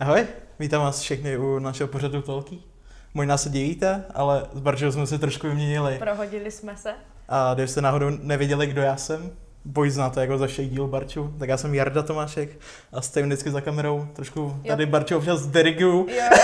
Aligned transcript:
Ahoj, 0.00 0.26
vítám 0.58 0.82
vás 0.82 1.00
všechny 1.00 1.38
u 1.38 1.58
našeho 1.58 1.88
pořadu 1.88 2.22
Tolký. 2.22 2.64
Možná 3.14 3.36
se 3.36 3.48
divíte, 3.48 4.04
ale 4.14 4.46
s 4.52 4.60
Barčou 4.60 4.92
jsme 4.92 5.06
se 5.06 5.18
trošku 5.18 5.46
vyměnili. 5.48 5.98
Prohodili 5.98 6.50
jsme 6.50 6.76
se. 6.76 6.94
A 7.28 7.54
když 7.54 7.70
jste 7.70 7.80
náhodou 7.80 8.10
nevěděli, 8.10 8.66
kdo 8.66 8.82
já 8.82 8.96
jsem, 8.96 9.30
boj 9.64 9.90
znáte 9.90 10.20
jako 10.20 10.38
za 10.38 10.46
všech 10.46 10.70
díl 10.70 10.86
Barču, 10.88 11.34
tak 11.38 11.48
já 11.48 11.56
jsem 11.56 11.74
Jarda 11.74 12.02
Tomášek 12.02 12.48
a 12.92 13.00
stojím 13.00 13.26
vždycky 13.28 13.50
za 13.50 13.60
kamerou, 13.60 14.06
trošku 14.12 14.60
tady 14.68 14.82
Jo. 14.84 14.90
Barču 14.90 15.16
občas 15.16 15.46
dirigu. 15.46 16.06
Jo, 16.10 16.16
jo. 16.16 16.38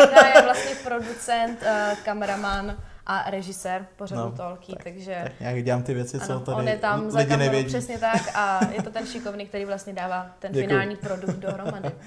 Jarda 0.00 0.28
je 0.36 0.42
vlastně 0.42 0.70
producent, 0.84 1.62
uh, 1.62 1.98
kameraman 2.04 2.76
a 3.06 3.30
režisér 3.30 3.86
pořadu 3.96 4.20
No, 4.22 4.30
Tolký, 4.32 4.72
tak, 4.72 4.84
takže 4.84 5.20
Tak 5.22 5.40
nějak 5.40 5.64
dělám 5.64 5.82
ty 5.82 5.94
věci, 5.94 6.20
co 6.20 6.32
ano, 6.32 6.40
tady 6.40 6.58
on 6.58 6.68
je 6.68 6.76
tam 6.78 7.10
za 7.10 7.18
lidi 7.18 7.30
kamerou 7.30 7.50
nevědí. 7.50 7.68
přesně 7.68 7.98
tak 7.98 8.22
a 8.34 8.60
je 8.76 8.82
to 8.82 8.90
ten 8.90 9.06
šikovný, 9.06 9.46
který 9.46 9.64
vlastně 9.64 9.92
dává 9.92 10.30
ten 10.38 10.52
Děkuju. 10.52 10.68
finální 10.68 10.96
produkt 10.96 11.36
dohromady. 11.36 11.90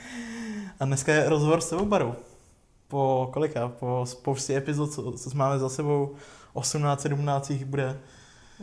A 0.79 0.85
dneska 0.85 1.13
je 1.13 1.29
rozhovor 1.29 1.61
s 1.61 1.69
tebou, 1.69 1.85
Baru. 1.85 2.15
Po 2.88 3.29
kolika? 3.34 3.67
Po 3.67 4.02
spoustě 4.07 4.57
epizod, 4.57 4.93
co, 4.93 5.11
co 5.11 5.29
máme 5.34 5.59
za 5.59 5.70
sebou, 5.70 6.15
18, 6.53 7.02
17 7.02 7.49
jich 7.49 7.65
bude. 7.65 7.99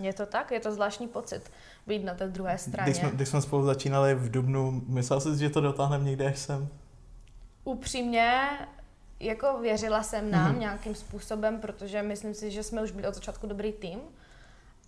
Je 0.00 0.12
to 0.12 0.26
tak? 0.26 0.50
Je 0.50 0.60
to 0.60 0.72
zvláštní 0.72 1.08
pocit 1.08 1.50
být 1.86 2.04
na 2.04 2.14
té 2.14 2.28
druhé 2.28 2.58
straně. 2.58 2.90
Když 2.90 2.96
jsme, 2.96 3.10
když 3.10 3.28
jsme 3.28 3.42
spolu 3.42 3.64
začínali 3.64 4.14
v 4.14 4.30
Dubnu, 4.30 4.82
myslel 4.86 5.20
jsi, 5.20 5.38
že 5.38 5.50
to 5.50 5.60
dotáhneme 5.60 6.04
někde 6.04 6.26
až 6.26 6.38
sem? 6.38 6.68
Upřímně, 7.64 8.40
jako 9.20 9.58
věřila 9.60 10.02
jsem 10.02 10.30
nám 10.30 10.50
Mhm. 10.50 10.60
nějakým 10.60 10.94
způsobem, 10.94 11.60
protože 11.60 12.02
myslím 12.02 12.34
si, 12.34 12.50
že 12.50 12.62
jsme 12.62 12.82
už 12.82 12.90
byli 12.90 13.08
od 13.08 13.14
začátku 13.14 13.46
dobrý 13.46 13.72
tým, 13.72 13.98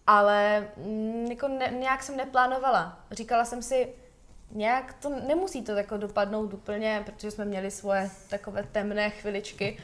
ale 0.06 0.66
mm, 0.76 1.26
jako 1.30 1.48
ne, 1.48 1.74
nějak 1.80 2.02
jsem 2.02 2.16
neplánovala. 2.16 3.00
Říkala 3.10 3.44
jsem 3.44 3.62
si, 3.62 3.88
nějak 4.52 4.92
to 5.02 5.08
nemusí 5.28 5.62
to 5.62 5.72
jako 5.72 5.96
dopadnout 5.96 6.54
úplně, 6.54 7.02
protože 7.06 7.30
jsme 7.30 7.44
měli 7.44 7.70
svoje 7.70 8.10
takové 8.28 8.62
temné 8.72 9.10
chviličky, 9.10 9.78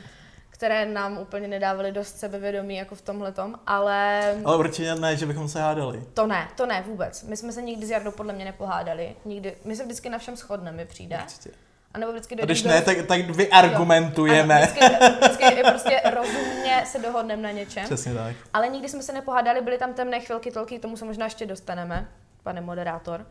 které 0.51 0.87
nám 0.87 1.19
úplně 1.19 1.49
nedávaly 1.49 1.93
dost 1.93 2.19
sebevědomí 2.19 2.77
jako 2.77 2.95
v 2.95 3.03
tomhletom, 3.03 3.55
ale 3.67 4.21
Ale 4.45 4.57
určitě 4.57 4.95
ne, 4.95 5.17
že 5.17 5.27
bychom 5.27 5.49
se 5.49 5.61
hádali. 5.61 6.03
to 6.15 6.27
ne, 6.27 6.49
to 6.57 6.67
ne 6.67 6.83
vůbec. 6.87 7.23
My 7.23 7.37
jsme 7.37 7.53
se 7.53 7.63
nikdy 7.63 7.87
s 7.87 7.91
Jardou 7.91 8.11
podle 8.11 8.33
mě 8.33 8.45
nepohádali, 8.45 9.17
nikdy, 9.25 9.57
my 9.65 9.77
se 9.77 9.85
vždycky 9.85 10.09
na 10.11 10.19
všem 10.19 10.37
shodneme, 10.37 10.77
mi 10.77 10.85
přijde. 10.85 11.19
Určitě. 11.25 11.51
A 11.95 11.99
nebo 11.99 12.13
vždycky 12.13 12.35
A 12.35 12.37
dojdeme 12.37 12.53
když 12.55 12.63
do- 12.63 12.71
ne, 12.71 12.83
tak, 12.83 13.07
tak 13.07 13.21
vyargumentujeme. 13.37 14.55
ano, 14.55 14.67
vždycky, 14.67 14.97
vždycky 15.21 15.63
prostě 15.71 16.01
rozumně 16.17 16.83
se 16.87 16.99
dohodneme 16.99 17.43
na 17.43 17.51
něčem. 17.51 17.85
Přesně 17.85 18.15
tak. 18.15 18.37
Ale 18.53 18.69
nikdy 18.69 18.89
jsme 18.89 19.03
se 19.03 19.13
nepohádali, 19.13 19.61
byly 19.61 19.79
tam 19.79 19.95
temné 19.95 20.21
chvilky, 20.21 20.51
tolky, 20.51 20.79
k 20.79 20.83
tomu 20.83 20.97
se 20.97 21.05
možná 21.05 21.25
ještě 21.27 21.47
dostaneme, 21.47 22.09
pane 22.43 22.61
moderátor. 22.61 23.27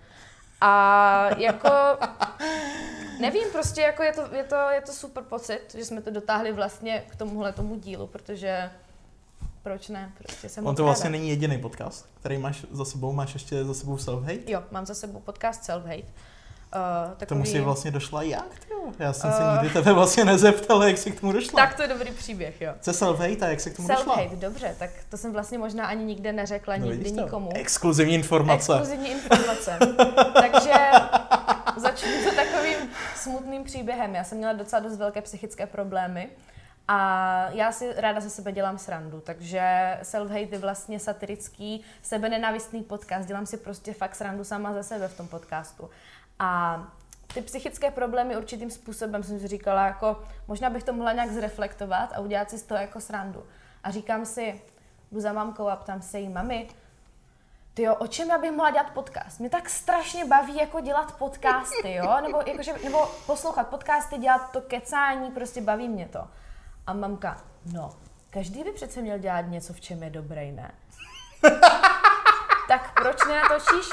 A 0.61 1.29
jako, 1.37 1.69
nevím, 3.19 3.43
prostě 3.51 3.81
jako 3.81 4.03
je 4.03 4.13
to, 4.13 4.21
je 4.35 4.43
to, 4.43 4.55
je 4.55 4.81
to 4.81 4.91
super 4.91 5.23
pocit, 5.23 5.75
že 5.77 5.85
jsme 5.85 6.01
to 6.01 6.11
dotáhli 6.11 6.51
vlastně 6.53 7.03
k 7.09 7.15
tomuhle 7.15 7.53
tomu 7.53 7.75
dílu, 7.75 8.07
protože 8.07 8.71
proč 9.63 9.87
ne, 9.87 10.11
prostě 10.17 10.49
jsem 10.49 10.67
On 10.67 10.75
to 10.75 10.83
vlastně 10.83 11.03
ráda. 11.03 11.17
není 11.17 11.29
jediný 11.29 11.57
podcast, 11.57 12.09
který 12.19 12.37
máš 12.37 12.65
za 12.71 12.85
sebou, 12.85 13.13
máš 13.13 13.33
ještě 13.33 13.63
za 13.63 13.73
sebou 13.73 13.95
self-hate. 13.95 14.41
Jo, 14.47 14.63
mám 14.71 14.85
za 14.85 14.93
sebou 14.93 15.19
podcast 15.19 15.69
Self-Hate. 15.69 16.05
Uh, 16.75 17.11
takový... 17.11 17.27
Tomu 17.27 17.45
si 17.45 17.61
vlastně 17.61 17.91
došla 17.91 18.21
jak, 18.21 18.59
tyjo? 18.67 18.77
Já 18.99 19.13
jsem 19.13 19.31
se 19.31 19.37
Eh. 19.43 19.53
nikdy 19.53 19.69
tebe 19.69 19.93
vlastně 19.93 20.25
nezeptal, 20.25 20.83
jak 20.83 20.97
jsi 20.97 21.11
k 21.11 21.19
tomu 21.19 21.31
došla. 21.33 21.65
Tak 21.65 21.73
to 21.75 21.81
je 21.81 21.87
dobrý 21.87 22.11
příběh, 22.11 22.61
jo. 22.61 22.73
Co 22.81 22.91
self-hate 22.91 23.45
a 23.45 23.47
jak 23.47 23.59
jsi 23.59 23.71
k 23.71 23.75
tomu 23.75 23.87
došla? 23.87 24.15
Self-hate, 24.17 24.37
dobře, 24.39 24.75
tak 24.79 24.89
to 25.09 25.17
jsem 25.17 25.33
vlastně 25.33 25.57
možná 25.57 25.85
ani 25.87 26.05
nikde 26.05 26.33
neřekla, 26.33 26.77
No, 26.77 26.85
nikdy 26.85 27.11
to? 27.11 27.21
nikomu. 27.21 27.49
Exkluzivní 27.55 28.13
informace. 28.15 28.73
Exkluzivní 28.73 29.09
informace. 29.11 29.77
Takže 30.33 30.73
začnu 31.77 32.11
to 32.29 32.35
takovým 32.35 32.77
smutným 33.15 33.63
příběhem. 33.63 34.15
Já 34.15 34.23
jsem 34.23 34.37
měla 34.37 34.53
docela 34.53 34.79
dost 34.79 34.97
velké 34.97 35.21
psychické 35.21 35.65
problémy 35.67 36.29
a 36.87 37.49
já 37.51 37.71
si 37.71 37.93
ráda 37.97 38.19
ze 38.19 38.29
sebe 38.29 38.51
dělám 38.51 38.77
srandu, 38.77 39.19
takže 39.25 39.61
self-hate 40.03 40.47
je 40.51 40.57
vlastně 40.59 40.99
satirický, 40.99 41.83
sebenenávistný 42.01 42.83
podcast. 42.83 43.27
Dělám 43.27 43.45
si 43.45 43.57
prostě 43.57 43.93
fakt 43.93 44.15
srandu 44.15 44.43
sama 44.43 44.73
ze 44.73 44.83
sebe 44.83 45.07
v 45.07 45.17
tom 45.17 45.27
podcastu. 45.27 45.89
A 46.39 46.81
ty 47.33 47.41
psychické 47.41 47.91
problémy 47.91 48.37
určitým 48.37 48.71
způsobem 48.71 49.23
jsem 49.23 49.39
si 49.39 49.47
říkala, 49.47 49.85
jako 49.85 50.23
možná 50.47 50.69
bych 50.69 50.83
to 50.83 50.93
mohla 50.93 51.13
nějak 51.13 51.31
zreflektovat 51.31 52.13
a 52.13 52.19
udělat 52.19 52.49
si 52.49 52.57
z 52.57 52.63
toho 52.63 52.81
jako 52.81 53.01
srandu. 53.01 53.43
A 53.83 53.91
říkám 53.91 54.25
si, 54.25 54.61
jdu 55.11 55.19
za 55.19 55.33
mamkou 55.33 55.67
a 55.67 55.75
ptám 55.75 56.01
se 56.01 56.19
jí, 56.19 56.29
mami, 56.29 56.67
ty 57.73 57.83
jo, 57.83 57.95
o 57.95 58.07
čem 58.07 58.29
já 58.29 58.37
bych 58.37 58.51
mohla 58.51 58.69
dělat 58.69 58.89
podcast? 58.89 59.39
Mě 59.39 59.49
tak 59.49 59.69
strašně 59.69 60.25
baví 60.25 60.57
jako 60.57 60.79
dělat 60.79 61.17
podcasty, 61.17 61.93
jo? 61.93 62.17
Nebo, 62.21 62.41
jakože, 62.45 62.73
nebo 62.83 63.05
poslouchat 63.25 63.67
podcasty, 63.67 64.17
dělat 64.17 64.51
to 64.51 64.61
kecání, 64.61 65.31
prostě 65.31 65.61
baví 65.61 65.89
mě 65.89 66.07
to. 66.07 66.27
A 66.87 66.93
mamka, 66.93 67.41
no, 67.73 67.89
každý 68.29 68.63
by 68.63 68.71
přece 68.71 69.01
měl 69.01 69.17
dělat 69.17 69.41
něco, 69.41 69.73
v 69.73 69.81
čem 69.81 70.03
je 70.03 70.09
dobrý, 70.09 70.51
ne? 70.51 70.71
Tak 72.67 72.93
proč 73.01 73.17
nenatočíš, 73.27 73.89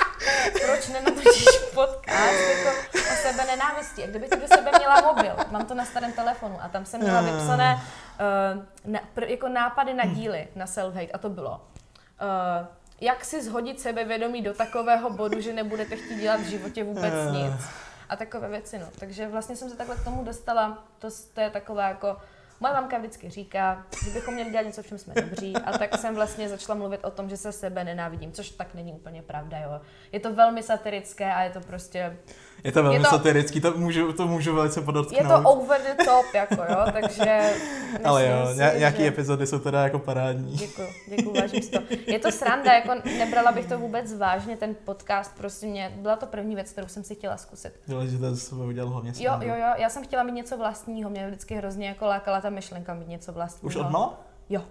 proč 0.66 0.88
nenatočíš 0.88 1.48
podcast 1.74 2.48
jako 2.48 2.78
o 2.96 3.16
sebe 3.22 3.44
nenávisti? 3.46 4.00
Jak 4.00 4.10
kdyby 4.10 4.28
ty 4.28 4.36
do 4.36 4.48
sebe 4.48 4.70
měla 4.78 5.00
mobil, 5.00 5.36
mám 5.50 5.66
to 5.66 5.74
na 5.74 5.84
starém 5.84 6.12
telefonu 6.12 6.58
a 6.62 6.68
tam 6.68 6.84
jsem 6.86 7.00
měla 7.00 7.20
vypsané 7.20 7.74
uh, 7.74 8.92
na, 8.92 9.00
pr, 9.14 9.24
jako 9.24 9.48
nápady 9.48 9.94
na 9.94 10.04
díly 10.04 10.48
na 10.56 10.66
self-hate 10.66 11.10
a 11.14 11.18
to 11.18 11.28
bylo 11.28 11.50
uh, 11.52 12.66
jak 13.00 13.24
si 13.24 13.42
zhodit 13.42 13.80
sebevědomí 13.80 14.42
do 14.42 14.54
takového 14.54 15.10
bodu, 15.10 15.40
že 15.40 15.52
nebudete 15.52 15.96
chtít 15.96 16.20
dělat 16.20 16.40
v 16.40 16.44
životě 16.44 16.84
vůbec 16.84 17.14
Eh. 17.14 17.30
nic. 17.32 17.66
A 18.08 18.16
takové 18.16 18.48
věci, 18.48 18.78
no. 18.78 18.86
Takže 18.98 19.28
vlastně 19.28 19.56
jsem 19.56 19.70
se 19.70 19.76
takhle 19.76 19.96
k 19.96 20.04
tomu 20.04 20.24
dostala. 20.24 20.84
To, 20.98 21.08
to 21.34 21.40
je 21.40 21.50
taková 21.50 21.88
jako... 21.88 22.16
Moje 22.64 22.74
mamka 22.74 22.98
vždycky 22.98 23.30
říká, 23.30 23.86
že 24.04 24.10
bychom 24.10 24.34
měli 24.34 24.50
dělat 24.50 24.62
něco, 24.66 24.82
v 24.82 24.86
čem 24.86 24.98
jsme 24.98 25.14
dobří. 25.14 25.56
A 25.56 25.78
tak 25.78 25.98
jsem 25.98 26.14
vlastně 26.14 26.48
začala 26.48 26.78
mluvit 26.78 27.04
o 27.04 27.10
tom, 27.10 27.28
že 27.28 27.36
se 27.36 27.52
sebe 27.52 27.84
nenávidím, 27.84 28.32
což 28.32 28.50
tak 28.50 28.74
není 28.74 28.92
úplně 28.92 29.22
pravda, 29.22 29.58
jo. 29.58 29.80
Je 30.12 30.20
to 30.20 30.34
velmi 30.34 30.62
satirické 30.62 31.34
a 31.34 31.42
je 31.42 31.50
to 31.50 31.60
prostě... 31.60 32.16
Je 32.64 32.72
to 32.72 32.82
velmi 32.82 32.98
Je 32.98 33.02
to- 33.04 33.10
satirický, 33.10 33.60
to 33.60 33.72
můžu, 33.76 34.12
to 34.12 34.26
můžu 34.26 34.54
velice 34.54 34.80
podotknout. 34.80 35.20
Je 35.22 35.28
to 35.28 35.40
over 35.50 35.80
the 35.80 36.04
top, 36.04 36.26
jako 36.34 36.54
jo, 36.54 36.84
takže... 36.92 37.52
Ale 38.04 38.26
jo, 38.26 38.46
si, 38.52 38.58
ně- 38.58 38.72
nějaký 38.78 38.98
že- 39.02 39.08
epizody 39.08 39.46
jsou 39.46 39.58
teda 39.58 39.82
jako 39.82 39.98
parádní. 39.98 40.56
Děkuji, 40.56 40.88
děkuji, 41.08 41.40
vážím 41.40 41.62
si 41.62 41.70
to. 41.70 41.78
Je 42.06 42.18
to 42.18 42.32
sranda, 42.32 42.72
jako 42.74 43.08
nebrala 43.18 43.52
bych 43.52 43.66
to 43.66 43.78
vůbec 43.78 44.14
vážně, 44.18 44.56
ten 44.56 44.74
podcast, 44.84 45.36
prostě 45.36 45.66
mě, 45.66 45.92
byla 45.96 46.16
to 46.16 46.26
první 46.26 46.54
věc, 46.54 46.70
kterou 46.72 46.88
jsem 46.88 47.04
si 47.04 47.14
chtěla 47.14 47.36
zkusit. 47.36 47.72
Důležité 47.88 48.30
ze 48.34 48.40
sebe 48.40 48.64
udělal 48.64 48.90
hlavně 48.90 49.12
Jo, 49.18 49.32
jo, 49.40 49.54
jo, 49.54 49.74
já 49.76 49.88
jsem 49.88 50.04
chtěla 50.04 50.22
mít 50.22 50.32
něco 50.32 50.56
vlastního, 50.56 51.10
mě 51.10 51.26
vždycky 51.26 51.54
hrozně 51.54 51.88
jako 51.88 52.06
lákala 52.06 52.40
ta 52.40 52.50
myšlenka 52.50 52.94
mít 52.94 53.08
něco 53.08 53.32
vlastního. 53.32 53.68
Už 53.68 53.76
odmala? 53.76 54.20
Jo. 54.48 54.62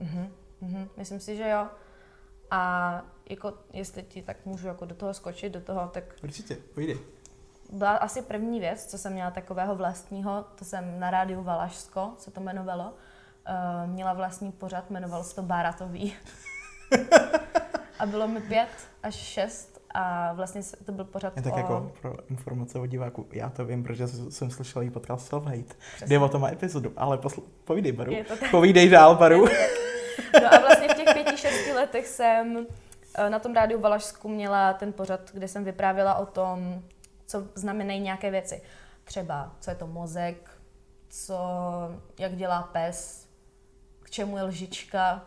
Mhm, 0.00 0.28
mhm, 0.60 0.88
myslím 0.96 1.20
si, 1.20 1.36
že 1.36 1.48
jo. 1.48 1.66
A 2.54 3.02
jako, 3.30 3.52
jestli 3.72 4.02
ti 4.02 4.22
tak 4.22 4.36
můžu 4.44 4.66
jako 4.68 4.84
do 4.84 4.94
toho 4.94 5.14
skočit, 5.14 5.52
do 5.52 5.60
toho, 5.60 5.88
tak 5.92 6.04
Určitě, 6.24 6.56
pojdi. 6.74 6.98
byla 7.72 7.90
asi 7.90 8.22
první 8.22 8.60
věc, 8.60 8.86
co 8.86 8.98
jsem 8.98 9.12
měla 9.12 9.30
takového 9.30 9.74
vlastního, 9.76 10.44
to 10.54 10.64
jsem 10.64 11.00
na 11.00 11.10
rádiu 11.10 11.42
Valašsko, 11.42 12.10
se 12.18 12.30
to 12.30 12.40
jmenovalo. 12.40 12.84
Uh, 12.84 13.90
měla 13.90 14.12
vlastní 14.12 14.52
pořad, 14.52 14.90
jmenovalo 14.90 15.24
se 15.24 15.34
to 15.34 15.42
Báratový. 15.42 16.14
a 17.98 18.06
bylo 18.06 18.28
mi 18.28 18.40
pět 18.40 18.68
až 19.02 19.14
šest 19.14 19.80
a 19.94 20.32
vlastně 20.32 20.60
to 20.86 20.92
byl 20.92 21.04
pořad 21.04 21.36
Je 21.36 21.42
tak 21.42 21.54
o... 21.54 21.56
jako 21.58 21.92
pro 22.02 22.14
informace 22.30 22.78
o 22.78 22.86
diváku, 22.86 23.26
já 23.32 23.50
to 23.50 23.64
vím, 23.64 23.82
protože 23.82 24.08
jsem 24.08 24.50
slyšel 24.50 24.82
jí 24.82 24.90
podcast 24.90 25.32
Self-Hate, 25.32 25.64
Přesně. 25.96 26.06
kde 26.06 26.18
o 26.18 26.28
tom 26.28 26.40
má 26.40 26.48
epizodu, 26.52 26.92
ale 26.96 27.16
posl- 27.16 27.42
povídej, 27.64 27.92
Baru. 27.92 28.12
Povídej 28.50 28.88
dál, 28.88 29.16
Baru. 29.16 29.44
No 30.42 30.54
a 30.54 30.58
vlastně 30.58 30.88
pěti, 31.14 31.36
šesti 31.36 31.72
letech 31.72 32.06
jsem 32.06 32.66
eh, 33.14 33.30
na 33.30 33.38
tom 33.38 33.54
rádiu 33.54 33.80
Valašsku 33.80 34.28
měla 34.28 34.72
ten 34.72 34.92
pořad, 34.92 35.20
kde 35.32 35.48
jsem 35.48 35.64
vyprávěla 35.64 36.14
o 36.14 36.26
tom, 36.26 36.82
co 37.26 37.42
znamenají 37.54 38.00
nějaké 38.00 38.30
věci. 38.30 38.62
Třeba, 39.04 39.52
co 39.60 39.70
je 39.70 39.74
to 39.76 39.86
mozek, 39.86 40.50
co, 41.08 41.38
jak 42.18 42.36
dělá 42.36 42.62
pes, 42.62 43.28
k 44.02 44.10
čemu 44.10 44.36
je 44.36 44.42
lžička 44.42 45.22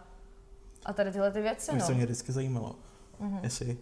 a 0.85 0.93
tady 0.93 1.11
tyhle 1.11 1.31
ty 1.31 1.41
věci, 1.41 1.71
Mě 1.71 1.79
no. 1.79 1.85
se 1.87 1.93
mě 1.93 2.05
vždycky 2.05 2.31
zajímalo, 2.31 2.75
Mhm. 3.19 3.39
jestli 3.43 3.77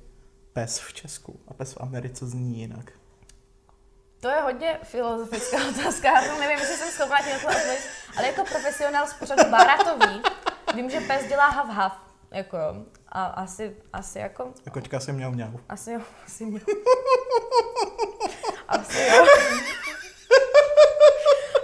pes 0.54 0.80
v 0.80 0.94
Česku 0.94 1.40
a 1.48 1.54
pes 1.54 1.74
v 1.74 1.82
Americe 1.82 2.28
zní 2.28 2.60
jinak. 2.60 2.92
To 4.20 4.30
je 4.30 4.42
hodně 4.42 4.80
filozofická 4.84 5.58
otázka, 5.70 6.22
já 6.22 6.34
to 6.34 6.40
nevím, 6.40 6.60
jestli 6.60 6.76
jsem 6.76 6.92
schopná 6.92 7.18
to 7.18 7.36
odpovědět, 7.36 7.80
ale 8.18 8.28
jako 8.28 8.44
profesionál 8.44 9.08
z 9.08 9.14
pořadu 9.14 9.52
Báratový, 9.52 10.22
vím, 10.76 10.90
že 10.90 11.00
pes 11.02 11.28
dělá 11.28 11.48
hav 11.50 11.70
hav, 11.70 11.98
jako 12.32 12.58
jo. 12.58 12.76
A 13.10 13.26
asi, 13.26 13.76
asi 13.94 14.20
jako 14.20 14.48
A 14.68 14.70
kočka 14.70 15.00
se 15.00 15.12
měl 15.12 15.32
mňau. 15.32 15.52
Asi 15.70 15.92
jo, 15.92 16.00
asi 16.26 16.44
jo. 16.44 16.60
Asi 18.68 19.08
jo. 19.08 19.26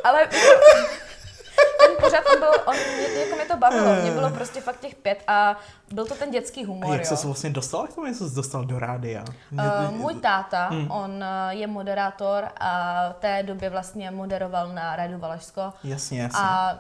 Ale 0.04 0.28
ten 0.28 1.96
pořád 2.00 2.24
on 2.34 2.40
byl, 2.40 2.50
on, 2.66 2.76
mě- 2.76 3.20
jako 3.24 3.36
mě 3.36 3.46
to 3.46 3.58
bavilo, 3.58 3.96
mě 4.02 4.12
bylo 4.12 4.30
prostě 4.30 4.62
fakt 4.62 4.80
těch 4.80 4.96
pět 4.96 5.24
a 5.28 5.58
byl 5.92 6.06
to 6.06 6.16
ten 6.16 6.32
dětský 6.32 6.66
humor, 6.66 6.92
A 6.92 6.94
jak 6.94 7.12
jo. 7.12 7.18
jsi 7.18 7.26
vlastně 7.28 7.50
dostala 7.50 7.88
k 7.88 7.94
tomu, 7.94 8.08
jak 8.08 8.16
jsi 8.16 8.36
dostal 8.36 8.66
do 8.66 8.80
rádia? 8.80 9.24
Uh, 9.52 9.92
můj 9.92 10.16
táta, 10.16 10.68
Hmm. 10.68 10.92
on 10.92 11.24
eh, 11.24 11.56
je 11.56 11.68
moderátor 11.68 12.48
a 12.60 12.96
v 13.10 13.14
té 13.20 13.44
době 13.44 13.70
vlastně 13.70 14.12
moderoval 14.12 14.68
na 14.68 14.96
Rádiu 14.96 15.20
Valašsko. 15.20 15.74
Jasně, 15.84 16.22
jasně. 16.22 16.40
A 16.44 16.80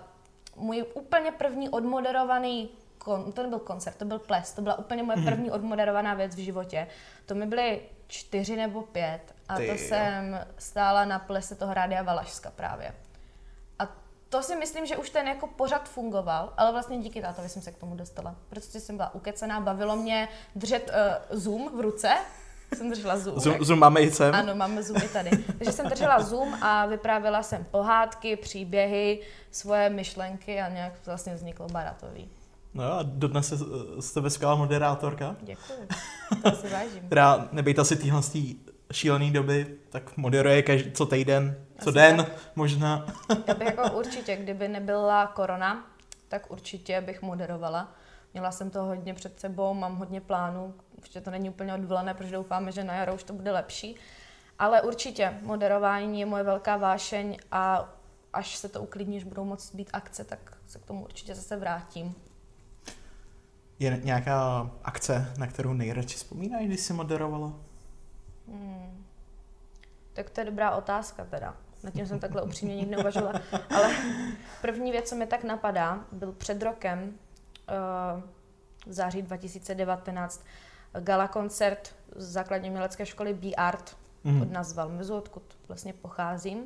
můj 0.60 0.86
úplně 0.94 1.32
první 1.32 1.70
odmoderovaný, 1.70 2.70
kon, 2.98 3.32
to 3.32 3.44
nebyl 3.44 3.60
koncert, 3.60 3.98
to 3.98 4.06
byl 4.06 4.20
ples, 4.20 4.54
to 4.54 4.62
byla 4.62 4.80
úplně 4.80 5.04
moje 5.04 5.18
první 5.26 5.52
odmoderovaná 5.52 6.14
věc 6.14 6.36
v 6.36 6.40
životě. 6.40 6.88
To 7.26 7.36
mi 7.36 7.46
byly 7.46 7.82
čtyři 8.08 8.56
nebo 8.56 8.82
pět 8.82 9.36
a 9.50 9.56
Ty 9.56 9.66
to 9.66 9.72
jo. 9.72 9.78
jsem 9.78 10.46
stála 10.58 11.06
na 11.06 11.20
plese 11.20 11.56
toho 11.56 11.74
Rádia 11.74 12.04
Valašska 12.04 12.52
právě. 12.52 12.96
A 13.80 13.88
to 14.30 14.44
si 14.44 14.56
myslím, 14.56 14.86
že 14.86 14.98
už 14.98 15.10
ten 15.10 15.28
jako 15.28 15.48
pořad 15.48 15.90
fungoval, 15.90 16.54
ale 16.58 16.72
vlastně 16.72 16.98
díky 16.98 17.22
tátovi 17.22 17.50
jsem 17.50 17.62
se 17.62 17.72
k 17.72 17.78
tomu 17.78 17.96
dostala. 17.96 18.36
Protože 18.50 18.80
jsem 18.80 18.98
byla 18.98 19.14
ukecená, 19.14 19.60
bavilo 19.62 19.96
mě 19.96 20.28
držet 20.56 20.90
uh, 20.90 21.38
Zoom 21.38 21.78
v 21.78 21.80
ruce, 21.80 22.18
jsem 22.78 22.90
držela 22.90 23.18
Zoom. 23.18 23.40
Zoom, 23.40 23.64
zoom 23.64 23.80
máme 23.80 24.02
i 24.02 24.12
sem. 24.12 24.36
Ano, 24.36 24.56
máme 24.56 24.84
Zoom 24.84 25.02
i 25.06 25.08
tady. 25.08 25.30
Takže 25.58 25.72
jsem 25.72 25.90
držela 25.90 26.22
Zoom 26.22 26.54
a 26.62 26.86
vyprávěla 26.86 27.44
jsem 27.44 27.66
pohádky, 27.72 28.36
příběhy, 28.36 29.22
svoje 29.52 29.90
myšlenky 29.90 30.62
a 30.62 30.70
nějak 30.70 30.94
vlastně 31.06 31.36
vzniklo 31.36 31.68
Baratový. 31.68 32.30
No 32.74 32.84
a 32.94 33.00
dodnes 33.04 33.52
je 33.52 33.58
z 34.00 34.12
tebe 34.12 34.30
skvělá 34.30 34.56
moderátorka, 34.56 35.36
Děkuji. 35.42 35.88
To 36.44 36.52
si 36.52 36.68
vážím. 36.70 37.04
která 37.08 37.48
nebejt 37.52 37.80
asi 37.80 37.96
téhle 37.96 38.22
šílený 38.92 39.32
doby, 39.32 39.76
tak 39.90 40.18
moderuje 40.18 40.62
každý, 40.62 40.92
co 40.92 41.06
týden, 41.06 41.56
co 41.80 41.90
Asi 41.90 41.96
den 42.00 42.26
možná. 42.56 43.06
Já 43.48 43.54
bych 43.54 43.68
jako 43.68 43.92
určitě, 43.92 44.36
kdyby 44.36 44.68
nebyla 44.68 45.28
korona, 45.28 45.88
tak 46.28 46.52
určitě 46.52 47.02
bych 47.02 47.22
moderovala. 47.22 47.96
Měla 48.34 48.52
jsem 48.52 48.70
to 48.70 48.84
hodně 48.84 49.14
před 49.14 49.40
sebou, 49.40 49.74
mám 49.74 49.96
hodně 49.96 50.22
plánů, 50.22 50.74
ještě 51.02 51.22
to 51.22 51.32
není 51.32 51.50
úplně 51.50 51.74
odvolané, 51.74 52.14
protože 52.14 52.36
doufáme, 52.36 52.72
že 52.72 52.84
na 52.84 52.94
jaro 52.94 53.16
už 53.16 53.24
to 53.24 53.34
bude 53.34 53.52
lepší. 53.52 53.96
Ale 54.60 54.82
určitě 54.82 55.40
moderování 55.42 56.20
je 56.20 56.26
moje 56.26 56.44
velká 56.44 56.78
vášeň 56.78 57.38
a 57.52 57.90
až 58.34 58.58
se 58.58 58.70
to 58.70 58.82
uklidní, 58.82 59.18
až 59.18 59.24
budou 59.24 59.46
moct 59.46 59.76
být 59.76 59.90
akce, 59.94 60.24
tak 60.24 60.58
se 60.68 60.80
k 60.80 60.86
tomu 60.86 61.04
určitě 61.04 61.36
zase 61.36 61.58
vrátím. 61.58 62.16
Je 63.80 64.00
nějaká 64.04 64.70
akce, 64.84 65.34
na 65.38 65.48
kterou 65.48 65.74
nejradši 65.74 66.18
vzpomínáš, 66.18 66.66
když 66.66 66.80
jsi 66.80 66.94
moderovala? 66.94 67.54
Hmm. 68.48 69.06
Tak 70.14 70.30
to 70.30 70.42
je 70.42 70.46
dobrá 70.46 70.76
otázka 70.76 71.26
teda. 71.26 71.56
Nad 71.84 71.94
tím 71.94 72.08
jsem 72.08 72.20
takhle 72.20 72.42
upřímně 72.42 72.76
nikdy 72.76 72.92
neuvažovala. 72.92 73.42
Ale 73.76 73.96
první 74.62 74.92
věc, 74.92 75.10
co 75.10 75.16
mi 75.16 75.28
tak 75.28 75.44
napadá, 75.44 76.06
byl 76.12 76.32
před 76.32 76.64
rokem, 76.64 77.14
v 78.86 78.94
září 78.94 79.22
2019, 79.22 80.44
gala 81.00 81.28
koncert 81.28 81.96
z 82.16 82.32
základní 82.32 82.70
umělecké 82.70 83.06
školy 83.06 83.34
B-Art 83.34 83.98
Mhm. 84.24 84.42
od 84.42 84.52
nás 84.52 84.68
z 84.68 84.74
Valmezu, 84.74 85.18
odkud 85.18 85.44
vlastně 85.68 85.94
pocházím. 85.94 86.64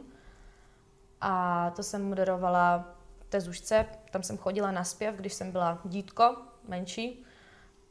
A 1.21 1.69
to 1.75 1.83
jsem 1.83 2.03
moderovala 2.09 2.85
v 3.19 3.25
té 3.29 3.41
zušce, 3.41 3.85
tam 4.11 4.23
jsem 4.23 4.37
chodila 4.37 4.71
na 4.71 4.83
zpěv, 4.83 5.15
když 5.15 5.33
jsem 5.33 5.51
byla 5.51 5.79
dítko, 5.85 6.35
menší. 6.67 7.25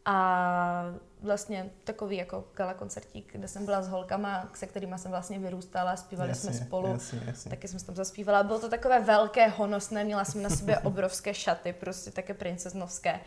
A 0.05 0.85
vlastně 1.23 1.71
takový 1.85 2.17
jako 2.17 2.45
gala 2.55 2.75
koncertík, 2.75 3.33
kde 3.33 3.49
jsem 3.49 3.65
byla 3.65 3.83
s 3.83 3.89
holkama, 3.89 4.51
se 4.55 4.67
kterými 4.67 4.99
jsem 4.99 5.11
vlastně 5.11 5.39
vyrůstala, 5.39 5.97
zpívali 5.97 6.29
jasně, 6.29 6.53
jsme 6.53 6.67
spolu. 6.67 6.89
Jasně, 6.93 7.23
jasně. 7.27 7.51
Taky 7.51 7.69
jsem 7.69 7.81
tam 7.81 7.95
zaspívala. 7.95 8.43
Bylo 8.43 8.59
to 8.59 8.69
takové 8.69 9.01
velké, 9.01 9.49
honosné, 9.49 10.05
měla 10.05 10.25
jsem 10.25 10.43
na 10.43 10.51
sobě 10.51 10.79
obrovské 10.85 11.35
šaty, 11.35 11.73
prostě 11.73 12.11
také 12.11 12.35
princeznovské. 12.35 13.21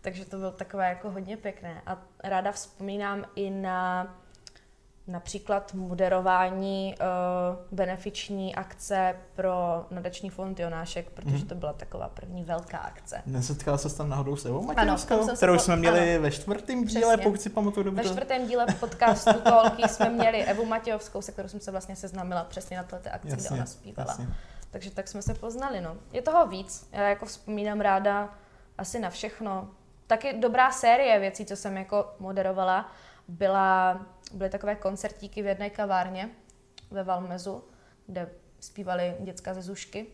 Takže 0.00 0.24
to 0.24 0.36
bylo 0.36 0.50
takové 0.50 0.88
jako 0.88 1.10
hodně 1.10 1.36
pěkné. 1.36 1.82
A 1.86 2.02
ráda 2.24 2.52
vzpomínám 2.52 3.24
i 3.34 3.50
na 3.50 4.16
například 5.12 5.74
moderování 5.74 6.94
uh, 7.00 7.06
benefiční 7.72 8.54
akce 8.54 9.16
pro 9.34 9.86
nadační 9.90 10.30
fond 10.30 10.60
Jonášek, 10.60 11.10
protože 11.10 11.36
Mhm. 11.36 11.46
to 11.46 11.54
byla 11.54 11.72
taková 11.72 12.08
první 12.08 12.44
velká 12.44 12.78
akce. 12.78 13.22
Nesetkala 13.26 13.78
se 13.78 13.96
tam 13.96 14.08
náhodou 14.08 14.36
s 14.36 14.44
Evou 14.46 14.62
Matějovskou, 14.62 15.28
kterou 15.36 15.52
po- 15.54 15.58
jsme 15.58 15.76
měli 15.76 16.14
ano. 16.14 16.22
ve 16.22 16.30
čtvrtém 16.30 16.84
díle, 16.84 17.00
Přesně. 17.16 17.24
pokud 17.24 17.40
si 17.40 17.50
pamatuju 17.50 17.84
dobře. 17.84 18.02
Ve 18.02 18.08
čtvrtém 18.08 18.46
díle 18.46 18.66
podcastu 18.80 19.30
Tolky 19.40 19.88
jsme 19.88 20.08
měli 20.10 20.44
Evu 20.44 20.64
Matějovskou, 20.64 21.22
se 21.22 21.32
kterou 21.32 21.48
jsem 21.48 21.60
se 21.60 21.70
vlastně 21.70 21.96
seznámila 21.96 22.44
přesně 22.44 22.76
na 22.76 22.82
této 22.82 23.10
akci, 23.12 23.28
kde 23.36 23.48
ona 23.50 23.66
zpívala. 23.66 24.10
jasně. 24.10 24.26
Takže 24.70 24.90
tak 24.90 25.08
jsme 25.08 25.22
se 25.22 25.34
poznali, 25.34 25.80
no. 25.80 25.96
Je 26.12 26.22
toho 26.22 26.46
víc. 26.46 26.88
Já 26.92 27.08
jako 27.08 27.26
vzpomínám 27.26 27.80
ráda 27.80 28.28
asi 28.78 28.98
na 28.98 29.10
všechno. 29.10 29.68
Taky 30.06 30.32
dobrá 30.32 30.70
série 30.72 31.18
věcí, 31.18 31.46
co 31.46 31.56
jsem 31.56 31.76
jako 31.76 32.14
moderovala, 32.18 32.92
byla, 33.30 34.00
byly 34.34 34.50
takové 34.50 34.74
koncertíky 34.74 35.42
v 35.42 35.46
jedné 35.46 35.70
kavárně 35.70 36.30
ve 36.90 37.04
Valmezu, 37.04 37.64
kde 38.06 38.28
zpívali 38.60 39.14
děcka 39.20 39.54
ze 39.54 39.62
Zušky. 39.62 40.06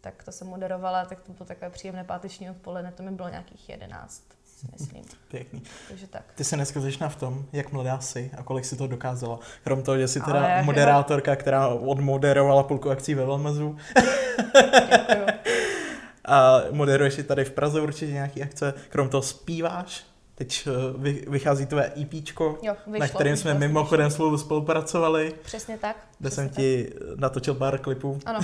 Tak 0.00 0.24
to 0.24 0.32
jsem 0.32 0.46
moderovala, 0.46 1.04
tak 1.04 1.20
to 1.20 1.32
bylo 1.32 1.46
takové 1.46 1.70
příjemné 1.70 2.04
páteční 2.04 2.50
odpoledne, 2.50 2.92
to 2.92 3.02
mi 3.02 3.10
bylo 3.10 3.28
nějakých 3.28 3.68
jedenáct, 3.68 4.22
si 4.44 4.66
myslím. 4.72 5.04
Pěkný. 5.28 5.62
Takže 5.88 6.06
tak. 6.06 6.22
Ty 6.34 6.44
se 6.44 6.56
dneska 6.56 6.80
začíná 6.80 7.08
v 7.08 7.16
tom, 7.16 7.44
jak 7.52 7.72
mladá 7.72 8.00
jsi 8.00 8.30
a 8.38 8.42
kolik 8.42 8.64
si 8.64 8.76
to 8.76 8.86
dokázala. 8.86 9.38
Krom 9.64 9.82
toho, 9.82 9.98
že 9.98 10.08
jsi 10.08 10.20
teda 10.20 10.38
Ale- 10.38 10.62
moderátorka, 10.62 11.36
která 11.36 11.68
odmoderovala 11.68 12.62
půlku 12.62 12.90
akcí 12.90 13.14
ve 13.14 13.26
Velmezu 13.26 13.76
Děkuju. 14.90 15.26
a 16.24 16.60
moderuješ 16.70 17.18
i 17.18 17.22
tady 17.22 17.44
v 17.44 17.50
Praze 17.50 17.80
určitě 17.80 18.12
nějaký 18.12 18.42
akce. 18.42 18.74
Krom 18.88 19.08
toho 19.08 19.22
zpíváš. 19.22 20.04
Teď 20.40 20.68
eh, 20.68 20.70
vy- 20.98 21.24
vychází 21.28 21.66
tvé 21.66 21.92
vyšlo, 21.94 22.58
na 22.86 23.08
kterém 23.08 23.36
jsme 23.36 23.52
vyšlo, 23.52 23.68
mimochodem 23.68 24.10
spolu 24.10 24.38
spolupracovali, 24.38 25.24
vyšlo. 25.24 25.38
Přesně 25.42 25.78
tak. 25.78 25.96
kde 26.18 26.28
přesně 26.28 26.44
jsem 26.44 26.48
ti 26.54 26.92
natočil 27.16 27.54
pár 27.54 27.78
klipů. 27.78 28.18
Ano, 28.26 28.40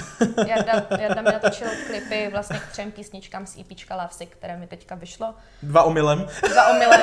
Jarda, 0.46 0.86
Jarda 1.00 1.22
mi 1.22 1.32
natočil 1.32 1.66
klipy 1.86 2.28
vlastně 2.30 2.58
k 2.58 2.72
třem 2.72 2.90
písničkám 2.90 3.46
z 3.46 3.56
EPčka 3.58 3.96
Lavsy, 3.96 4.26
které 4.26 4.56
mi 4.56 4.66
teďka 4.66 4.94
vyšlo. 4.94 5.34
Dva 5.62 5.82
omylem. 5.82 6.26
Za 6.54 6.66
omylem. 6.66 7.00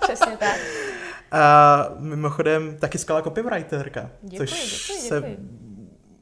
Přesně 0.00 0.36
tak. 0.36 0.56
A 1.32 1.88
mimochodem 1.98 2.76
taky 2.80 2.98
skvělá 2.98 3.22
copywriterka. 3.22 4.10
Děkuji, 4.22 4.38
což 4.48 4.88
děkuji, 4.88 5.08
se 5.08 5.14
děkuji. 5.20 5.38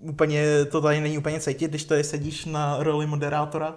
úplně, 0.01 0.65
to 0.65 0.81
tady 0.81 1.01
není 1.01 1.19
úplně 1.19 1.41
cítit, 1.41 1.69
když 1.71 1.85
tady 1.85 2.05
sedíš 2.05 2.45
na 2.45 2.77
roli 2.79 3.07
moderátora, 3.07 3.75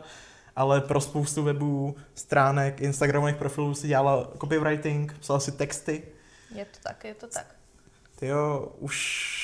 ale 0.57 0.81
pro 0.81 1.01
spoustu 1.01 1.43
webů, 1.43 1.95
stránek, 2.15 2.81
Instagramových 2.81 3.35
profilů 3.35 3.73
si 3.75 3.87
dělala 3.87 4.31
copywriting, 4.41 5.13
psala 5.19 5.39
si 5.39 5.51
texty. 5.51 6.03
Je 6.55 6.65
to 6.65 6.77
tak, 6.83 7.03
je 7.03 7.13
to 7.13 7.27
tak. 7.27 7.55
Ty 8.15 8.27
jo, 8.27 8.71
už 8.79 9.37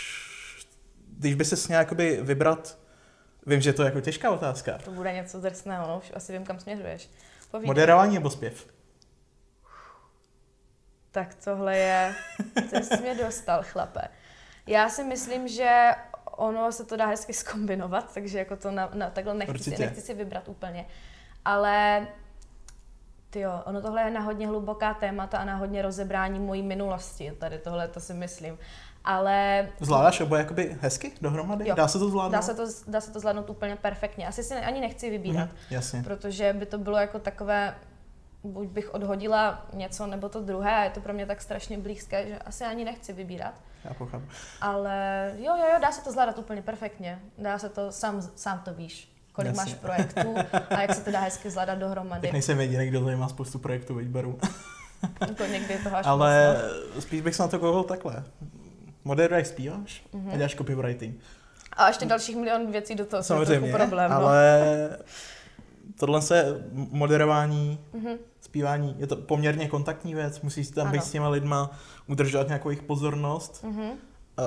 když 1.17 1.35
by 1.35 1.45
se 1.45 1.67
měl 1.67 1.79
jakoby 1.79 2.19
vybrat, 2.21 2.77
vím, 3.45 3.61
že 3.61 3.73
to 3.73 3.81
je 3.81 3.85
jako 3.85 4.01
těžká 4.01 4.31
otázka, 4.31 4.77
To 4.77 4.91
bude 4.91 5.13
něco 5.13 5.41
drsného, 5.41 5.87
no, 5.87 5.97
už 5.97 6.11
asi 6.15 6.33
vím, 6.33 6.45
kam 6.45 6.59
směřuješ. 6.59 7.09
Povídej. 7.51 7.67
moderování 7.67 8.13
nebo 8.13 8.29
zpěv? 8.29 8.67
Tak 11.11 11.35
tohle 11.43 11.77
je, 11.77 12.15
to 12.69 12.79
jsi 12.79 13.01
mě 13.01 13.15
dostal, 13.15 13.63
chlape. 13.63 14.01
Já 14.67 14.89
si 14.89 15.03
myslím, 15.03 15.47
že 15.47 15.91
ono 16.37 16.71
se 16.71 16.85
to 16.85 16.95
dá 16.97 17.05
hezky 17.05 17.33
skombinovat, 17.33 18.13
takže 18.13 18.39
jako 18.39 18.55
to 18.55 18.71
na, 18.71 18.89
na 18.93 19.09
takhle 19.09 19.33
nechci 19.33 19.51
Určitě. 19.51 19.77
nechci 19.77 20.01
si 20.01 20.13
vybrat 20.13 20.47
úplně. 20.47 20.85
Ale 21.45 22.07
ty 23.29 23.39
jo, 23.39 23.61
ono 23.65 23.81
tohle 23.81 24.01
je 24.01 24.11
na 24.11 24.21
hodně 24.21 24.47
hluboká 24.47 24.93
témata 24.93 25.37
a 25.37 25.45
na 25.45 25.55
hodně 25.55 25.81
rozebrání 25.81 26.39
mojí 26.39 26.61
minulosti, 26.61 27.33
tady 27.39 27.57
tohle 27.57 27.87
to 27.87 27.99
si 27.99 28.13
myslím. 28.13 28.57
Ale 29.05 29.67
Zvládáš 29.79 30.21
oboje 30.21 30.41
jakoby 30.41 30.77
hezky 30.81 31.11
dohromady? 31.21 31.69
Jo. 31.69 31.75
Dá 31.75 31.87
se 31.87 31.99
to 31.99 32.09
zvládnout? 32.09 32.31
dá 32.31 32.41
se 32.41 32.53
to, 32.53 32.65
dá 32.87 33.01
se 33.01 33.11
to 33.11 33.19
zvládnout 33.19 33.49
úplně 33.49 33.75
perfektně. 33.75 34.27
Asi 34.27 34.43
si 34.43 34.55
ani 34.55 34.81
nechci 34.81 35.09
vybírat. 35.09 35.49
Mhm, 35.49 35.57
jasně. 35.69 36.03
protože 36.03 36.53
by 36.53 36.65
to 36.65 36.77
bylo 36.77 36.97
jako 36.97 37.19
takové, 37.19 37.75
buď 38.43 38.67
bych 38.67 38.93
odhodila 38.93 39.65
něco 39.73 40.07
nebo 40.07 40.29
to 40.29 40.41
druhé 40.41 40.75
a 40.75 40.83
je 40.83 40.89
to 40.89 40.99
pro 41.01 41.13
mě 41.13 41.25
tak 41.25 41.41
strašně 41.41 41.77
blízké, 41.77 42.27
že 42.27 42.37
asi 42.37 42.63
ani 42.63 42.85
nechci 42.85 43.13
vybírat. 43.13 43.53
Já 43.85 43.93
pochápu. 43.93 44.25
Ale 44.61 45.31
jo, 45.37 45.55
jo, 45.57 45.65
jo, 45.73 45.79
dá 45.81 45.91
se 45.91 46.03
to 46.03 46.11
zvládat 46.11 46.37
úplně 46.37 46.61
perfektně. 46.61 47.19
Dá 47.37 47.59
se 47.59 47.69
to, 47.69 47.91
sám, 47.91 48.21
sám 48.21 48.59
to 48.59 48.73
víš, 48.73 49.12
kolik 49.33 49.55
Jasně. 49.55 49.71
máš 49.71 49.73
projektů 49.81 50.35
a 50.69 50.81
jak 50.81 50.93
se 50.95 51.01
to 51.01 51.11
dá 51.11 51.19
hezky 51.19 51.49
zvládat 51.49 51.75
dohromady. 51.77 52.21
Tak 52.21 52.31
nejsem 52.31 52.59
jediný, 52.59 52.87
kdo 52.87 53.03
tady 53.03 53.15
má 53.15 53.29
spoustu 53.29 53.59
projektů, 53.59 53.95
veď 53.95 54.07
beru. 54.07 54.39
Jako 55.27 55.45
někdy 55.45 55.73
je 55.73 55.79
toho 55.79 55.97
až 55.97 56.05
Ale 56.07 56.47
moc, 56.53 56.95
no. 56.95 57.01
spíš 57.01 57.21
bych 57.21 57.35
se 57.35 57.43
na 57.43 57.47
to 57.47 57.59
koukal 57.59 57.83
takhle. 57.83 58.23
Moderuješ, 59.03 59.47
zpíváš 59.47 60.03
Mhm. 60.13 60.29
a 60.33 60.35
děláš 60.37 60.55
copywriting. 60.55 61.15
A 61.73 61.87
ještě 61.87 62.05
dalších 62.05 62.35
milion 62.35 62.71
věcí 62.71 62.95
do 62.95 63.05
toho, 63.05 63.23
Samozřejmě, 63.23 63.67
je 63.67 63.73
trochu 63.73 63.77
problém. 63.89 64.11
no. 64.11 64.17
ale 64.17 64.59
tohle 65.99 66.21
se 66.21 66.63
moderování, 66.73 67.79
Mhm. 67.93 68.13
zpívání, 68.41 68.95
je 68.97 69.07
to 69.07 69.15
poměrně 69.15 69.67
kontaktní 69.69 70.15
věc, 70.15 70.41
musíš 70.41 70.69
tam 70.69 70.91
být 70.91 70.97
Ano. 70.97 71.07
s 71.07 71.11
těma 71.11 71.29
lidma, 71.29 71.71
udržovat 72.07 72.47
nějakou 72.47 72.69
jejich 72.69 72.83
pozornost. 72.83 73.63
Mhm. 73.63 73.89
A 74.37 74.41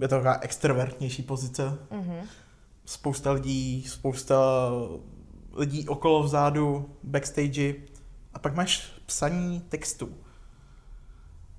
je 0.00 0.08
to 0.08 0.14
taková 0.14 0.38
extrovertnější 0.40 1.22
pozice. 1.22 1.78
Mhm. 1.90 2.16
Spousta 2.90 3.32
lidí, 3.32 3.84
spousta 3.88 4.70
lidí 5.52 5.88
okolo 5.88 6.22
vzadu, 6.22 6.96
backstage 7.02 7.74
a 8.34 8.38
pak 8.38 8.54
máš 8.54 8.92
psaní 9.06 9.60
textů. 9.60 10.14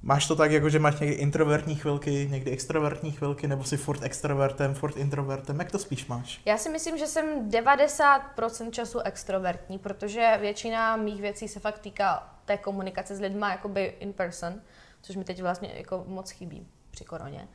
Máš 0.01 0.27
to 0.27 0.35
tak, 0.35 0.51
jako 0.51 0.69
že 0.69 0.79
máš 0.79 0.99
někdy 0.99 1.15
introvertní 1.15 1.75
chvilky, 1.75 2.27
někdy 2.31 2.51
extrovertní 2.51 3.11
chvilky, 3.11 3.47
nebo 3.47 3.63
si 3.63 3.77
furt 3.77 4.03
extrovertem, 4.03 4.75
furt 4.75 4.97
introvertem, 4.97 5.59
jak 5.59 5.71
to 5.71 5.79
spíš 5.79 6.07
máš? 6.07 6.41
Já 6.45 6.57
si 6.57 6.69
myslím, 6.69 6.97
že 6.97 7.07
jsem 7.07 7.49
90% 7.49 8.71
času 8.71 8.99
extrovertní, 8.99 9.79
protože 9.79 10.37
většina 10.41 10.95
mých 10.95 11.21
věcí 11.21 11.47
se 11.47 11.59
fakt 11.59 11.79
týká 11.79 12.35
té 12.45 12.57
komunikace 12.57 13.15
s 13.15 13.19
lidmi 13.19 13.45
jakoby 13.49 13.95
in 13.99 14.13
person, 14.13 14.61
což 15.01 15.15
mi 15.15 15.23
teď 15.23 15.41
vlastně 15.41 15.73
jako 15.75 16.03
moc 16.07 16.31
chybí 16.31 16.67
při 16.91 17.03
koroně. 17.03 17.47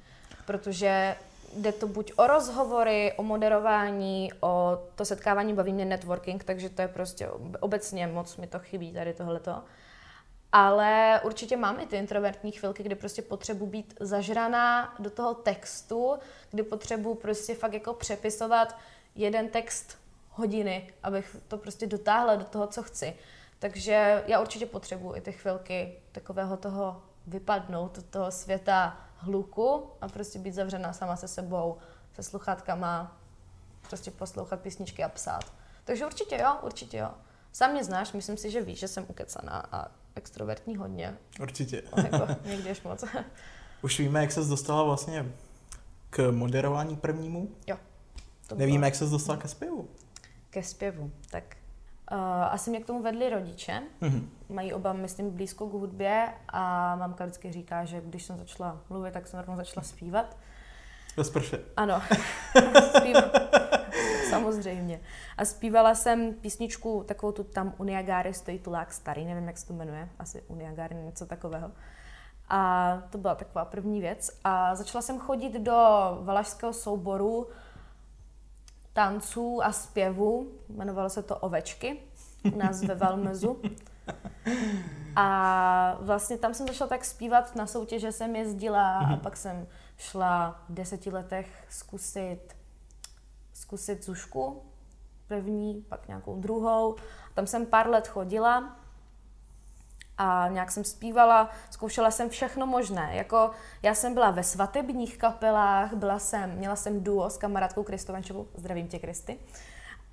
Protože 0.46 1.16
jde 1.56 1.72
to 1.72 1.88
buď 1.88 2.12
o 2.16 2.26
rozhovory, 2.26 3.12
o 3.16 3.22
moderování, 3.22 4.30
o 4.40 4.78
to 4.94 5.04
setkávání, 5.04 5.54
baví 5.54 5.72
mě 5.72 5.84
networking, 5.84 6.44
takže 6.44 6.68
to 6.68 6.82
je 6.82 6.88
prostě 6.88 7.28
obecně 7.60 8.06
moc 8.06 8.36
mi 8.36 8.46
to 8.46 8.58
chybí 8.58 8.92
tady 8.92 9.12
tohleto. 9.12 9.62
Ale 10.52 11.20
určitě 11.24 11.56
mám 11.56 11.80
i 11.80 11.86
ty 11.86 11.96
introvertní 11.96 12.52
chvilky, 12.52 12.82
kdy 12.82 12.94
prostě 12.94 13.22
potřebuji 13.22 13.66
být 13.66 13.94
zažraná 14.00 14.94
do 14.98 15.10
toho 15.10 15.34
textu, 15.34 16.18
kdy 16.50 16.62
potřebuji 16.62 17.14
prostě 17.14 17.54
fakt 17.54 17.72
jako 17.72 17.94
přepisovat 17.94 18.76
jeden 19.14 19.48
text 19.48 19.98
hodiny, 20.30 20.92
abych 21.02 21.36
to 21.48 21.58
prostě 21.58 21.86
dotáhla 21.86 22.36
do 22.36 22.44
toho, 22.44 22.66
co 22.66 22.82
chci. 22.82 23.14
Takže 23.58 24.24
já 24.26 24.40
určitě 24.40 24.66
potřebuji 24.66 25.14
i 25.14 25.20
ty 25.20 25.32
chvilky 25.32 26.02
takového 26.12 26.56
toho 26.56 27.02
vypadnout 27.26 27.96
do 27.96 28.02
toho 28.02 28.30
světa 28.30 29.05
hluku 29.16 29.90
a 30.00 30.08
prostě 30.08 30.38
být 30.38 30.54
zavřená 30.54 30.92
sama 30.92 31.16
se 31.16 31.28
sebou, 31.28 31.76
se 32.14 32.22
sluchátkama, 32.22 33.20
prostě 33.88 34.10
poslouchat 34.10 34.60
písničky 34.60 35.04
a 35.04 35.08
psát. 35.08 35.52
Takže 35.84 36.06
určitě 36.06 36.38
jo, 36.42 36.56
určitě 36.62 36.96
jo. 36.96 37.10
Sám 37.52 37.72
mě 37.72 37.84
znáš, 37.84 38.12
myslím 38.12 38.36
si, 38.36 38.50
že 38.50 38.62
víš, 38.62 38.78
že 38.78 38.88
jsem 38.88 39.04
ukecaná 39.08 39.66
a 39.72 39.86
extrovertní 40.14 40.76
hodně. 40.76 41.18
Určitě. 41.40 41.82
jako, 41.96 42.26
někdy 42.44 42.70
až 42.70 42.82
moc. 42.82 43.04
Už 43.82 43.98
víme, 43.98 44.20
jak 44.20 44.32
ses 44.32 44.48
dostala 44.48 44.82
vlastně 44.82 45.32
k 46.10 46.30
moderování 46.30 46.96
prvnímu? 46.96 47.50
Jo. 47.66 47.76
To 48.46 48.54
Nevíme, 48.54 48.78
bylo... 48.78 48.86
jak 48.86 48.94
ses 48.94 49.10
dostala 49.10 49.38
ke 49.38 49.48
zpěvu. 49.48 49.88
Ke 50.50 50.62
zpěvu, 50.62 51.10
tak 51.30 51.55
Uh, 52.12 52.18
asi 52.44 52.70
mě 52.70 52.80
k 52.80 52.86
tomu 52.86 53.02
vedli 53.02 53.30
rodiče. 53.30 53.82
Mm-hmm. 54.02 54.28
Mají 54.48 54.72
oba, 54.72 54.92
myslím, 54.92 55.30
blízko 55.30 55.66
k 55.66 55.72
hudbě 55.72 56.28
a 56.48 56.96
mamka 56.96 57.24
vždycky 57.24 57.52
říká, 57.52 57.84
že 57.84 58.00
když 58.00 58.22
jsem 58.22 58.38
začala 58.38 58.80
mluvit, 58.90 59.14
tak 59.14 59.26
jsem 59.26 59.40
rovnou 59.40 59.56
začala 59.56 59.84
zpívat. 59.84 60.36
Bez 61.16 61.30
prše. 61.30 61.58
Ano, 61.76 62.02
Samozřejmě. 64.30 65.00
A 65.36 65.44
zpívala 65.44 65.94
jsem 65.94 66.34
písničku, 66.34 67.04
takovou 67.08 67.32
tu 67.32 67.44
tam 67.44 67.74
Uniagary 67.78 68.34
stojí 68.34 68.58
tulák 68.58 68.92
starý, 68.92 69.24
nevím, 69.24 69.46
jak 69.46 69.58
se 69.58 69.66
to 69.66 69.72
jmenuje, 69.72 70.08
asi 70.18 70.42
Uniagary, 70.48 70.94
něco 70.94 71.26
takového. 71.26 71.70
A 72.48 73.02
to 73.10 73.18
byla 73.18 73.34
taková 73.34 73.64
první 73.64 74.00
věc. 74.00 74.30
A 74.44 74.74
začala 74.74 75.02
jsem 75.02 75.18
chodit 75.18 75.52
do 75.52 75.72
valašského 76.20 76.72
souboru 76.72 77.48
tanců 78.96 79.64
a 79.64 79.72
zpěvu. 79.72 80.52
Jmenovalo 80.68 81.10
se 81.10 81.22
to 81.22 81.36
Ovečky 81.36 81.98
u 82.54 82.58
nás 82.58 82.82
ve 82.82 82.94
Valmezu. 82.94 83.62
A 85.16 85.98
vlastně 86.00 86.38
tam 86.38 86.54
jsem 86.54 86.66
začala 86.66 86.88
tak 86.88 87.04
zpívat, 87.04 87.56
na 87.56 87.66
soutěže 87.66 88.12
jsem 88.12 88.36
jezdila 88.36 88.98
a 88.98 89.06
mhm. 89.06 89.20
pak 89.20 89.36
jsem 89.36 89.66
šla 89.96 90.62
v 90.68 90.74
deseti 90.74 91.10
letech 91.10 91.66
zkusit, 91.68 92.56
zkusit 93.52 94.04
zušku 94.04 94.62
první, 95.28 95.84
pak 95.88 96.08
nějakou 96.08 96.36
druhou. 96.36 96.96
Tam 97.34 97.46
jsem 97.46 97.66
pár 97.66 97.88
let 97.88 98.08
chodila 98.08 98.76
a 100.18 100.48
nějak 100.48 100.70
jsem 100.70 100.84
zpívala, 100.84 101.50
zkoušela 101.70 102.10
jsem 102.10 102.28
všechno 102.28 102.66
možné. 102.66 103.10
Jako 103.12 103.50
já 103.82 103.94
jsem 103.94 104.14
byla 104.14 104.30
ve 104.30 104.42
svatebních 104.42 105.18
kapelách, 105.18 105.94
byla 105.94 106.18
jsem, 106.18 106.50
měla 106.50 106.76
jsem 106.76 107.04
duo 107.04 107.30
s 107.30 107.38
kamarádkou 107.38 107.82
Kristovančovou, 107.82 108.46
zdravím 108.56 108.88
tě 108.88 108.98
Kristy, 108.98 109.38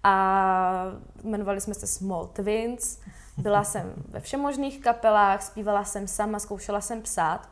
a 0.03 0.85
jmenovali 1.23 1.61
jsme 1.61 1.73
se 1.73 1.87
Small 1.87 2.27
Twins. 2.27 2.99
Byla 3.37 3.63
jsem 3.63 3.93
ve 4.07 4.19
všemožných 4.19 4.81
kapelách, 4.81 5.43
zpívala 5.43 5.83
jsem 5.83 6.07
sama, 6.07 6.39
zkoušela 6.39 6.81
jsem 6.81 7.01
psát. 7.01 7.49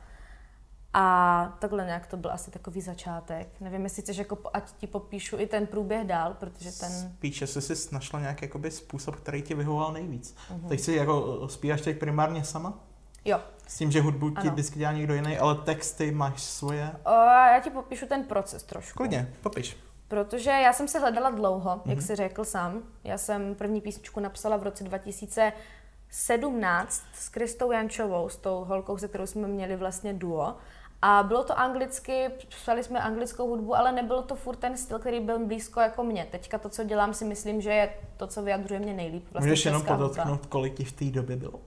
A 0.93 1.57
takhle 1.59 1.85
nějak 1.85 2.07
to 2.07 2.17
byl 2.17 2.31
asi 2.31 2.51
takový 2.51 2.81
začátek. 2.81 3.47
Nevím, 3.61 3.83
jestli 3.83 4.01
chceš, 4.01 4.17
jako, 4.17 4.37
ať 4.53 4.71
ti 4.77 4.87
popíšu 4.87 5.39
i 5.39 5.47
ten 5.47 5.67
průběh 5.67 6.07
dál, 6.07 6.35
protože 6.39 6.71
ten... 6.71 6.91
Spíš, 6.91 7.41
jestli 7.41 7.61
jsi 7.61 7.95
našla 7.95 8.19
nějaký 8.19 8.45
jakoby, 8.45 8.71
způsob, 8.71 9.15
který 9.15 9.41
ti 9.41 9.55
vyhovoval 9.55 9.93
nejvíc. 9.93 10.35
Uh-huh. 10.51 10.67
Teď 10.67 10.79
si 10.79 10.93
jako 10.93 11.47
zpíváš 11.47 11.81
teď 11.81 11.99
primárně 11.99 12.43
sama? 12.43 12.79
Jo. 13.25 13.39
S 13.67 13.77
tím, 13.77 13.91
že 13.91 14.01
hudbu 14.01 14.29
ti 14.29 14.49
vždycky 14.49 14.79
dělá 14.79 14.91
někdo 14.91 15.13
jiný, 15.13 15.37
ale 15.37 15.55
texty 15.55 16.11
máš 16.11 16.41
svoje? 16.41 16.91
O, 17.03 17.25
já 17.25 17.59
ti 17.63 17.69
popíšu 17.69 18.07
ten 18.07 18.23
proces 18.23 18.63
trošku. 18.63 18.97
Klidně, 18.97 19.33
popiš. 19.41 19.77
Protože 20.07 20.49
já 20.49 20.73
jsem 20.73 20.87
se 20.87 20.99
hledala 20.99 21.29
dlouho, 21.29 21.69
mm-hmm. 21.69 21.81
jak 21.85 21.97
mhm. 21.97 22.07
jsi 22.07 22.15
řekl 22.15 22.45
sám. 22.45 22.81
Já 23.03 23.17
jsem 23.17 23.55
první 23.55 23.81
písničku 23.81 24.19
napsala 24.19 24.57
v 24.57 24.63
roce 24.63 24.83
2017 24.83 27.03
s 27.13 27.29
Kristou 27.29 27.71
Jančovou, 27.71 28.29
s 28.29 28.37
tou 28.37 28.63
holkou, 28.63 28.97
se 28.97 29.07
kterou 29.07 29.25
jsme 29.25 29.47
měli 29.47 29.75
vlastně 29.75 30.13
duo. 30.13 30.55
A 31.01 31.23
bylo 31.23 31.43
to 31.43 31.59
anglicky, 31.59 32.29
psali 32.49 32.83
jsme 32.83 32.99
anglickou 32.99 33.47
hudbu, 33.47 33.75
ale 33.75 33.91
nebyl 33.91 34.21
to 34.21 34.35
furt 34.35 34.55
ten 34.55 34.77
styl, 34.77 34.99
který 34.99 35.19
byl 35.19 35.45
blízko 35.45 35.79
jako 35.79 36.03
mě. 36.03 36.27
Teďka 36.31 36.57
to, 36.57 36.69
co 36.69 36.83
dělám, 36.83 37.13
si 37.13 37.25
myslím, 37.25 37.61
že 37.61 37.73
je 37.73 37.93
to, 38.17 38.27
co 38.27 38.41
vyjadřuje 38.41 38.79
mě 38.79 38.93
nejlíp. 38.93 39.27
Vlastně 39.31 39.49
Můžeš 39.49 39.65
jenom 39.65 39.81
podotknout, 39.81 40.45
kolik 40.45 40.73
ti 40.73 40.83
v 40.83 40.91
té 40.91 41.05
době 41.05 41.35
bylo? 41.35 41.59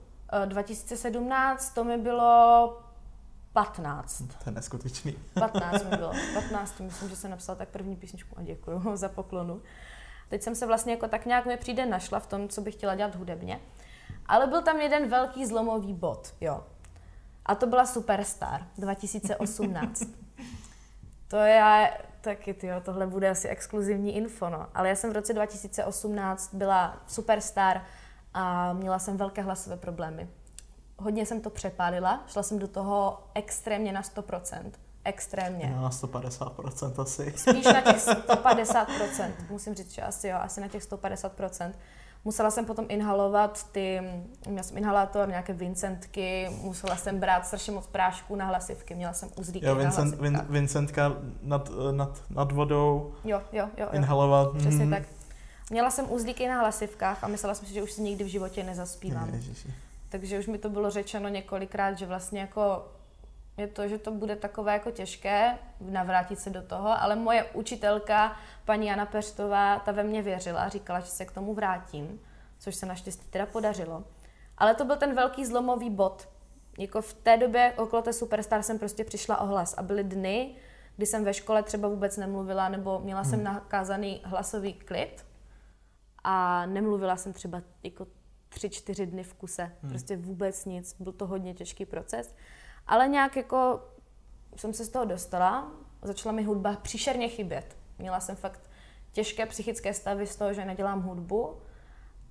2017 0.45 1.73
to 1.73 1.83
mi 1.83 1.97
bylo 1.97 2.77
15. 3.53 4.17
To 4.17 4.49
je 4.49 4.51
neskutečný. 4.51 5.15
15 5.33 5.83
mi 5.83 5.97
bylo. 5.97 6.11
15, 6.33 6.79
myslím, 6.79 7.09
že 7.09 7.15
jsem 7.15 7.31
napsala 7.31 7.55
tak 7.55 7.69
první 7.69 7.95
písničku 7.95 8.35
a 8.39 8.43
děkuji 8.43 8.81
za 8.93 9.09
poklonu. 9.09 9.61
Teď 10.29 10.41
jsem 10.41 10.55
se 10.55 10.65
vlastně 10.65 10.93
jako 10.93 11.07
tak 11.07 11.25
nějak 11.25 11.45
mi 11.45 11.57
přijde 11.57 11.85
našla 11.85 12.19
v 12.19 12.27
tom, 12.27 12.49
co 12.49 12.61
bych 12.61 12.73
chtěla 12.73 12.95
dělat 12.95 13.15
hudebně. 13.15 13.59
Ale 14.25 14.47
byl 14.47 14.61
tam 14.61 14.79
jeden 14.79 15.09
velký 15.09 15.45
zlomový 15.45 15.93
bod, 15.93 16.33
jo. 16.41 16.63
A 17.45 17.55
to 17.55 17.67
byla 17.67 17.85
Superstar 17.85 18.67
2018. 18.77 20.03
to 21.27 21.37
je 21.37 21.91
taky, 22.21 22.53
tyjo, 22.53 22.81
tohle 22.81 23.07
bude 23.07 23.29
asi 23.29 23.47
exkluzivní 23.47 24.15
info, 24.15 24.49
no. 24.49 24.67
Ale 24.73 24.89
já 24.89 24.95
jsem 24.95 25.09
v 25.09 25.13
roce 25.13 25.33
2018 25.33 26.53
byla 26.53 26.97
Superstar 27.07 27.81
a 28.33 28.73
měla 28.73 28.99
jsem 28.99 29.17
velké 29.17 29.41
hlasové 29.41 29.77
problémy. 29.77 30.29
Hodně 30.97 31.25
jsem 31.25 31.41
to 31.41 31.49
přepálila, 31.49 32.23
šla 32.27 32.43
jsem 32.43 32.59
do 32.59 32.67
toho 32.67 33.23
extrémně 33.33 33.91
na 33.91 34.01
100%. 34.01 34.71
Extrémně. 35.03 35.73
No, 35.75 35.81
na 35.81 35.89
150% 35.89 37.01
asi. 37.01 37.33
Spíš 37.37 37.65
na 37.65 37.81
těch 37.81 37.95
150%. 38.07 39.31
Musím 39.49 39.75
říct, 39.75 39.91
že 39.91 40.01
asi 40.01 40.27
jo, 40.27 40.37
asi 40.41 40.61
na 40.61 40.67
těch 40.67 40.83
150%. 40.83 41.71
Musela 42.25 42.51
jsem 42.51 42.65
potom 42.65 42.85
inhalovat 42.89 43.71
ty, 43.71 44.01
měla 44.47 44.63
jsem 44.63 44.77
inhalátor, 44.77 45.27
nějaké 45.29 45.53
Vincentky, 45.53 46.49
musela 46.61 46.95
jsem 46.95 47.19
brát 47.19 47.47
strašně 47.47 47.73
moc 47.73 47.87
prášků 47.87 48.35
na 48.35 48.45
hlasivky, 48.45 48.95
měla 48.95 49.13
jsem 49.13 49.29
uzlíky 49.35 49.65
jo, 49.65 49.75
Vincent, 49.75 50.11
na 50.11 50.21
Vin, 50.21 50.41
Vincentka 50.49 51.15
nad, 51.41 51.69
nad, 51.91 52.23
nad 52.29 52.51
vodou, 52.51 53.13
jo, 53.23 53.41
jo, 53.51 53.69
jo, 53.77 53.83
jo. 53.83 53.87
inhalovat. 53.91 54.57
Přesně 54.57 54.85
mm. 54.85 54.91
tak. 54.91 55.03
Měla 55.69 55.91
jsem 55.91 56.11
uzlíky 56.11 56.47
na 56.47 56.59
hlasivkách 56.59 57.23
a 57.23 57.27
myslela 57.27 57.55
jsem 57.55 57.67
si, 57.67 57.73
že 57.73 57.83
už 57.83 57.91
si 57.91 58.01
nikdy 58.01 58.23
v 58.23 58.27
životě 58.27 58.63
nezaspívám. 58.63 59.33
Ježiši. 59.33 59.73
Takže 60.09 60.39
už 60.39 60.47
mi 60.47 60.57
to 60.57 60.69
bylo 60.69 60.89
řečeno 60.89 61.29
několikrát, 61.29 61.93
že 61.93 62.05
vlastně 62.05 62.39
jako 62.39 62.85
je 63.57 63.67
to, 63.67 63.87
že 63.87 63.97
to 63.97 64.11
bude 64.11 64.35
takové 64.35 64.73
jako 64.73 64.91
těžké 64.91 65.57
navrátit 65.79 66.39
se 66.39 66.49
do 66.49 66.61
toho, 66.61 67.01
ale 67.01 67.15
moje 67.15 67.43
učitelka, 67.43 68.37
paní 68.65 68.87
Jana 68.87 69.05
Peštová, 69.05 69.79
ta 69.79 69.91
ve 69.91 70.03
mě 70.03 70.21
věřila, 70.21 70.69
říkala, 70.69 70.99
že 70.99 71.07
se 71.07 71.25
k 71.25 71.31
tomu 71.31 71.53
vrátím, 71.53 72.21
což 72.59 72.75
se 72.75 72.85
naštěstí 72.85 73.27
teda 73.29 73.45
podařilo. 73.45 74.03
Ale 74.57 74.75
to 74.75 74.85
byl 74.85 74.95
ten 74.95 75.15
velký 75.15 75.45
zlomový 75.45 75.89
bod. 75.89 76.29
Jako 76.77 77.01
v 77.01 77.13
té 77.13 77.37
době 77.37 77.73
okolo 77.77 78.01
té 78.01 78.13
Superstar 78.13 78.63
jsem 78.63 78.79
prostě 78.79 79.03
přišla 79.03 79.41
o 79.41 79.45
hlas 79.45 79.73
a 79.77 79.83
byly 79.83 80.03
dny, 80.03 80.55
kdy 80.95 81.05
jsem 81.05 81.23
ve 81.23 81.33
škole 81.33 81.63
třeba 81.63 81.87
vůbec 81.87 82.17
nemluvila, 82.17 82.69
nebo 82.69 82.99
měla 82.99 83.21
hmm. 83.21 83.29
jsem 83.29 83.43
nakázaný 83.43 84.21
hlasový 84.23 84.73
klid 84.73 85.25
a 86.23 86.65
nemluvila 86.65 87.17
jsem 87.17 87.33
třeba 87.33 87.61
jako 87.83 88.07
tři, 88.49 88.69
čtyři 88.69 89.05
dny 89.05 89.23
v 89.23 89.33
kuse. 89.33 89.63
Hmm. 89.63 89.89
Prostě 89.89 90.17
vůbec 90.17 90.65
nic. 90.65 90.95
Byl 90.99 91.11
to 91.11 91.27
hodně 91.27 91.53
těžký 91.53 91.85
proces. 91.85 92.35
Ale 92.87 93.07
nějak 93.07 93.35
jako 93.35 93.83
jsem 94.55 94.73
se 94.73 94.85
z 94.85 94.89
toho 94.89 95.05
dostala, 95.05 95.71
začala 96.01 96.35
mi 96.35 96.43
hudba 96.43 96.75
příšerně 96.81 97.27
chybět. 97.29 97.77
Měla 97.99 98.19
jsem 98.19 98.35
fakt 98.35 98.69
těžké 99.11 99.45
psychické 99.45 99.93
stavy 99.93 100.27
z 100.27 100.35
toho, 100.35 100.53
že 100.53 100.65
nedělám 100.65 101.01
hudbu 101.01 101.57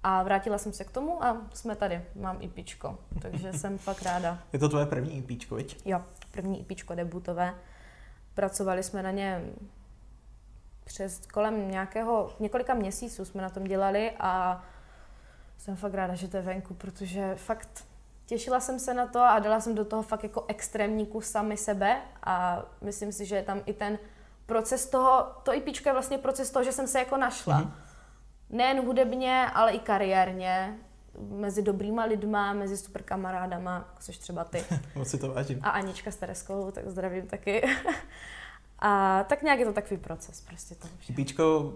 a 0.02 0.22
vrátila 0.22 0.58
jsem 0.58 0.72
se 0.72 0.84
k 0.84 0.90
tomu 0.90 1.24
a 1.24 1.42
jsme 1.54 1.76
tady. 1.76 2.04
Mám 2.14 2.38
IPčko, 2.40 2.98
takže 3.22 3.52
jsem 3.58 3.78
fakt 3.78 4.02
ráda. 4.02 4.38
Je 4.52 4.58
to 4.58 4.68
tvoje 4.68 4.86
první 4.86 5.18
IPčko, 5.18 5.54
viď? 5.54 5.86
Jo, 5.86 6.02
první 6.30 6.60
IPčko 6.60 6.94
debutové. 6.94 7.54
Pracovali 8.34 8.82
jsme 8.82 9.02
na 9.02 9.10
něm 9.10 9.52
přes 10.84 11.26
kolem 11.26 11.70
nějakého, 11.70 12.32
několika 12.40 12.74
měsíců 12.74 13.24
jsme 13.24 13.42
na 13.42 13.50
tom 13.50 13.64
dělali 13.64 14.12
a 14.18 14.62
jsem 15.58 15.76
fakt 15.76 15.94
ráda, 15.94 16.14
že 16.14 16.28
to 16.28 16.36
je 16.36 16.42
venku, 16.42 16.74
protože 16.74 17.34
fakt 17.34 17.86
těšila 18.26 18.60
jsem 18.60 18.78
se 18.78 18.94
na 18.94 19.06
to 19.06 19.20
a 19.20 19.38
dala 19.38 19.60
jsem 19.60 19.74
do 19.74 19.84
toho 19.84 20.02
fakt 20.02 20.22
jako 20.22 20.44
extrémní 20.48 21.06
kus 21.06 21.26
sami 21.26 21.56
sebe 21.56 22.00
a 22.22 22.62
myslím 22.80 23.12
si, 23.12 23.26
že 23.26 23.36
je 23.36 23.42
tam 23.42 23.60
i 23.66 23.72
ten 23.72 23.98
proces 24.46 24.86
toho, 24.86 25.26
to 25.42 25.54
IPčko 25.54 25.88
je 25.88 25.92
vlastně 25.92 26.18
proces 26.18 26.50
toho, 26.50 26.64
že 26.64 26.72
jsem 26.72 26.86
se 26.86 26.98
jako 26.98 27.16
našla. 27.16 27.60
Mm-hmm. 27.60 27.70
Nejen 28.50 28.86
hudebně, 28.86 29.46
ale 29.54 29.72
i 29.72 29.78
kariérně, 29.78 30.78
mezi 31.18 31.62
dobrýma 31.62 32.04
lidma, 32.04 32.52
mezi 32.52 32.76
super 32.76 33.02
kamarádama, 33.02 33.74
jako 33.74 34.02
jsi 34.02 34.12
třeba 34.12 34.44
ty. 34.44 34.64
Moc 34.94 35.08
si 35.08 35.18
to 35.18 35.32
vážím. 35.32 35.60
A 35.62 35.70
Anička 35.70 36.10
s 36.10 36.16
Tereskou, 36.16 36.70
tak 36.70 36.88
zdravím 36.88 37.26
taky. 37.26 37.62
a 38.78 39.24
tak 39.28 39.42
nějak 39.42 39.58
je 39.58 39.66
to 39.66 39.72
takový 39.72 40.00
proces 40.00 40.40
prostě 40.40 40.74
to. 40.74 40.88
IPčko 41.08 41.74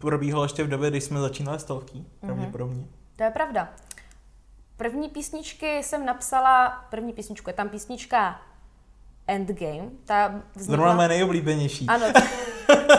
probíhalo 0.00 0.44
ještě 0.44 0.64
v 0.64 0.68
době, 0.68 0.90
kdy 0.90 1.00
jsme 1.00 1.20
začínali 1.20 1.58
s 1.58 1.64
Tolký, 1.64 2.06
pravděpodobně. 2.20 2.82
Mm-hmm. 2.82 3.16
To 3.16 3.24
je 3.24 3.30
pravda. 3.30 3.72
První 4.78 5.08
písničky 5.08 5.82
jsem 5.82 6.06
napsala, 6.06 6.84
první 6.90 7.12
písničku, 7.12 7.50
je 7.50 7.54
tam 7.54 7.68
písnička 7.68 8.40
Endgame. 9.26 9.90
Ta 10.04 10.28
vznikla... 10.54 10.76
Zrovna 10.76 10.94
moje 10.94 11.08
nejoblíbenější. 11.08 11.86
Ano, 11.86 12.06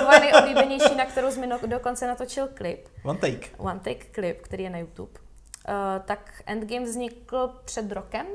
tvoje 0.02 0.20
nejoblíbenější, 0.32 0.96
na 0.96 1.06
kterou 1.06 1.32
jsme 1.32 1.48
no, 1.48 1.60
dokonce 1.66 2.08
natočil 2.08 2.48
klip. 2.48 2.88
One 3.04 3.20
take. 3.20 3.48
One 3.58 3.80
take 3.80 4.06
klip, 4.06 4.42
který 4.42 4.64
je 4.64 4.70
na 4.70 4.78
YouTube. 4.78 5.12
Uh, 5.12 6.06
tak 6.06 6.42
Endgame 6.46 6.86
vznikl 6.86 7.62
před 7.66 7.92
rokem, 7.92 8.26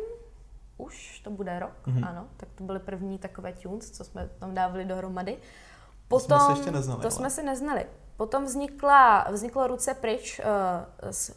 už 0.77 1.21
to 1.25 1.31
bude 1.31 1.59
rok, 1.59 1.87
mm-hmm. 1.87 2.09
ano, 2.09 2.29
tak 2.37 2.49
to 2.55 2.65
byly 2.65 2.79
první 2.79 3.19
takové 3.19 3.53
tunes, 3.53 3.91
co 3.91 4.05
jsme 4.05 4.29
tam 4.39 4.55
dávali 4.55 4.85
dohromady. 4.85 5.37
Potom, 6.09 6.39
to 6.39 6.45
jsme 6.45 6.55
se 6.55 6.61
ještě 6.61 6.71
neznali. 6.71 7.01
To 7.01 7.07
ale. 7.07 7.11
jsme 7.11 7.31
si 7.31 7.43
neznali. 7.43 7.87
Potom 8.16 8.44
vznikla, 8.44 9.26
vzniklo 9.30 9.66
Ruce 9.66 9.94
pryč 9.94 10.40
uh, 10.40 10.44
s 11.11 11.35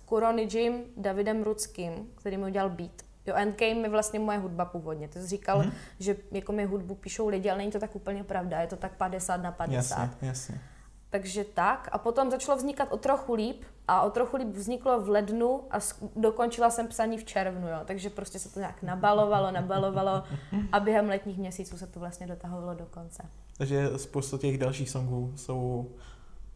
Jim 0.54 0.84
Davidem 0.98 1.44
Ruckým, 1.44 2.10
který 2.16 2.38
mi 2.38 2.46
udělal 2.46 2.70
beat. 2.70 2.92
Jo, 3.26 3.36
Endgame 3.36 3.82
je 3.82 3.90
vlastně 3.90 4.20
moje 4.20 4.38
hudba 4.38 4.66
původně. 4.66 5.08
Ty 5.08 5.22
jsi 5.22 5.28
říkal, 5.28 5.62
mm-hmm. 5.62 5.72
že 6.00 6.16
jako 6.32 6.52
mi 6.52 6.66
hudbu 6.66 6.96
píšou 6.96 7.28
lidi, 7.28 7.50
ale 7.50 7.58
není 7.58 7.72
to 7.72 7.80
tak 7.80 7.96
úplně 7.96 8.24
pravda. 8.24 8.62
Je 8.62 8.68
to 8.68 8.76
tak 8.76 8.96
50 8.96 9.38
na 9.38 9.52
50. 9.52 10.00
Jasně, 10.00 10.28
jasně. 10.28 10.62
Takže 11.10 11.44
tak. 11.44 11.90
A 11.92 11.98
potom 11.98 12.32
začalo 12.32 12.58
vznikat 12.58 12.88
o 12.92 12.98
trochu 12.98 13.34
líp 13.34 13.64
a 13.88 14.02
o 14.02 14.10
trochu 14.10 14.38
líp 14.38 14.48
vzniklo 14.48 15.02
v 15.02 15.10
lednu 15.10 15.62
a 15.72 15.78
dokončila 16.16 16.70
jsem 16.70 16.88
psaní 16.88 17.18
v 17.18 17.24
červnu. 17.24 17.68
Jo. 17.68 17.80
Takže 17.86 18.10
prostě 18.10 18.40
se 18.40 18.54
to 18.54 18.60
nějak 18.60 18.84
nabalovalo, 18.84 19.52
nabalovalo 19.52 20.24
a 20.72 20.80
během 20.80 21.10
letních 21.10 21.38
měsíců 21.38 21.78
se 21.78 21.88
to 21.88 22.00
vlastně 22.00 22.28
dotahovalo 22.28 22.74
do 22.74 22.86
konce. 22.86 23.24
Takže 23.58 23.90
spousta 23.98 24.38
těch 24.38 24.58
dalších 24.58 24.90
songů 24.90 25.34
jsou 25.36 25.92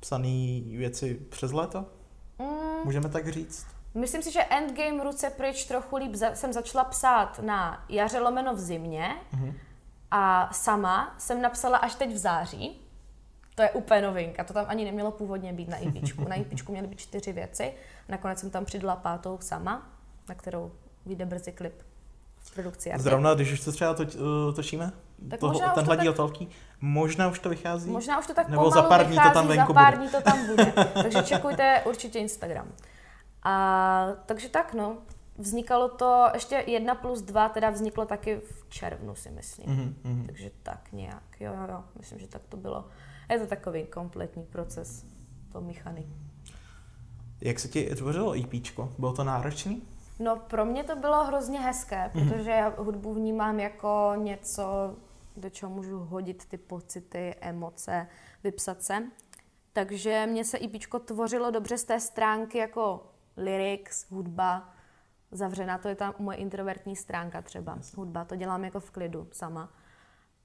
psané 0.02 0.62
věci 0.78 1.14
přes 1.30 1.52
léto? 1.52 1.86
Mm. 2.40 2.86
Můžeme 2.86 3.10
tak 3.10 3.28
říct? 3.28 3.68
Myslím 3.94 4.22
si, 4.22 4.32
že 4.32 4.44
Endgame 4.44 5.04
ruce 5.04 5.30
pryč 5.30 5.66
trochu 5.66 5.96
líp 5.96 6.16
za, 6.16 6.36
jsem 6.36 6.54
začala 6.54 6.84
psát 6.84 7.40
na 7.40 7.86
jaře 7.90 8.20
lomeno 8.20 8.56
v 8.56 8.60
zimě 8.60 9.16
mm-hmm. 9.34 9.54
a 10.12 10.54
sama 10.54 11.16
jsem 11.18 11.42
napsala 11.42 11.78
až 11.78 11.96
teď 11.96 12.14
v 12.14 12.18
září. 12.18 12.82
To 13.56 13.62
je 13.62 13.72
úplně 13.72 14.02
novinka, 14.02 14.44
to 14.44 14.54
tam 14.54 14.66
ani 14.70 14.86
nemělo 14.86 15.12
původně 15.12 15.54
být 15.54 15.70
na 15.70 15.78
IPčku. 15.78 16.28
Na 16.28 16.36
IPčku 16.36 16.72
měly 16.72 16.88
být 16.88 17.00
čtyři 17.00 17.34
věci, 17.34 17.74
nakonec 18.10 18.40
jsem 18.40 18.50
tam 18.50 18.66
přidala 18.66 18.96
pátou 18.96 19.38
sama, 19.42 19.90
na 20.30 20.36
kterou 20.36 20.72
vyjde 21.06 21.26
brzy 21.26 21.52
klip 21.52 21.84
v 22.42 22.54
produkci. 22.54 22.92
Zrovna, 22.98 23.34
když 23.34 23.52
už 23.52 23.60
to 23.60 23.72
třeba 23.72 23.94
to, 23.94 24.04
uh, 24.04 24.56
točíme, 24.56 24.92
tak 25.30 25.40
toho, 25.40 25.60
tenhle 25.76 25.98
díl 25.98 26.14
tak... 26.14 26.48
možná 26.82 27.28
už 27.28 27.40
to 27.40 27.50
vychází? 27.50 27.90
Možná 27.90 28.20
už 28.20 28.28
to 28.28 28.34
tak 28.34 28.50
Nebo 28.50 28.72
za 28.72 28.82
pár 28.82 29.08
dní 29.08 29.18
to 29.18 29.30
tam 29.34 29.48
venku 29.48 29.68
za 29.68 29.74
pár 29.74 29.98
dní 29.98 30.10
to 30.10 30.22
tam 30.22 30.48
bude. 30.48 30.74
takže 31.02 31.24
čekujte 31.24 31.82
určitě 31.86 32.20
Instagram. 32.20 32.68
A 33.44 34.08
takže 34.26 34.50
tak, 34.50 34.74
no. 34.74 34.98
Vznikalo 35.38 35.90
to, 35.90 36.26
ještě 36.34 36.64
jedna 36.68 36.96
plus 36.96 37.22
dva 37.22 37.50
teda 37.50 37.70
vzniklo 37.70 38.06
taky 38.06 38.36
v 38.36 38.70
červnu, 38.70 39.16
si 39.16 39.32
myslím. 39.32 39.68
Mm-hmm. 39.68 40.26
Takže 40.26 40.52
tak 40.64 40.92
nějak, 40.92 41.24
jo, 41.40 41.52
jo, 41.54 41.68
jo, 41.70 41.84
myslím, 42.00 42.20
že 42.20 42.28
tak 42.28 42.42
to 42.50 42.58
bylo. 42.58 42.86
Je 43.30 43.40
to 43.40 43.46
takový 43.46 43.84
kompletní 43.84 44.44
proces, 44.44 45.06
to 45.52 45.62
Michany. 45.62 46.08
Jak 47.42 47.60
se 47.60 47.68
ti 47.68 47.96
tvořilo 47.96 48.36
EPčko? 48.40 48.94
Bylo 48.98 49.14
to 49.14 49.24
náročný? 49.24 49.82
No 50.22 50.36
pro 50.36 50.66
mě 50.66 50.84
to 50.84 50.96
bylo 50.96 51.24
hrozně 51.24 51.60
hezké, 51.60 51.96
mm-hmm. 51.96 52.30
protože 52.30 52.50
já 52.50 52.74
hudbu 52.78 53.14
vnímám 53.14 53.60
jako 53.60 54.14
něco, 54.16 54.96
do 55.38 55.50
čeho 55.50 55.72
můžu 55.72 56.00
hodit 56.00 56.46
ty 56.46 56.58
pocity, 56.58 57.36
emoce, 57.42 58.08
vypsat 58.44 58.84
se. 58.84 59.04
Takže 59.74 60.28
mě 60.30 60.46
se 60.46 60.60
EPčko 60.64 61.00
tvořilo 61.00 61.52
dobře 61.52 61.78
z 61.78 61.84
té 61.84 62.00
stránky 62.00 62.58
jako 62.58 63.08
lyrics, 63.38 64.12
hudba, 64.12 64.70
zavřená, 65.32 65.78
to 65.78 65.88
je 65.88 65.96
ta 65.96 66.14
moje 66.20 66.38
introvertní 66.38 66.96
stránka 66.96 67.42
třeba, 67.42 67.80
hudba, 67.96 68.26
to 68.26 68.36
dělám 68.36 68.64
jako 68.64 68.80
v 68.80 68.92
klidu 68.92 69.28
sama. 69.32 69.70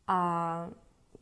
A 0.06 0.70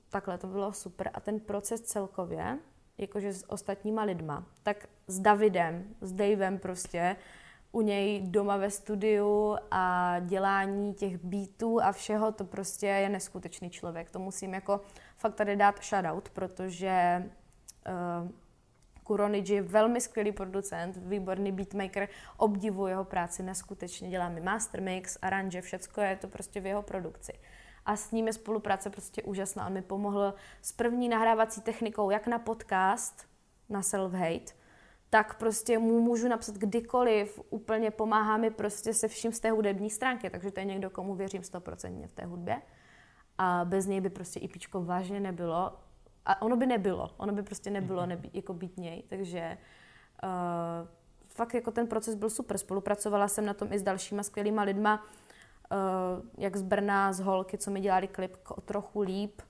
takhle 0.08 0.38
to 0.38 0.46
bylo 0.46 0.72
super. 0.72 1.10
A 1.14 1.20
ten 1.20 1.40
proces 1.40 1.80
celkově, 1.80 2.58
jakože 2.98 3.32
s 3.32 3.50
ostatníma 3.50 4.02
lidma, 4.02 4.46
tak 4.62 4.88
s 5.06 5.20
Davidem, 5.20 5.84
s 6.00 6.12
Davem 6.12 6.58
prostě, 6.58 7.16
u 7.74 7.80
něj 7.80 8.22
doma 8.22 8.56
ve 8.56 8.70
studiu 8.70 9.56
a 9.70 10.16
dělání 10.20 10.94
těch 10.94 11.16
beatů 11.24 11.82
a 11.82 11.92
všeho, 11.92 12.32
to 12.32 12.44
prostě 12.44 12.86
je 12.86 13.08
neskutečný 13.08 13.70
člověk. 13.70 14.10
To 14.10 14.18
musím 14.18 14.54
jako 14.54 14.80
fakt 15.16 15.34
tady 15.34 15.56
dát 15.56 15.84
shoutout, 15.84 16.28
protože 16.28 17.24
uh, 18.22 18.30
Kuronidži 19.04 19.54
je 19.54 19.62
velmi 19.62 20.00
skvělý 20.00 20.32
producent, 20.32 20.96
výborný 20.96 21.52
beatmaker, 21.52 22.08
obdivuji 22.36 22.86
jeho 22.86 23.04
práci 23.04 23.42
neskutečně, 23.42 24.10
dělá 24.10 24.28
mi 24.28 24.40
master 24.40 24.82
mix, 24.82 25.18
aranže, 25.22 25.60
všecko 25.60 26.00
je 26.00 26.16
to 26.16 26.28
prostě 26.28 26.60
v 26.60 26.66
jeho 26.66 26.82
produkci. 26.82 27.32
A 27.86 27.96
s 27.96 28.10
ním 28.10 28.26
je 28.26 28.32
spolupráce 28.32 28.90
prostě 28.90 29.22
úžasná. 29.22 29.66
On 29.66 29.72
mi 29.72 29.82
pomohl 29.82 30.34
s 30.62 30.72
první 30.72 31.08
nahrávací 31.08 31.60
technikou, 31.60 32.10
jak 32.10 32.26
na 32.26 32.38
podcast, 32.38 33.26
na 33.68 33.80
self-hate, 33.80 34.54
tak 35.14 35.34
prostě 35.34 35.78
mu 35.78 36.00
můžu 36.00 36.28
napsat 36.28 36.54
kdykoliv, 36.54 37.40
úplně 37.50 37.90
pomáhá 37.90 38.36
mi 38.36 38.50
prostě 38.50 38.94
se 38.94 39.08
vším 39.08 39.32
z 39.32 39.40
té 39.40 39.50
hudební 39.50 39.90
stránky, 39.90 40.30
takže 40.30 40.50
to 40.50 40.60
je 40.60 40.66
někdo, 40.66 40.90
komu 40.90 41.14
věřím 41.14 41.42
stoprocentně 41.42 42.06
v 42.06 42.12
té 42.12 42.24
hudbě. 42.24 42.62
A 43.38 43.64
bez 43.64 43.86
něj 43.86 44.00
by 44.00 44.10
prostě 44.10 44.40
IPčko 44.40 44.82
vážně 44.82 45.20
nebylo 45.20 45.72
a 46.26 46.42
ono 46.42 46.56
by 46.56 46.66
nebylo, 46.66 47.10
ono 47.16 47.32
by 47.32 47.42
prostě 47.42 47.70
nebylo 47.70 48.00
mhm. 48.00 48.08
nebý, 48.08 48.30
jako 48.32 48.54
být 48.54 48.78
něj, 48.78 49.02
takže 49.08 49.58
uh, 50.22 50.88
fakt 51.28 51.54
jako 51.54 51.70
ten 51.70 51.86
proces 51.86 52.14
byl 52.14 52.30
super. 52.30 52.58
Spolupracovala 52.58 53.28
jsem 53.28 53.46
na 53.46 53.54
tom 53.54 53.72
i 53.72 53.78
s 53.78 53.82
dalšíma 53.82 54.22
skvělýma 54.22 54.62
lidma, 54.62 55.04
uh, 55.04 56.24
jak 56.38 56.56
z 56.56 56.62
Brna, 56.62 57.12
z 57.12 57.20
Holky, 57.20 57.58
co 57.58 57.70
mi 57.70 57.80
dělali 57.80 58.08
klip 58.08 58.36
o 58.48 58.60
trochu 58.60 59.00
líp, 59.00 59.42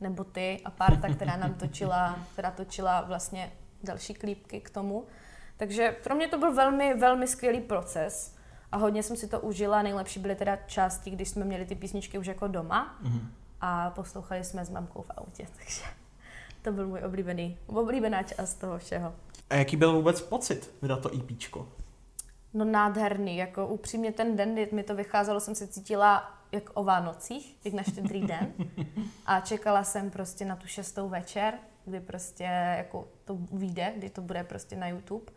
nebo 0.00 0.24
ty 0.24 0.60
a 0.64 0.70
Parta, 0.70 1.14
která 1.14 1.36
nám 1.36 1.54
točila, 1.54 2.18
která 2.32 2.50
točila 2.50 3.00
vlastně 3.00 3.52
další 3.84 4.14
klípky 4.14 4.60
k 4.60 4.70
tomu. 4.70 5.04
Takže 5.56 5.96
pro 6.04 6.14
mě 6.14 6.28
to 6.28 6.38
byl 6.38 6.54
velmi, 6.54 6.94
velmi 6.94 7.26
skvělý 7.26 7.60
proces 7.60 8.36
a 8.72 8.76
hodně 8.76 9.02
jsem 9.02 9.16
si 9.16 9.28
to 9.28 9.40
užila. 9.40 9.82
Nejlepší 9.82 10.20
byly 10.20 10.34
teda 10.34 10.56
části, 10.56 11.10
když 11.10 11.28
jsme 11.28 11.44
měli 11.44 11.64
ty 11.64 11.74
písničky 11.74 12.18
už 12.18 12.26
jako 12.26 12.46
doma. 12.46 12.98
Mm-hmm 13.02 13.28
a 13.66 13.90
poslouchali 13.90 14.44
jsme 14.44 14.64
s 14.64 14.70
mamkou 14.70 15.02
v 15.02 15.10
autě, 15.16 15.46
takže 15.58 15.82
to 16.62 16.72
byl 16.72 16.88
můj 16.88 17.00
oblíbený, 17.06 17.58
oblíbená 17.66 18.22
část 18.22 18.54
toho 18.54 18.78
všeho. 18.78 19.14
A 19.50 19.54
jaký 19.54 19.76
byl 19.76 19.92
vůbec 19.92 20.20
pocit 20.20 20.74
vydat 20.82 21.00
to 21.00 21.14
EPčko? 21.14 21.68
No 22.54 22.64
nádherný, 22.64 23.36
jako 23.36 23.66
upřímně 23.66 24.12
ten 24.12 24.36
den, 24.36 24.52
kdy 24.52 24.68
mi 24.72 24.82
to 24.82 24.94
vycházelo, 24.94 25.40
jsem 25.40 25.54
se 25.54 25.66
cítila 25.66 26.38
jak 26.52 26.70
o 26.74 26.84
Vánocích, 26.84 27.56
jak 27.64 27.74
na 27.74 27.82
štědrý 27.82 28.20
den 28.26 28.52
a 29.26 29.40
čekala 29.40 29.84
jsem 29.84 30.10
prostě 30.10 30.44
na 30.44 30.56
tu 30.56 30.66
šestou 30.66 31.08
večer, 31.08 31.54
kdy 31.84 32.00
prostě 32.00 32.44
jako 32.76 33.08
to 33.24 33.38
vyjde, 33.52 33.92
kdy 33.96 34.10
to 34.10 34.22
bude 34.22 34.44
prostě 34.44 34.76
na 34.76 34.88
YouTube 34.88 35.32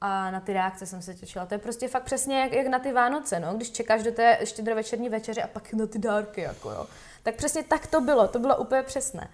a 0.00 0.30
na 0.30 0.40
ty 0.40 0.52
reakce 0.52 0.86
jsem 0.86 1.02
se 1.02 1.14
těšila. 1.14 1.46
To 1.46 1.54
je 1.54 1.58
prostě 1.58 1.88
fakt 1.88 2.02
přesně 2.02 2.40
jak, 2.40 2.52
jak 2.52 2.66
na 2.66 2.78
ty 2.78 2.92
Vánoce, 2.92 3.40
no? 3.40 3.54
když 3.54 3.70
čekáš 3.70 4.02
do 4.02 4.12
té 4.12 4.38
štědrovečerní 4.44 5.08
večeře 5.08 5.42
a 5.42 5.46
pak 5.46 5.72
na 5.72 5.86
ty 5.86 5.98
dárky, 5.98 6.40
jako 6.40 6.70
jo. 6.70 6.86
Tak 7.22 7.34
přesně 7.34 7.62
tak 7.62 7.86
to 7.86 8.00
bylo, 8.00 8.28
to 8.28 8.38
bylo 8.38 8.56
úplně 8.56 8.82
přesné. 8.82 9.28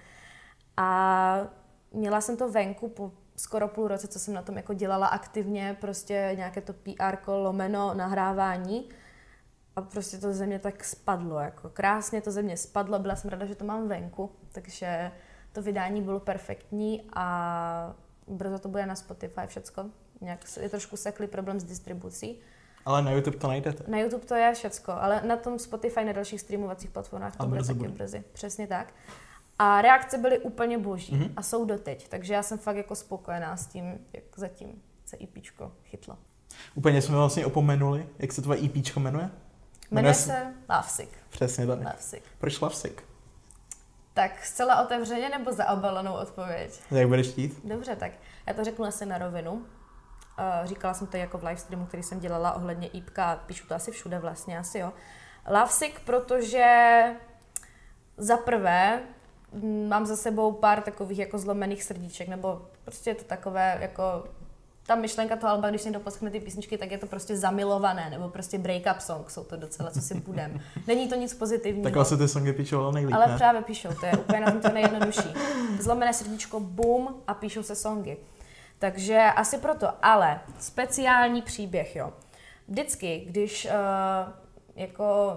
A 0.77 1.49
měla 1.93 2.21
jsem 2.21 2.37
to 2.37 2.49
venku 2.49 2.89
po 2.89 3.13
skoro 3.37 3.69
půl 3.69 3.89
roce, 3.89 4.09
co 4.09 4.19
jsem 4.19 4.35
na 4.35 4.43
tom 4.43 4.57
jako 4.57 4.75
dělala 4.75 5.07
aktivně, 5.07 5.77
prostě 5.81 6.33
nějaké 6.35 6.61
to 6.61 6.73
PR 6.73 7.17
lomeno, 7.27 7.95
nahrávání. 7.95 8.89
A 9.77 9.83
prostě 9.83 10.19
to 10.19 10.33
ze 10.33 10.47
mě 10.47 10.59
tak 10.59 10.85
spadlo, 10.85 11.39
jako 11.39 11.69
krásně 11.69 12.21
to 12.21 12.31
ze 12.31 12.43
mě 12.43 12.57
spadlo, 12.57 12.99
byla 12.99 13.17
jsem 13.17 13.31
ráda, 13.31 13.47
že 13.47 13.55
to 13.55 13.65
mám 13.65 13.89
venku, 13.89 14.33
takže 14.53 15.13
to 15.55 15.63
vydání 15.63 16.03
bylo 16.03 16.21
perfektní 16.21 17.03
a 17.15 17.95
brzo 18.29 18.59
to 18.59 18.69
bude 18.69 18.87
na 18.87 18.95
Spotify 18.95 19.41
všecko. 19.47 19.85
Nějak 20.21 20.41
je 20.61 20.69
trošku 20.69 20.97
seklý 20.97 21.27
problém 21.27 21.61
s 21.61 21.65
distribucí. 21.65 22.41
Ale 22.85 23.03
na 23.03 23.11
YouTube 23.11 23.37
to 23.39 23.49
najdete. 23.49 23.85
Na 23.91 23.99
YouTube 23.99 24.25
to 24.27 24.35
je 24.35 24.55
všecko, 24.55 24.93
ale 24.93 25.23
na 25.27 25.37
tom 25.37 25.59
Spotify, 25.59 26.05
na 26.05 26.13
dalších 26.13 26.41
streamovacích 26.41 26.91
platformách 26.91 27.37
to 27.37 27.43
a 27.43 27.47
bude 27.47 27.61
taky 27.65 27.79
bude. 27.79 27.89
brzy. 27.91 28.25
Přesně 28.33 28.67
tak. 28.67 28.93
A 29.59 29.83
reakce 29.83 30.19
byly 30.19 30.39
úplně 30.39 30.79
boží 30.79 31.15
Mhm. 31.15 31.33
a 31.37 31.43
jsou 31.43 31.65
doteď, 31.65 32.09
takže 32.09 32.35
já 32.35 32.43
jsem 32.43 32.59
fakt 32.59 32.77
jako 32.77 32.95
spokojená 32.95 33.57
s 33.57 33.67
tím, 33.67 33.99
jak 34.13 34.25
zatím 34.37 34.83
se 35.05 35.17
IPčko 35.17 35.73
chytlo. 35.85 36.19
Úplně 36.75 37.03
jsme 37.03 37.17
vlastně 37.17 37.47
opomenuli, 37.47 38.09
jak 38.19 38.33
se 38.33 38.43
tvoje 38.43 38.65
EPčko 38.65 39.01
jmenuje? 39.01 39.31
Jmenuje 39.91 40.15
se- 40.15 40.23
se 40.31 40.55
Lovesick. 40.69 41.11
Přesně 41.31 41.67
tak. 41.67 41.79
Lovesick. 41.79 42.23
Proč 42.39 42.61
Lovesick? 42.61 43.03
Tak 44.15 44.45
zcela 44.45 44.83
otevřeně 44.83 45.29
nebo 45.29 45.53
zaobalenou 45.53 46.13
odpověď? 46.13 46.81
Jak 46.91 47.09
budeš 47.09 47.29
chtít? 47.29 47.61
Dobře, 47.65 47.97
tak 47.97 48.13
já 48.47 48.55
to 48.55 48.65
řeknu 48.65 48.85
asi 48.85 49.07
na 49.07 49.19
rovinu. 49.19 49.53
Uh, 49.53 49.65
říkala 50.65 50.95
jsem 50.95 51.07
to 51.07 51.17
jako 51.17 51.39
v 51.39 51.45
livestreamu, 51.45 51.87
který 51.87 52.03
jsem 52.03 52.21
dělala 52.21 52.53
ohledně 52.53 52.89
IPka, 52.89 53.37
píšu 53.47 53.67
to 53.67 53.75
asi 53.75 53.91
všude 53.91 54.19
vlastně, 54.19 54.59
asi 54.59 54.79
jo. 54.79 54.93
Lovesick, 55.49 56.01
protože 56.01 57.03
za 58.17 58.37
prvé 58.37 59.03
mm, 59.53 59.89
mám 59.89 60.07
za 60.07 60.17
sebou 60.17 60.53
pár 60.53 60.83
takových 60.83 61.19
jako 61.19 61.39
zlomených 61.39 61.85
srdíček, 61.85 62.29
nebo 62.29 62.69
prostě 62.85 63.11
je 63.11 63.15
to 63.15 63.25
takové 63.25 63.79
jako 63.81 64.25
ta 64.87 64.95
myšlenka 64.95 65.37
toho 65.37 65.53
alba, 65.53 65.71
když 65.71 65.85
někdo 65.85 66.01
poslechne 66.01 66.31
ty 66.31 66.41
písničky, 66.41 66.79
tak 66.79 66.91
je 66.91 66.99
to 66.99 67.07
prostě 67.07 67.37
zamilované, 67.37 68.11
nebo 68.11 68.29
prostě 68.29 68.59
break-up 68.59 68.99
song, 68.99 69.31
jsou 69.31 69.45
to 69.45 69.57
docela, 69.57 69.91
co 69.91 70.01
si 70.01 70.15
budem. 70.15 70.61
Není 70.87 71.09
to 71.09 71.15
nic 71.15 71.35
pozitivního. 71.35 71.85
Tak 71.85 71.95
vlastně 71.95 72.17
ty 72.17 72.29
songy 72.29 72.53
píčovala 72.53 72.93
nejlíp, 72.93 73.15
Ale 73.15 73.27
ne? 73.27 73.37
právě 73.37 73.63
píšou, 73.63 73.89
to 74.01 74.07
je 74.07 74.13
úplně 74.19 74.41
na 74.41 74.51
tom 74.51 74.61
to 74.61 74.69
nejjednodušší. 74.69 75.35
Zlomené 75.81 76.13
srdíčko, 76.13 76.61
boom 76.61 77.15
a 77.27 77.35
píšou 77.35 77.63
se 77.63 77.75
songy. 77.75 78.17
Takže 78.79 79.19
asi 79.37 79.59
proto, 79.59 79.89
ale 80.03 80.41
speciální 80.59 81.43
příběh, 81.43 81.97
jo. 81.97 82.13
Vždycky, 82.69 83.25
když 83.29 83.65
uh, 83.65 84.33
jako 84.77 85.37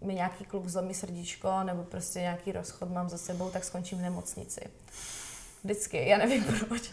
mi 0.00 0.14
nějaký 0.14 0.44
kluk 0.44 0.68
zlomí 0.68 0.94
srdíčko 0.94 1.62
nebo 1.64 1.82
prostě 1.82 2.20
nějaký 2.20 2.52
rozchod 2.52 2.90
mám 2.90 3.08
za 3.08 3.18
sebou, 3.18 3.50
tak 3.50 3.64
skončím 3.64 3.98
v 3.98 4.02
nemocnici. 4.02 4.60
Vždycky, 5.64 6.08
já 6.08 6.18
nevím 6.18 6.44
proč. 6.68 6.90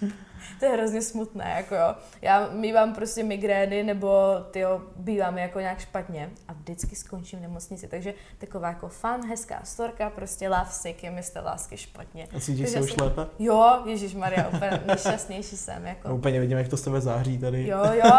to 0.60 0.65
je 0.65 0.71
hrozně 0.71 1.01
smutné, 1.01 1.53
jako 1.57 1.75
jo. 1.75 1.95
Já 2.21 2.49
mývám 2.51 2.93
prostě 2.95 3.23
migrény 3.23 3.84
nebo 3.84 4.10
tyjo, 4.51 4.81
bývám 4.95 5.38
jako 5.38 5.60
nějak 5.60 5.79
špatně 5.79 6.29
a 6.47 6.53
vždycky 6.53 6.95
skončím 6.95 7.39
v 7.39 7.41
nemocnici. 7.41 7.88
Takže 7.88 8.13
taková 8.38 8.67
jako 8.67 8.88
fun, 8.89 9.29
hezká 9.29 9.60
storka, 9.63 10.10
prostě 10.10 10.49
love 10.49 10.67
sick, 10.69 11.03
je 11.03 11.12
mi 11.12 11.23
z 11.23 11.29
té 11.29 11.39
lásky 11.39 11.77
špatně. 11.77 12.27
A 12.36 12.39
cítíš 12.39 12.69
se 12.69 12.81
už 12.81 12.91
jsem- 12.93 13.03
lépe? 13.07 13.25
Jo, 13.39 13.81
Ježíš 13.86 14.15
Maria, 14.15 14.47
úplně 14.47 14.81
nejšťastnější 14.86 15.57
jsem, 15.57 15.81
No, 15.84 15.89
jako. 15.89 16.15
úplně 16.15 16.39
vidím, 16.39 16.57
jak 16.57 16.67
to 16.67 16.77
z 16.77 16.81
tebe 16.81 17.01
září 17.01 17.38
tady. 17.38 17.67
Jo, 17.67 17.79
jo, 17.93 18.12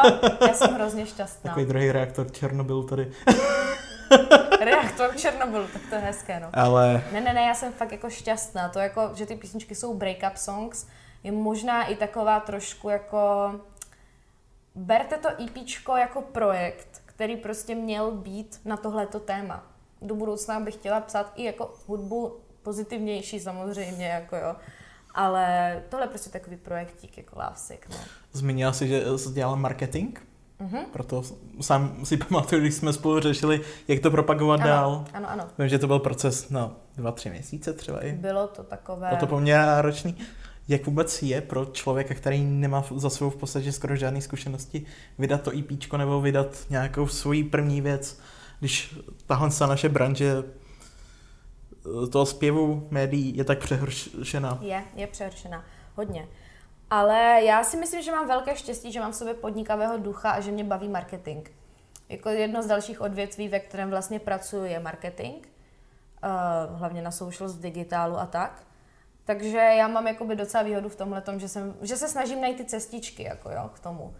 já 0.47 0.55
jsem 0.55 0.75
hrozně 0.75 1.07
šťastná. 1.15 1.49
Takový 1.51 1.67
druhý 1.67 1.93
reaktor 1.93 2.33
Černobyl 2.33 2.83
tady. 2.83 3.11
Reaktor 4.61 5.17
Černobylu, 5.17 5.67
tak 5.73 5.83
to 5.89 5.95
je 5.95 6.01
hezké, 6.01 6.41
no. 6.41 6.49
Ale 6.53 7.05
Ne, 7.13 7.21
ne, 7.21 7.33
ne, 7.33 7.43
já 7.43 7.55
jsem 7.55 7.73
fakt 7.73 7.93
jako 7.93 8.11
šťastná. 8.11 8.69
To 8.69 8.79
jako, 8.79 9.11
že 9.15 9.27
ty 9.27 9.37
písničky 9.37 9.75
jsou 9.75 9.99
break-up 9.99 10.35
songs, 10.35 10.87
je 11.23 11.33
možná 11.33 11.85
i 11.85 11.97
taková 11.97 12.41
trošku 12.41 12.89
jako... 12.89 13.53
Berte 14.75 15.17
to 15.17 15.29
EPčko 15.43 15.97
jako 15.97 16.23
projekt, 16.23 17.03
který 17.07 17.37
prostě 17.37 17.75
měl 17.75 18.11
být 18.11 18.61
na 18.65 18.77
tohleto 18.77 19.21
téma. 19.21 19.67
Do 20.03 20.15
budoucna 20.15 20.61
bych 20.61 20.75
chtěla 20.75 21.01
psát 21.01 21.33
i 21.37 21.45
jako 21.45 21.75
hudbu 21.87 22.41
pozitivnější 22.63 23.41
samozřejmě, 23.41 24.07
jako 24.07 24.37
jo. 24.37 24.57
Ale 25.15 25.83
tohle 25.89 26.07
je 26.07 26.09
prostě 26.11 26.31
takový 26.31 26.57
projektík 26.57 27.19
jako 27.19 27.39
Lovesick, 27.39 27.89
no. 27.89 27.97
zmínila 28.33 28.73
si, 28.73 28.89
že 28.89 29.19
jsi 29.19 29.31
dělala 29.31 29.57
marketing, 29.57 30.19
Mhm. 30.63 30.79
proto 30.93 31.23
sám 31.61 31.97
si 32.05 32.17
pamatuju, 32.29 32.61
když 32.61 32.75
jsme 32.75 32.93
spolu 32.93 33.21
řešili, 33.21 33.61
jak 33.89 34.01
to 34.01 34.11
propagovat 34.11 34.61
dál. 34.61 35.05
Ano, 35.15 35.29
ano, 35.29 35.31
ano. 35.31 35.49
Vím, 35.59 35.69
že 35.69 35.79
to 35.79 35.87
byl 35.87 35.99
proces 35.99 36.51
na 36.51 36.77
dva, 36.97 37.13
tři 37.13 37.31
měsíce 37.31 37.73
třeba 37.73 38.05
i. 38.05 38.13
Bylo 38.13 38.47
to 38.47 38.63
takové... 38.63 39.09
Bylo 39.09 39.21
to 39.21 39.27
poměrně 39.27 39.67
náročný. 39.67 40.17
Jak 40.69 40.87
vůbec 40.87 41.23
je 41.23 41.41
pro 41.41 41.65
člověka, 41.65 42.15
který 42.15 42.45
nemá 42.45 42.85
za 42.97 43.11
svou 43.11 43.31
v 43.31 43.37
podstatě 43.37 43.73
skoro 43.73 43.97
žádné 43.97 44.21
zkušenosti, 44.21 44.87
vydat 45.19 45.43
to 45.43 45.59
EPčko 45.59 45.97
nebo 45.97 46.21
vydat 46.21 46.67
nějakou 46.71 47.07
svoji 47.07 47.45
první 47.45 47.81
věc, 47.81 48.21
když 48.61 48.99
tahle 49.27 49.51
ta 49.59 49.67
naše 49.67 49.89
branže 49.89 50.43
eh, 50.43 52.07
toho 52.07 52.27
zpěvu 52.27 52.89
médií 52.91 53.37
je 53.37 53.45
tak 53.45 53.59
přehršená. 53.59 54.59
Je, 54.61 54.85
je 54.97 55.07
přehršená. 55.07 55.65
Hodně. 55.97 56.29
Ale 56.93 57.41
já 57.43 57.65
si 57.65 57.77
myslím, 57.77 58.03
že 58.03 58.13
mám 58.13 58.29
velké 58.29 58.57
štěstí, 58.57 58.93
že 58.93 59.01
mám 59.01 59.13
v 59.13 59.17
sobě 59.17 59.35
podnikavého 59.35 59.99
ducha 59.99 60.31
a 60.31 60.41
že 60.41 60.51
mě 60.51 60.65
baví 60.65 60.89
marketing. 60.89 61.49
Jako 62.09 62.29
jedno 62.29 62.63
z 62.63 62.67
dalších 62.67 63.01
odvětví, 63.01 63.49
ve 63.49 63.61
kterém 63.61 63.91
vlastně 63.91 64.21
pracuji, 64.21 64.65
je 64.65 64.81
marketing. 64.81 65.37
Uh, 65.45 66.79
hlavně 66.79 67.03
na 67.03 67.11
v 67.11 67.61
digitálu 67.61 68.19
a 68.19 68.27
tak. 68.27 68.63
Takže 69.25 69.59
já 69.59 69.89
mám 69.89 70.07
jakoby 70.07 70.37
docela 70.37 70.63
výhodu 70.63 70.89
v 70.89 70.97
tomhle, 70.97 71.23
že, 71.37 71.49
jsem, 71.49 71.75
že 71.83 71.97
se 71.97 72.09
snažím 72.09 72.41
najít 72.41 72.57
ty 72.57 72.65
cestičky 72.65 73.23
jako 73.23 73.51
jo, 73.51 73.71
k 73.75 73.79
tomu. 73.79 74.15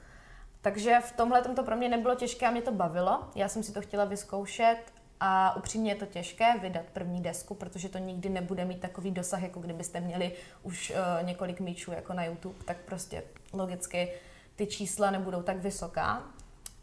Takže 0.61 1.01
v 1.01 1.13
tomhle 1.13 1.43
to 1.43 1.63
pro 1.63 1.77
mě 1.77 1.89
nebylo 1.89 2.15
těžké 2.15 2.47
a 2.47 2.51
mě 2.51 2.63
to 2.63 2.73
bavilo. 2.73 3.31
Já 3.35 3.49
jsem 3.49 3.63
si 3.63 3.73
to 3.73 3.81
chtěla 3.81 4.05
vyzkoušet 4.05 4.79
a 5.25 5.57
upřímně 5.57 5.91
je 5.91 5.95
to 5.95 6.07
těžké 6.07 6.59
vydat 6.59 6.83
první 6.93 7.21
desku, 7.21 7.55
protože 7.55 7.89
to 7.89 7.99
nikdy 7.99 8.29
nebude 8.29 8.65
mít 8.65 8.81
takový 8.81 9.11
dosah, 9.11 9.43
jako 9.43 9.61
kdybyste 9.61 10.01
měli 10.01 10.33
už 10.63 10.91
uh, 10.91 11.27
několik 11.27 11.61
míčů 11.61 11.93
jako 11.93 12.13
na 12.13 12.25
YouTube, 12.25 12.65
tak 12.65 12.77
prostě 12.77 13.23
logicky 13.53 14.13
ty 14.57 14.67
čísla 14.67 15.11
nebudou 15.11 15.43
tak 15.43 15.57
vysoká. 15.57 16.23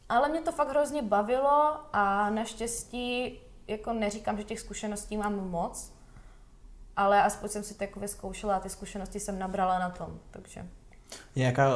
Ale 0.09 0.29
mě 0.29 0.41
to 0.41 0.51
fakt 0.51 0.69
hrozně 0.69 1.01
bavilo 1.01 1.79
a 1.93 2.29
naštěstí 2.29 3.39
jako 3.67 3.93
neříkám, 3.93 4.37
že 4.37 4.43
těch 4.43 4.59
zkušeností 4.59 5.17
mám 5.17 5.49
moc, 5.49 5.93
ale 6.95 7.23
aspoň 7.23 7.49
jsem 7.49 7.63
si 7.63 7.73
to 7.73 7.83
jako 7.83 7.99
vyzkoušela 7.99 8.55
a 8.55 8.59
ty 8.59 8.69
zkušenosti 8.69 9.19
jsem 9.19 9.39
nabrala 9.39 9.79
na 9.79 9.89
tom, 9.89 10.19
takže... 10.31 10.67
Nějaká 11.35 11.69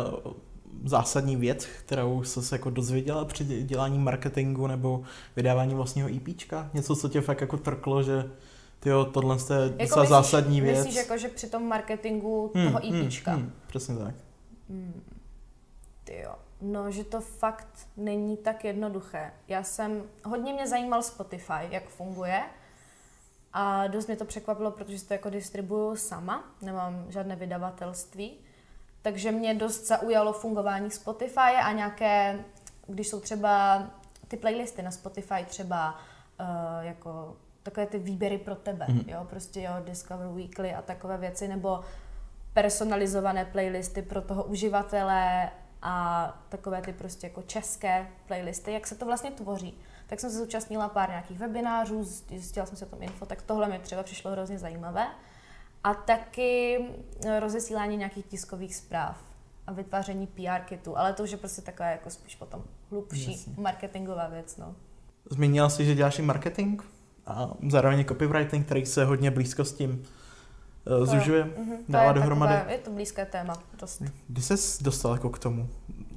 zásadní 0.85 1.35
věc, 1.35 1.65
kterou 1.65 2.23
jsi 2.23 2.41
se 2.41 2.55
jako 2.55 2.69
dozvěděla 2.69 3.25
při 3.25 3.63
dělání 3.63 3.99
marketingu 3.99 4.67
nebo 4.67 5.03
vydávání 5.35 5.75
vlastního 5.75 6.09
EPčka? 6.15 6.69
Něco, 6.73 6.95
co 6.95 7.09
tě 7.09 7.21
fakt 7.21 7.41
jako 7.41 7.57
trklo, 7.57 8.03
že 8.03 8.31
tyjo, 8.79 9.05
tohle 9.05 9.35
je 9.35 9.55
Jako 9.61 9.77
docela 9.77 10.01
myslíš, 10.01 10.09
zásadní 10.09 10.61
věc. 10.61 10.77
Myslíš 10.77 10.95
jako, 10.95 11.17
že 11.17 11.27
při 11.27 11.49
tom 11.49 11.67
marketingu 11.67 12.51
Hmm, 12.55 12.67
toho 12.67 12.79
EPčka? 12.87 13.31
hmm, 13.31 13.41
hmm, 13.41 13.51
přesně 13.67 13.95
tak. 13.95 14.15
Ty 16.03 16.19
jo. 16.23 16.35
No, 16.61 16.91
že 16.91 17.03
to 17.03 17.21
fakt 17.21 17.87
není 17.97 18.37
tak 18.37 18.63
jednoduché. 18.63 19.31
Já 19.47 19.63
jsem, 19.63 20.03
hodně 20.25 20.53
mě 20.53 20.67
zajímal 20.67 21.03
Spotify, 21.03 21.67
jak 21.69 21.89
funguje. 21.89 22.43
A 23.53 23.87
dost 23.87 24.07
mě 24.07 24.15
to 24.15 24.25
překvapilo, 24.25 24.71
protože 24.71 25.05
to 25.05 25.13
jako 25.13 25.29
distribuju 25.29 25.95
sama, 25.95 26.43
nemám 26.61 27.05
žádné 27.09 27.35
vydavatelství. 27.35 28.37
Takže 29.03 29.31
mě 29.31 29.53
dost 29.53 29.87
zaujalo 29.87 30.33
fungování 30.33 30.91
Spotify 30.91 31.39
a 31.39 31.71
nějaké, 31.71 32.39
když 32.87 33.07
jsou 33.07 33.19
třeba 33.19 33.83
ty 34.27 34.37
playlisty 34.37 34.81
na 34.81 34.91
Spotify 34.91 35.45
třeba 35.47 35.95
uh, 36.39 36.45
jako 36.85 37.35
takové 37.63 37.85
ty 37.85 37.99
výběry 37.99 38.37
pro 38.37 38.55
tebe, 38.55 38.85
Mhm. 38.89 39.03
jo, 39.07 39.25
prostě 39.29 39.61
jo, 39.61 39.71
Discover 39.85 40.27
Weekly 40.27 40.73
a 40.73 40.81
takové 40.81 41.17
věci, 41.17 41.47
nebo 41.47 41.79
personalizované 42.53 43.45
playlisty 43.45 44.01
pro 44.01 44.21
toho 44.21 44.43
uživatele 44.43 45.49
a 45.81 46.27
takové 46.49 46.81
ty 46.81 46.93
prostě 46.93 47.27
jako 47.27 47.41
české 47.41 48.07
playlisty, 48.27 48.73
jak 48.73 48.87
se 48.87 48.95
to 48.95 49.05
vlastně 49.05 49.31
tvoří. 49.31 49.77
Tak 50.07 50.19
jsem 50.19 50.29
se 50.29 50.37
zúčastnila 50.37 50.89
pár 50.89 51.09
nějakých 51.09 51.39
webinářů, 51.39 52.03
zjistila 52.03 52.65
jsem 52.65 52.77
se 52.77 52.85
o 52.85 52.89
tom 52.89 53.03
info, 53.03 53.25
tak 53.25 53.41
tohle 53.41 53.67
mi 53.69 53.79
třeba 53.79 54.03
přišlo 54.03 54.31
hrozně 54.31 54.59
zajímavé. 54.59 55.07
A 55.83 55.93
taky 55.93 56.79
eh, 57.25 57.39
rozesílání 57.39 57.97
nějakých 57.97 58.25
tiskových 58.25 58.75
zpráv 58.75 59.17
a 59.67 59.71
vytváření 59.73 60.27
PR 60.27 60.59
kitu, 60.65 60.97
ale 60.97 61.13
to 61.13 61.23
už 61.23 61.31
je 61.31 61.37
prostě 61.37 61.61
taková 61.61 61.89
jako 61.89 62.09
spíš 62.09 62.35
potom 62.35 62.63
hlubší 62.91 63.31
Jasně. 63.31 63.53
marketingová 63.57 64.27
věc, 64.27 64.57
no. 64.57 64.75
Zmínila 65.29 65.69
jsi, 65.69 65.85
že 65.85 65.95
děláš 65.95 66.19
i 66.19 66.21
marketing 66.21 66.81
a 67.25 67.49
zároveň 67.69 68.05
copywriting, 68.05 68.65
který 68.65 68.85
se 68.85 69.05
hodně 69.05 69.31
blízko 69.31 69.65
s 69.65 69.73
tím 69.73 70.03
uh, 70.99 71.05
zužuje, 71.05 71.43
Mhm, 71.43 71.77
to 71.77 71.91
dává 71.91 72.07
je 72.07 72.13
dohromady. 72.13 72.53
Takové, 72.53 72.73
je 72.73 72.77
to 72.79 72.91
blízké 72.91 73.25
téma, 73.25 73.53
dost. 73.79 74.03
Kdy 74.27 74.41
jsi 74.41 74.83
dostal 74.83 75.13
jako 75.13 75.29
k 75.29 75.39
tomu? 75.39 75.69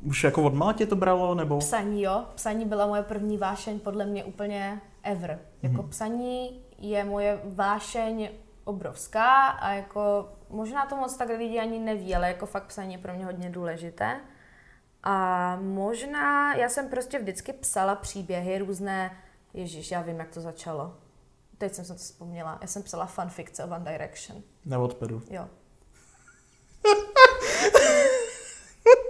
Už 0.02 0.24
jako 0.24 0.42
od 0.42 0.55
mala 0.55 0.72
tě 0.72 0.87
to 0.87 0.96
bralo, 0.96 1.35
nebo? 1.35 1.59
Psaní, 1.59 2.02
jo. 2.02 2.24
Psaní 2.35 2.64
byla 2.64 2.87
moje 2.87 3.02
první 3.02 3.38
vášeň, 3.38 3.79
podle 3.81 4.07
mě 4.07 4.24
úplně 4.24 4.81
ever. 5.02 5.38
Jako 5.62 5.83
Mhm. 5.83 5.90
psaní 5.90 6.61
je 6.79 7.05
moje 7.05 7.40
vášeň 7.44 8.29
obrovská 8.66 9.46
a 9.46 9.72
jako 9.72 10.33
možná 10.48 10.87
to 10.87 10.96
moc 10.96 11.16
tak 11.16 11.29
lidi 11.29 11.61
ani 11.61 11.79
neví, 11.79 12.14
ale 12.14 12.29
jako 12.29 12.46
fakt 12.46 12.66
psaní 12.66 12.92
je 12.92 12.98
pro 12.98 13.14
mě 13.14 13.24
hodně 13.24 13.50
důležité. 13.50 14.20
A 15.02 15.57
možná, 15.57 16.55
já 16.55 16.68
jsem 16.68 16.88
prostě 16.88 17.18
vždycky 17.18 17.52
psala 17.52 17.94
příběhy 17.94 18.59
různé, 18.59 19.16
ježíš, 19.55 19.90
já 19.90 20.02
vím, 20.02 20.18
jak 20.18 20.31
to 20.31 20.40
začalo. 20.40 20.96
Teď 21.59 21.74
jsem 21.74 21.85
se 21.85 21.92
to 21.92 21.98
vzpomněla. 21.98 22.59
Já 22.61 22.66
jsem 22.66 22.83
psala 22.83 23.07
fanfikce 23.07 23.64
o 23.64 23.66
One 23.66 23.92
Direction. 23.92 24.42
Na 24.64 24.79
odpedu. 24.79 25.22
Jo. 25.31 25.48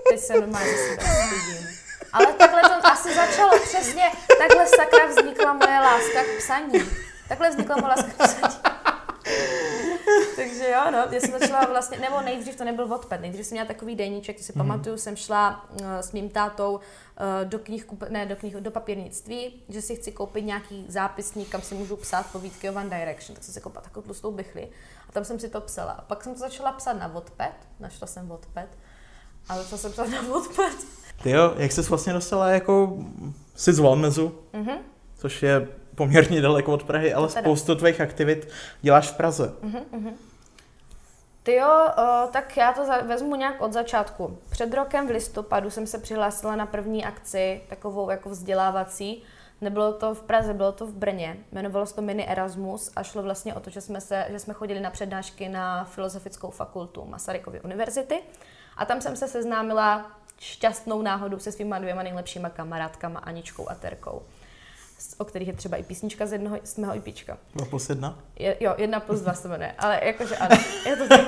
Teď 0.09 0.21
se 0.21 0.41
normálně 0.41 0.73
stydím. 0.73 1.69
Ale 2.13 2.33
takhle 2.33 2.63
to 2.63 2.87
asi 2.87 3.15
začalo 3.15 3.59
přesně. 3.61 4.03
Takhle 4.39 4.67
sakra 4.67 5.07
vznikla 5.07 5.53
moje 5.53 5.81
láska 5.81 6.23
k 6.25 6.39
psaní. 6.39 6.81
Takhle 7.29 7.51
vznikla 7.51 7.77
moje 7.77 7.89
láska 7.89 8.13
k 8.13 8.29
psaní. 8.29 8.66
Takže 10.37 10.71
jo, 10.71 10.91
no, 10.91 10.99
já 11.11 11.21
jsem 11.21 11.41
začala 11.41 11.67
vlastně, 11.67 11.99
nebo 11.99 12.21
nejdřív 12.21 12.57
to 12.57 12.65
nebyl 12.65 12.95
odpad, 12.95 13.21
nejdřív 13.21 13.47
jsem 13.47 13.57
měla 13.57 13.67
takový 13.67 13.97
deníček, 13.97 14.37
to 14.37 14.43
si 14.43 14.53
mm. 14.55 14.59
pamatuju, 14.59 14.97
jsem 14.97 15.17
šla 15.17 15.67
uh, 15.71 15.87
s 16.01 16.13
mým 16.13 16.29
tátou 16.29 16.75
uh, 16.75 16.81
do 17.45 17.59
knih, 17.59 17.87
ne, 18.09 18.27
do 18.27 18.37
knih, 18.37 18.55
do 18.55 18.71
papírnictví, 18.71 19.63
že 19.69 19.83
si 19.83 19.97
chci 19.97 20.13
koupit 20.13 20.45
nějaký 20.45 20.85
zápisník, 20.89 21.49
kam 21.49 21.63
si 21.63 21.75
můžu 21.75 21.97
psát 21.97 22.27
povídky 22.33 22.71
o 22.71 22.73
One 22.73 22.99
Direction, 22.99 23.35
tak 23.35 23.45
jsem 23.45 23.55
si 23.55 23.61
koupila 23.61 23.83
takovou 23.83 24.05
tlustou 24.05 24.33
bychli 24.33 24.69
a 25.09 25.13
tam 25.13 25.25
jsem 25.25 25.41
si 25.41 25.49
to 25.49 25.61
psala. 25.61 25.93
A 25.93 26.03
pak 26.03 26.25
jsem 26.25 26.33
to 26.33 26.39
začala 26.39 26.73
psát 26.73 26.93
na 26.93 27.07
Wattpad, 27.07 27.55
našla 27.81 28.07
jsem 28.07 28.29
Wattpad 28.29 28.69
a 29.49 29.57
začala 29.57 29.79
jsem 29.79 29.93
psát 29.93 30.09
na 30.09 30.23
Wattpad. 30.23 30.73
Ty 31.23 31.31
jo, 31.31 31.55
jak 31.57 31.73
jsi 31.73 31.83
vlastně 31.83 32.13
dostala 32.13 32.51
jako, 32.51 32.99
jsi 33.55 33.73
z 33.73 33.79
Valmezu, 33.79 34.39
mm-hmm. 34.53 34.79
což 35.17 35.43
je 35.43 35.69
poměrně 35.97 36.41
daleko 36.41 36.73
od 36.73 36.85
Prahy, 36.85 37.15
ale 37.15 37.29
spoustu 37.29 37.75
tvých 37.75 38.01
aktivit 38.01 38.49
děláš 38.83 39.11
v 39.11 39.17
Praze. 39.17 39.55
Mm-hmm. 39.65 40.13
Ty 41.43 41.55
jo, 41.55 41.89
tak 42.31 42.57
já 42.57 42.73
to 42.73 42.87
za, 42.87 43.01
vezmu 43.01 43.37
nějak 43.37 43.61
od 43.61 43.73
začátku. 43.73 44.39
Před 44.51 44.75
rokem 44.75 45.07
v 45.07 45.11
listopadu 45.11 45.71
jsem 45.71 45.87
se 45.87 45.99
přihlásila 45.99 46.57
na 46.57 46.67
první 46.67 47.05
akci, 47.05 47.61
takovou 47.69 48.11
jako 48.11 48.29
vzdělávací. 48.29 49.23
Nebylo 49.61 49.93
to 49.93 50.15
v 50.15 50.23
Praze, 50.23 50.55
bylo 50.55 50.73
to 50.73 50.87
v 50.87 50.93
Brně. 50.93 51.37
Jmenovalo 51.53 51.87
se 51.87 51.95
to 51.95 52.03
Mini 52.03 52.29
Erasmus 52.29 52.93
a 52.97 53.03
šlo 53.03 53.23
vlastně 53.23 53.55
o 53.55 53.61
to, 53.61 53.71
že 53.71 53.81
jsme, 53.81 54.01
se, 54.01 54.27
že 54.31 54.39
jsme 54.39 54.55
chodili 54.55 54.81
na 54.81 54.91
přednášky 54.91 55.49
na 55.49 55.85
Filozofickou 55.85 56.51
fakultu 56.51 57.05
Masarykovy 57.05 57.61
univerzity. 57.61 58.23
A 58.77 58.85
tam 58.85 59.01
jsem 59.01 59.17
se 59.17 59.29
seznámila 59.29 60.11
šťastnou 60.41 61.03
náhodou 61.03 61.39
se 61.39 61.53
svýma 61.53 61.79
dvěma 61.79 62.03
nejlepšíma 62.03 62.49
kamarádkama 62.49 63.21
Aničkou 63.21 63.71
a 63.71 63.75
Terkou 63.75 64.23
o 65.19 65.25
kterých 65.25 65.49
je 65.49 65.55
třeba 65.55 65.77
i 65.77 65.83
písnička 65.83 66.27
z, 66.27 66.33
jednoho, 66.33 66.59
z 66.65 66.77
mého 66.77 66.97
IPčka. 66.97 67.39
Dva 67.55 67.67
plus 67.67 67.89
jedna? 67.89 68.19
Je, 68.39 68.57
jo, 68.61 68.75
jedna 68.79 69.01
plus 69.01 69.21
dva 69.21 69.35
se 69.35 69.49
jmenuje, 69.49 69.75
ale 69.79 70.01
jakože 70.05 70.37
ano, 70.37 70.57
je 70.87 70.97
to 70.97 71.09
tak. 71.09 71.21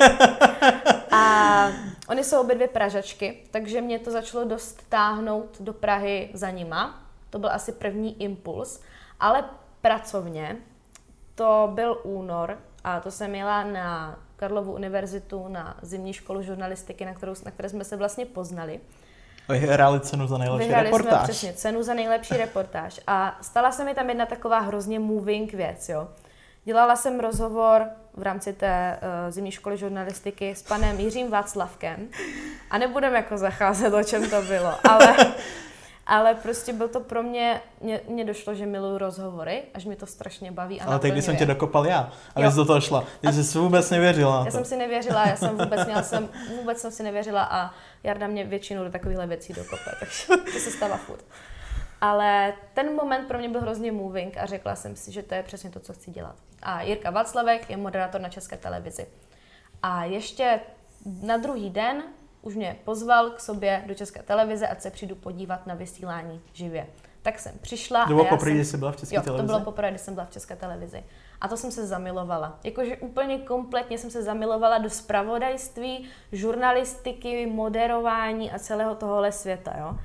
A 1.13 1.69
oni 2.09 2.25
jsou 2.25 2.41
obě 2.41 2.55
dvě 2.55 2.69
Pražačky, 2.69 3.39
takže 3.51 3.81
mě 3.81 3.99
to 3.99 4.11
začalo 4.11 4.45
dost 4.45 4.83
táhnout 4.89 5.57
do 5.61 5.73
Prahy 5.73 6.31
za 6.35 6.51
nima. 6.51 7.03
To 7.31 7.39
byl 7.39 7.51
asi 7.51 7.73
první 7.73 8.23
impuls, 8.23 8.81
ale 9.21 9.45
pracovně 9.81 10.57
to 11.35 11.71
byl 11.75 12.01
únor 12.03 12.59
a 12.85 13.01
to 13.01 13.11
jsem 13.11 13.35
jela 13.35 13.65
na 13.65 14.19
Karlovu 14.37 14.73
univerzitu 14.73 15.49
na 15.49 15.79
zimní 15.83 16.13
školu 16.13 16.43
žurnalistiky, 16.43 17.05
na, 17.05 17.15
kterou, 17.15 17.35
na 17.45 17.51
které 17.51 17.69
jsme 17.69 17.85
se 17.85 17.97
vlastně 17.97 18.27
poznali. 18.27 18.81
Vyhráli 19.49 20.01
cenu 20.01 20.27
za 20.27 20.39
nejlepší 20.39 20.67
Vyhrali 20.67 20.85
reportáž. 20.85 21.19
Jsme 21.19 21.25
přesně 21.25 21.53
cenu 21.53 21.83
za 21.83 21.95
nejlepší 21.95 22.37
reportáž. 22.37 23.01
A 23.07 23.39
stala 23.41 23.73
se 23.73 23.85
mi 23.85 23.95
tam 23.95 24.09
jedna 24.09 24.27
taková 24.27 24.59
hrozně 24.59 24.99
moving 24.99 25.53
věc, 25.53 25.89
jo. 25.89 26.09
Dělala 26.65 26.97
jsem 26.97 27.21
rozhovor 27.21 27.87
v 28.15 28.23
rámci 28.23 28.53
té 28.53 28.99
uh, 29.03 29.31
zimní 29.31 29.51
školy 29.51 29.77
žurnalistiky 29.77 30.55
s 30.55 30.63
panem 30.63 31.01
Jiřím 31.01 31.31
Václavkem 31.31 32.09
a 32.71 32.79
nebudem 32.79 33.15
jako 33.15 33.39
zacházet, 33.39 33.95
o 33.95 34.05
čem 34.05 34.31
to 34.31 34.43
bylo, 34.43 34.75
ale 34.91 35.17
ale 36.09 36.35
prostě 36.35 36.73
byl 36.73 36.89
to 36.89 37.01
pro 37.01 37.23
mě, 37.23 37.61
mě, 37.81 38.01
mě 38.09 38.25
došlo, 38.25 38.55
že 38.55 38.67
miluju 38.67 38.99
rozhovory, 38.99 39.63
až 39.75 39.85
mi 39.85 39.97
to 39.97 40.07
strašně 40.07 40.53
baví. 40.53 40.81
A 40.81 40.85
ale 40.85 40.99
tehdy 40.99 41.23
jsem 41.23 41.37
tě 41.37 41.47
dokopal 41.47 41.87
já, 41.87 42.13
aby 42.35 42.51
jsi 42.51 42.57
do 42.57 42.65
toho 42.65 42.81
šla. 42.81 43.05
Ty 43.21 43.33
jsi 43.33 43.45
si 43.45 43.59
vůbec 43.59 43.91
nevěřila. 43.91 44.43
Já 44.45 44.51
jsem 44.51 44.65
si 44.65 44.77
nevěřila, 44.77 45.27
já 45.27 45.37
jsem 45.37 45.59
vůbec, 45.59 45.87
měla 45.87 46.03
jsem, 46.03 46.29
vůbec 46.61 46.81
jsem 46.81 46.91
si 46.91 47.03
nevěřila 47.03 47.49
a 47.51 47.71
Jarda 48.05 48.27
mě 48.27 48.45
většinou 48.45 48.85
do 48.85 48.91
takovýchhle 48.91 49.27
věcí 49.27 49.53
dokope, 49.53 49.91
takže 50.01 50.27
to 50.53 50.59
se 50.59 50.71
stává 50.71 50.97
furt. 50.97 51.25
Ale 52.01 52.53
ten 52.75 52.95
moment 52.95 53.29
pro 53.29 53.39
mě 53.39 53.49
byl 53.49 53.61
hrozně 53.61 53.93
moving 53.93 54.37
a 54.37 54.47
řekla 54.47 54.77
jsem 54.77 54.97
si, 54.97 55.13
že 55.13 55.23
to 55.23 55.35
je 55.35 55.43
přesně 55.43 55.71
to, 55.71 55.81
co 55.81 55.93
chci 55.93 56.11
dělat. 56.11 56.37
A 56.63 56.83
Jirka 56.83 57.11
Václavek 57.11 57.71
je 57.71 57.77
moderátor 57.77 58.21
na 58.21 58.29
České 58.29 58.57
televizi. 58.57 59.07
A 59.83 60.05
ještě 60.05 60.61
na 61.23 61.37
druhý 61.37 61.71
den 61.71 62.03
už 62.43 62.55
mě 62.55 62.77
pozval 62.85 63.31
k 63.31 63.41
sobě 63.41 63.85
do 63.87 63.95
České 63.95 64.23
televize, 64.23 64.69
ať 64.69 64.81
se 64.81 64.91
přijdu 64.91 65.15
podívat 65.15 65.67
na 65.67 65.75
vysílání 65.75 66.41
živě. 66.53 66.87
Tak 67.23 67.39
jsem 67.39 67.53
přišla. 67.61 68.05
To 68.07 68.13
bylo 68.13 68.25
poprvé, 68.25 68.51
když 68.51 68.67
jsi 68.67 68.77
byla 68.77 68.93
v 68.93 68.97
České 68.97 69.17
jo, 69.17 69.23
televizi? 69.23 69.43
to 69.43 69.47
bylo 69.47 69.65
poprvé, 69.65 69.91
když 69.91 70.01
jsem 70.01 70.15
byla 70.15 70.27
v 70.27 70.31
České 70.31 70.57
televizi. 70.57 71.05
A 71.41 71.49
to 71.49 71.57
jsem 71.57 71.71
se 71.73 71.87
zamilovala. 71.87 72.59
Jakože 72.65 72.97
úplně 72.97 73.39
kompletně 73.39 73.99
jsem 73.99 74.11
se 74.11 74.23
zamilovala 74.23 74.79
do 74.79 74.91
spravodajství, 74.91 76.09
žurnalistiky, 76.33 77.47
moderování 77.47 78.53
a 78.53 78.59
celého 78.59 78.95
tohohle 78.95 79.33
světa. 79.33 79.75
Jo? 79.79 79.99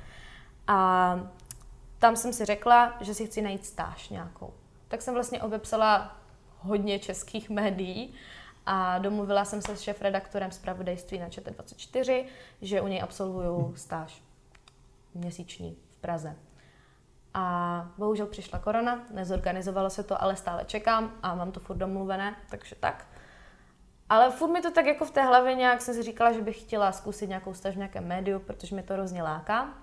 A 0.66 1.20
tam 1.98 2.16
jsem 2.16 2.32
si 2.32 2.44
řekla, 2.44 2.96
že 3.00 3.14
si 3.14 3.26
chci 3.26 3.42
najít 3.42 3.66
stáž 3.66 4.08
nějakou. 4.08 4.54
Tak 4.88 5.02
jsem 5.02 5.14
vlastně 5.14 5.42
obepsala 5.42 6.16
hodně 6.58 6.98
českých 6.98 7.50
médií 7.50 8.14
a 8.66 8.98
domluvila 8.98 9.44
jsem 9.44 9.62
se 9.62 9.76
s 9.76 9.80
šéf-redaktorem 9.80 10.50
zpravodajství 10.50 11.18
na 11.18 11.28
ČT24, 11.28 12.24
že 12.62 12.80
u 12.80 12.86
něj 12.86 13.02
absolvuju 13.02 13.74
stáž 13.76 14.22
měsíční 15.14 15.76
v 15.90 15.96
Praze. 15.96 16.36
A 17.34 17.86
bohužel 17.98 18.26
přišla 18.26 18.58
korona, 18.58 19.04
nezorganizovalo 19.10 19.90
se 19.90 20.02
to, 20.02 20.22
ale 20.22 20.36
stále 20.36 20.64
čekám 20.64 21.14
a 21.22 21.34
mám 21.34 21.52
to 21.52 21.60
furt 21.60 21.76
domluvené, 21.76 22.36
takže 22.50 22.76
tak. 22.80 23.06
Ale 24.08 24.30
furt 24.30 24.52
mi 24.52 24.60
to 24.60 24.70
tak 24.70 24.86
jako 24.86 25.04
v 25.04 25.10
té 25.10 25.22
hlavě 25.22 25.54
nějak 25.54 25.82
jsem 25.82 25.94
si 25.94 26.02
říkala, 26.02 26.32
že 26.32 26.40
bych 26.40 26.60
chtěla 26.60 26.92
zkusit 26.92 27.28
nějakou 27.28 27.54
staž 27.54 27.74
v 27.74 27.78
nějakém 27.78 28.06
médiu, 28.06 28.38
protože 28.38 28.76
mi 28.76 28.82
to 28.82 28.94
hrozně 28.94 29.22
láká. 29.22 29.74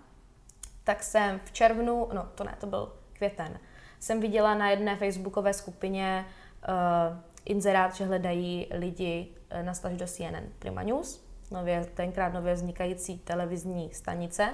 Tak 0.84 1.04
jsem 1.04 1.40
v 1.46 1.52
červnu, 1.52 2.10
no 2.14 2.30
to 2.36 2.44
ne, 2.44 2.56
to 2.60 2.68
byl 2.68 2.94
květen, 3.14 3.60
jsem 4.00 4.20
viděla 4.20 4.54
na 4.54 4.70
jedné 4.70 4.96
facebookové 4.96 5.54
skupině 5.54 6.26
uh, 6.70 7.18
inzerát, 7.46 7.96
že 7.96 8.06
hledají 8.06 8.68
lidi 8.72 9.28
eh, 9.50 9.64
na 9.64 9.74
staž 9.74 9.98
do 9.98 10.08
CNN 10.08 10.50
Prima 10.60 10.84
News, 10.84 11.24
nově, 11.52 11.86
tenkrát 11.94 12.34
nově 12.34 12.54
vznikající 12.54 13.20
televizní 13.20 13.94
stanice, 13.94 14.50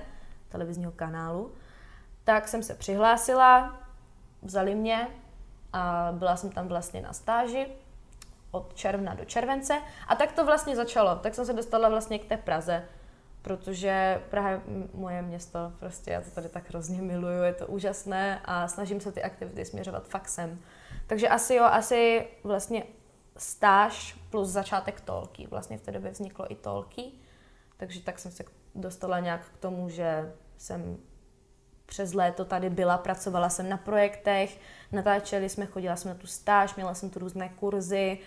televizního 0.50 0.92
kanálu. 0.92 1.52
Tak 2.28 2.48
jsem 2.48 2.64
se 2.64 2.74
přihlásila, 2.74 3.80
vzali 4.42 4.76
mě 4.76 5.08
a 5.74 6.10
byla 6.12 6.36
jsem 6.36 6.50
tam 6.50 6.68
vlastně 6.68 7.02
na 7.02 7.14
stáži 7.14 7.68
od 8.52 8.74
června 8.76 9.14
do 9.14 9.26
července. 9.26 9.82
A 10.08 10.16
tak 10.16 10.32
to 10.32 10.46
vlastně 10.46 10.76
začalo. 10.76 11.16
Tak 11.16 11.36
jsem 11.36 11.46
se 11.46 11.54
dostala 11.54 11.90
vlastně 11.90 12.20
k 12.20 12.26
té 12.26 12.38
Praze, 12.38 12.86
protože 13.42 14.22
Praha 14.30 14.50
je 14.50 14.62
moje 14.94 15.22
město, 15.22 15.74
prostě 15.80 16.12
já 16.12 16.22
to 16.22 16.32
tady 16.32 16.50
tak 16.50 16.70
hrozně 16.70 17.02
miluju, 17.02 17.44
je 17.44 17.54
to 17.54 17.68
úžasné 17.68 18.42
a 18.46 18.68
snažím 18.68 19.02
se 19.02 19.12
ty 19.12 19.24
aktivity 19.24 19.66
směřovat 19.66 20.08
fakt 20.08 20.30
sem. 20.30 20.60
Takže 21.08 21.30
asi 21.30 21.56
jo, 21.56 21.64
asi 21.64 22.28
vlastně 22.44 22.84
stáž 23.38 24.20
plus 24.30 24.50
začátek 24.50 25.02
tolky. 25.02 25.48
Vlastně 25.48 25.78
v 25.78 25.82
té 25.82 25.92
době 25.92 26.12
vzniklo 26.12 26.52
i 26.52 26.56
tolky, 26.56 27.12
takže 27.78 28.02
tak 28.02 28.20
jsem 28.20 28.32
se 28.32 28.44
dostala 28.76 29.20
nějak 29.20 29.46
k 29.46 29.58
tomu, 29.58 29.90
že 29.90 30.34
jsem 30.58 30.98
přes 31.88 32.14
léto 32.14 32.46
tady 32.46 32.70
byla, 32.70 32.98
pracovala 32.98 33.50
jsem 33.50 33.70
na 33.70 33.78
projektech, 33.78 34.58
natáčeli 34.92 35.50
jsme, 35.50 35.66
chodila 35.66 35.96
jsem 35.96 36.10
na 36.10 36.16
tu 36.16 36.28
stáž, 36.28 36.76
měla 36.76 36.94
jsem 36.94 37.10
tu 37.10 37.20
různé 37.20 37.50
kurzy, 37.50 38.20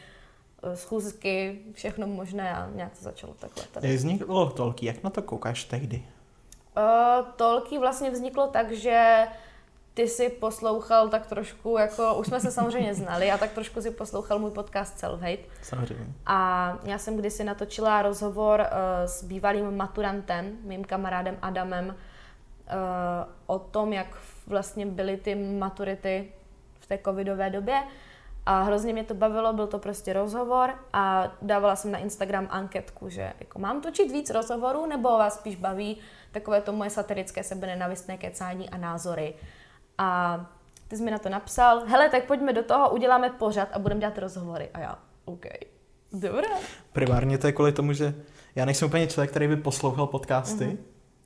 eh, 0.62 0.76
schůzky, 0.76 1.58
všechno 1.72 2.06
možné 2.06 2.54
a 2.54 2.70
nějak 2.74 2.98
to 2.98 3.04
začalo 3.04 3.34
takhle 3.34 3.64
tady. 3.72 3.88
Jak 3.88 3.96
vzniklo 3.96 4.50
tolky? 4.50 4.86
Jak 4.86 5.02
na 5.02 5.10
to 5.10 5.22
koukáš 5.22 5.64
tehdy? 5.64 6.04
Uh, 6.76 7.26
tolky 7.36 7.78
vlastně 7.78 8.10
vzniklo 8.10 8.46
tak, 8.46 8.72
že 8.72 9.26
ty 9.94 10.08
si 10.08 10.28
poslouchal 10.28 11.08
tak 11.08 11.26
trošku, 11.26 11.78
jako 11.78 12.14
už 12.14 12.26
jsme 12.26 12.40
se 12.40 12.50
samozřejmě 12.50 12.94
znali 12.94 13.30
a 13.30 13.38
tak 13.38 13.52
trošku 13.52 13.82
si 13.82 13.90
poslouchal 13.90 14.38
můj 14.38 14.50
podcast 14.50 15.02
Self-Hate. 15.02 15.44
Samozřejmě. 15.62 16.06
A 16.26 16.78
já 16.82 16.98
jsem 16.98 17.16
kdysi 17.16 17.44
natočila 17.44 18.02
rozhovor 18.02 18.60
uh, 18.60 18.66
s 19.04 19.24
bývalým 19.24 19.76
maturantem, 19.76 20.56
mým 20.62 20.84
kamarádem 20.84 21.36
Adamem, 21.42 21.94
o 23.46 23.58
tom, 23.58 23.92
jak 23.92 24.06
vlastně 24.46 24.86
byly 24.86 25.16
ty 25.16 25.34
maturity 25.34 26.32
v 26.78 26.86
té 26.86 26.98
covidové 27.04 27.50
době. 27.50 27.82
A 28.46 28.62
hrozně 28.62 28.92
mě 28.92 29.04
to 29.04 29.14
bavilo, 29.14 29.52
byl 29.52 29.66
to 29.66 29.78
prostě 29.78 30.12
rozhovor 30.12 30.74
a 30.92 31.32
dávala 31.42 31.76
jsem 31.76 31.92
na 31.92 31.98
Instagram 31.98 32.48
anketku, 32.50 33.08
že 33.08 33.32
jako 33.40 33.58
mám 33.58 33.80
točit 33.80 34.12
víc 34.12 34.30
rozhovorů, 34.30 34.86
nebo 34.86 35.08
vás 35.08 35.34
spíš 35.34 35.56
baví 35.56 35.98
takové 36.32 36.60
to 36.60 36.72
moje 36.72 36.90
satirické 36.90 37.44
sebenenavistné 37.44 38.16
kecání 38.16 38.70
a 38.70 38.76
názory. 38.76 39.34
A 39.98 40.40
ty 40.88 40.96
jsi 40.96 41.02
mi 41.02 41.10
na 41.10 41.18
to 41.18 41.28
napsal, 41.28 41.82
hele, 41.86 42.08
tak 42.08 42.24
pojďme 42.24 42.52
do 42.52 42.62
toho, 42.62 42.90
uděláme 42.90 43.30
pořad 43.30 43.68
a 43.72 43.78
budeme 43.78 44.00
dělat 44.00 44.18
rozhovory. 44.18 44.68
A 44.74 44.80
já, 44.80 44.98
OK, 45.24 45.46
dobré. 46.12 46.48
Primárně 46.92 47.38
to 47.38 47.46
je 47.46 47.52
kvůli 47.52 47.72
tomu, 47.72 47.92
že 47.92 48.14
já 48.54 48.64
nejsem 48.64 48.88
úplně 48.88 49.06
člověk, 49.06 49.30
který 49.30 49.48
by 49.48 49.56
poslouchal 49.56 50.06
podcasty, 50.06 50.64
mm-hmm. 50.64 50.78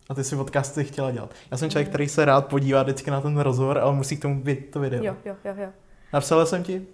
A 0.08 0.14
ty 0.14 0.24
si 0.24 0.36
podcasty 0.36 0.84
chtěla 0.84 1.10
dělat. 1.10 1.30
Já 1.50 1.56
jsem 1.56 1.70
člověk, 1.70 1.88
který 1.88 2.08
se 2.08 2.24
rád 2.24 2.46
podívá 2.46 2.82
vždycky 2.82 3.10
na 3.10 3.20
ten 3.20 3.38
rozhovor, 3.38 3.78
ale 3.78 3.92
musí 3.92 4.16
k 4.16 4.22
tomu 4.22 4.42
být 4.42 4.70
to 4.70 4.80
video. 4.80 5.04
Jo, 5.04 5.16
jo, 5.24 5.36
jo, 5.44 5.54
jo. 5.56 5.68
Napsala 6.12 6.46
jsem 6.46 6.62
ti. 6.62 6.86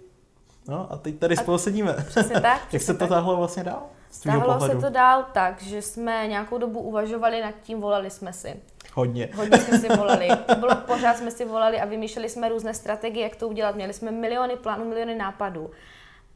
No 0.67 0.87
a 0.91 0.97
teď 0.97 1.19
tady 1.19 1.35
a 1.35 1.41
spolu 1.41 1.57
sedíme. 1.57 1.95
Přesně 2.07 2.41
tak. 2.41 2.61
Jak 2.73 2.81
se 2.81 2.93
to 2.93 3.07
táhlo 3.07 3.37
vlastně 3.37 3.63
dál? 3.63 3.83
Táhlo 4.23 4.67
se 4.67 4.75
to 4.75 4.89
dál 4.89 5.25
tak, 5.33 5.61
že 5.61 5.81
jsme 5.81 6.27
nějakou 6.27 6.57
dobu 6.57 6.79
uvažovali 6.79 7.41
nad 7.41 7.55
tím, 7.63 7.81
volali 7.81 8.09
jsme 8.09 8.33
si. 8.33 8.55
Hodně. 8.93 9.29
Hodně 9.35 9.57
jsme 9.57 9.79
si 9.79 9.89
volali. 9.89 10.27
To 10.45 10.55
bylo 10.55 10.75
pořád 10.75 11.17
jsme 11.17 11.31
si 11.31 11.45
volali 11.45 11.81
a 11.81 11.85
vymýšleli 11.85 12.29
jsme 12.29 12.49
různé 12.49 12.73
strategie, 12.73 13.23
jak 13.23 13.35
to 13.35 13.47
udělat. 13.47 13.75
Měli 13.75 13.93
jsme 13.93 14.11
miliony 14.11 14.55
plánů, 14.55 14.85
miliony 14.85 15.15
nápadů. 15.15 15.71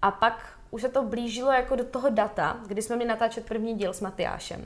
A 0.01 0.11
pak 0.11 0.45
už 0.71 0.81
se 0.81 0.89
to 0.89 1.03
blížilo 1.03 1.51
jako 1.51 1.75
do 1.75 1.83
toho 1.83 2.09
data, 2.09 2.57
kdy 2.67 2.81
jsme 2.81 2.95
měli 2.95 3.09
natáčet 3.09 3.45
první 3.45 3.75
díl 3.75 3.93
s 3.93 4.01
Matyášem. 4.01 4.65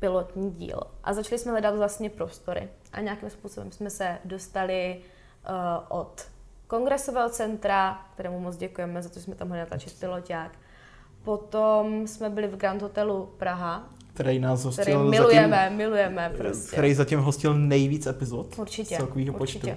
Pilotní 0.00 0.50
díl. 0.50 0.80
A 1.04 1.12
začali 1.12 1.38
jsme 1.38 1.52
hledat 1.52 1.76
vlastně 1.76 2.10
prostory. 2.10 2.68
A 2.92 3.00
nějakým 3.00 3.30
způsobem 3.30 3.72
jsme 3.72 3.90
se 3.90 4.18
dostali 4.24 4.96
uh, 5.50 5.54
od 5.88 6.22
kongresového 6.66 7.28
centra, 7.28 8.06
kterému 8.14 8.40
moc 8.40 8.56
děkujeme 8.56 9.02
za 9.02 9.08
to, 9.08 9.14
že 9.14 9.20
jsme 9.20 9.34
tam 9.34 9.48
mohli 9.48 9.60
natáčet 9.60 10.00
piloták. 10.00 10.52
Potom 11.22 12.06
jsme 12.06 12.30
byli 12.30 12.48
v 12.48 12.56
Grand 12.56 12.82
Hotelu 12.82 13.30
Praha, 13.38 13.88
který 14.14 14.38
nás 14.38 14.64
hostil 14.64 14.84
který 14.84 14.96
milujeme, 14.96 15.56
zatím, 15.56 15.76
milujeme 15.76 16.32
prostě. 16.36 16.72
Který 16.72 16.94
zatím 16.94 17.20
hostil 17.20 17.54
nejvíc 17.54 18.06
epizod 18.06 18.58
určitě, 18.58 18.94
z 18.94 18.98
celkového 18.98 19.38
počtu. 19.38 19.68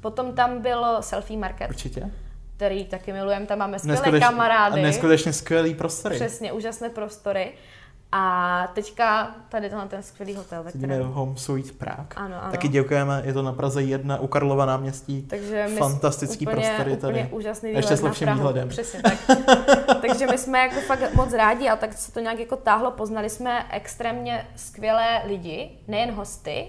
Potom 0.00 0.32
tam 0.32 0.62
byl 0.62 0.86
Selfie 1.00 1.38
Market. 1.38 1.70
Určitě. 1.70 2.10
Který 2.56 2.84
taky 2.84 3.12
milujeme, 3.12 3.46
tam 3.46 3.58
máme 3.58 3.78
skvělé 3.78 4.20
kamarády. 4.20 4.80
A 4.80 4.82
neskutečně 4.82 5.32
skvělý 5.32 5.74
prostory. 5.74 6.14
Přesně, 6.14 6.52
úžasné 6.52 6.90
prostory. 6.90 7.52
A 8.16 8.66
teďka 8.74 9.34
tady 9.48 9.68
tenhle 9.68 9.88
ten 9.88 10.02
skvělý 10.02 10.34
hotel. 10.34 10.62
Ve 10.62 10.70
kterém... 10.70 11.02
Home 11.02 11.36
Sweet 11.36 11.72
Prague. 11.78 12.06
Ano, 12.16 12.42
ano. 12.42 12.50
Taky 12.50 12.68
děkujeme, 12.68 13.22
je 13.24 13.32
to 13.32 13.42
na 13.42 13.52
Praze 13.52 13.82
1 13.82 14.18
u 14.18 14.26
Karlova 14.26 14.66
náměstí. 14.66 15.22
Takže 15.22 15.66
my 15.68 15.76
Fantastický 15.76 16.46
úplně, 16.46 16.66
prostory 16.66 16.96
tady. 16.96 17.14
Úplně 17.14 17.28
úžasný 17.32 17.68
výhled 17.68 17.82
Ještě 17.82 17.96
s 17.96 18.02
lepším 18.02 18.28
výhledem. 18.34 18.68
Přesně 18.68 19.02
tak. 19.02 19.18
Takže 20.00 20.26
my 20.26 20.38
jsme 20.38 20.58
jako 20.58 20.80
fakt 20.80 21.14
moc 21.14 21.32
rádi 21.32 21.68
a 21.68 21.76
tak 21.76 21.92
se 21.92 22.12
to 22.12 22.20
nějak 22.20 22.38
jako 22.38 22.56
táhlo. 22.56 22.90
Poznali 22.90 23.30
jsme 23.30 23.66
extrémně 23.70 24.46
skvělé 24.56 25.22
lidi, 25.26 25.70
nejen 25.88 26.10
hosty, 26.10 26.68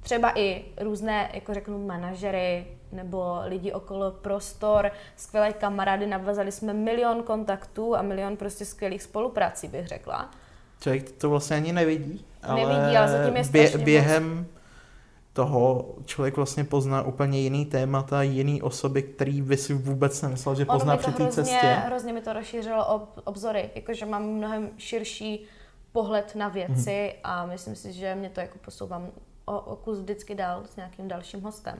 třeba 0.00 0.38
i 0.38 0.64
různé, 0.80 1.30
jako 1.34 1.54
řeknu, 1.54 1.86
manažery, 1.86 2.66
nebo 2.92 3.40
lidi 3.44 3.72
okolo 3.72 4.10
prostor, 4.10 4.90
skvělé 5.16 5.52
kamarády, 5.52 6.06
navazali 6.06 6.52
jsme 6.52 6.72
milion 6.72 7.22
kontaktů 7.22 7.96
a 7.96 8.02
milion 8.02 8.36
prostě 8.36 8.64
skvělých 8.64 9.02
spoluprací, 9.02 9.68
bych 9.68 9.86
řekla. 9.86 10.30
Člověk 10.80 11.12
to 11.12 11.30
vlastně 11.30 11.56
ani 11.56 11.72
nevidí, 11.72 12.24
ale, 12.42 12.60
nevidí, 12.60 12.96
ale 12.96 13.08
zatím 13.08 13.36
je 13.36 13.44
bě, 13.44 13.78
během 13.78 14.36
moc. 14.36 14.46
toho 15.32 15.94
člověk 16.04 16.36
vlastně 16.36 16.64
pozná 16.64 17.02
úplně 17.02 17.40
jiný 17.40 17.66
témata, 17.66 18.22
jiný 18.22 18.62
osoby, 18.62 19.02
který 19.02 19.42
by 19.42 19.56
si 19.56 19.74
vůbec 19.74 20.22
nemyslel, 20.22 20.54
že 20.54 20.64
pozná 20.64 20.96
při 20.96 21.12
té 21.12 21.28
cestě. 21.28 21.76
Hrozně 21.86 22.12
mi 22.12 22.20
to 22.20 22.32
rozšířilo 22.32 22.86
ob, 22.86 23.20
obzory, 23.24 23.70
jakože 23.74 24.06
mám 24.06 24.28
mnohem 24.28 24.70
širší 24.78 25.46
pohled 25.92 26.34
na 26.34 26.48
věci 26.48 27.12
hmm. 27.14 27.20
a 27.24 27.46
myslím 27.46 27.76
si, 27.76 27.92
že 27.92 28.14
mě 28.14 28.30
to 28.30 28.40
jako 28.40 28.58
posouvám 28.58 29.10
o, 29.44 29.60
o 29.60 29.76
kus 29.76 29.98
vždycky 29.98 30.34
dál 30.34 30.62
s 30.72 30.76
nějakým 30.76 31.08
dalším 31.08 31.42
hostem. 31.42 31.78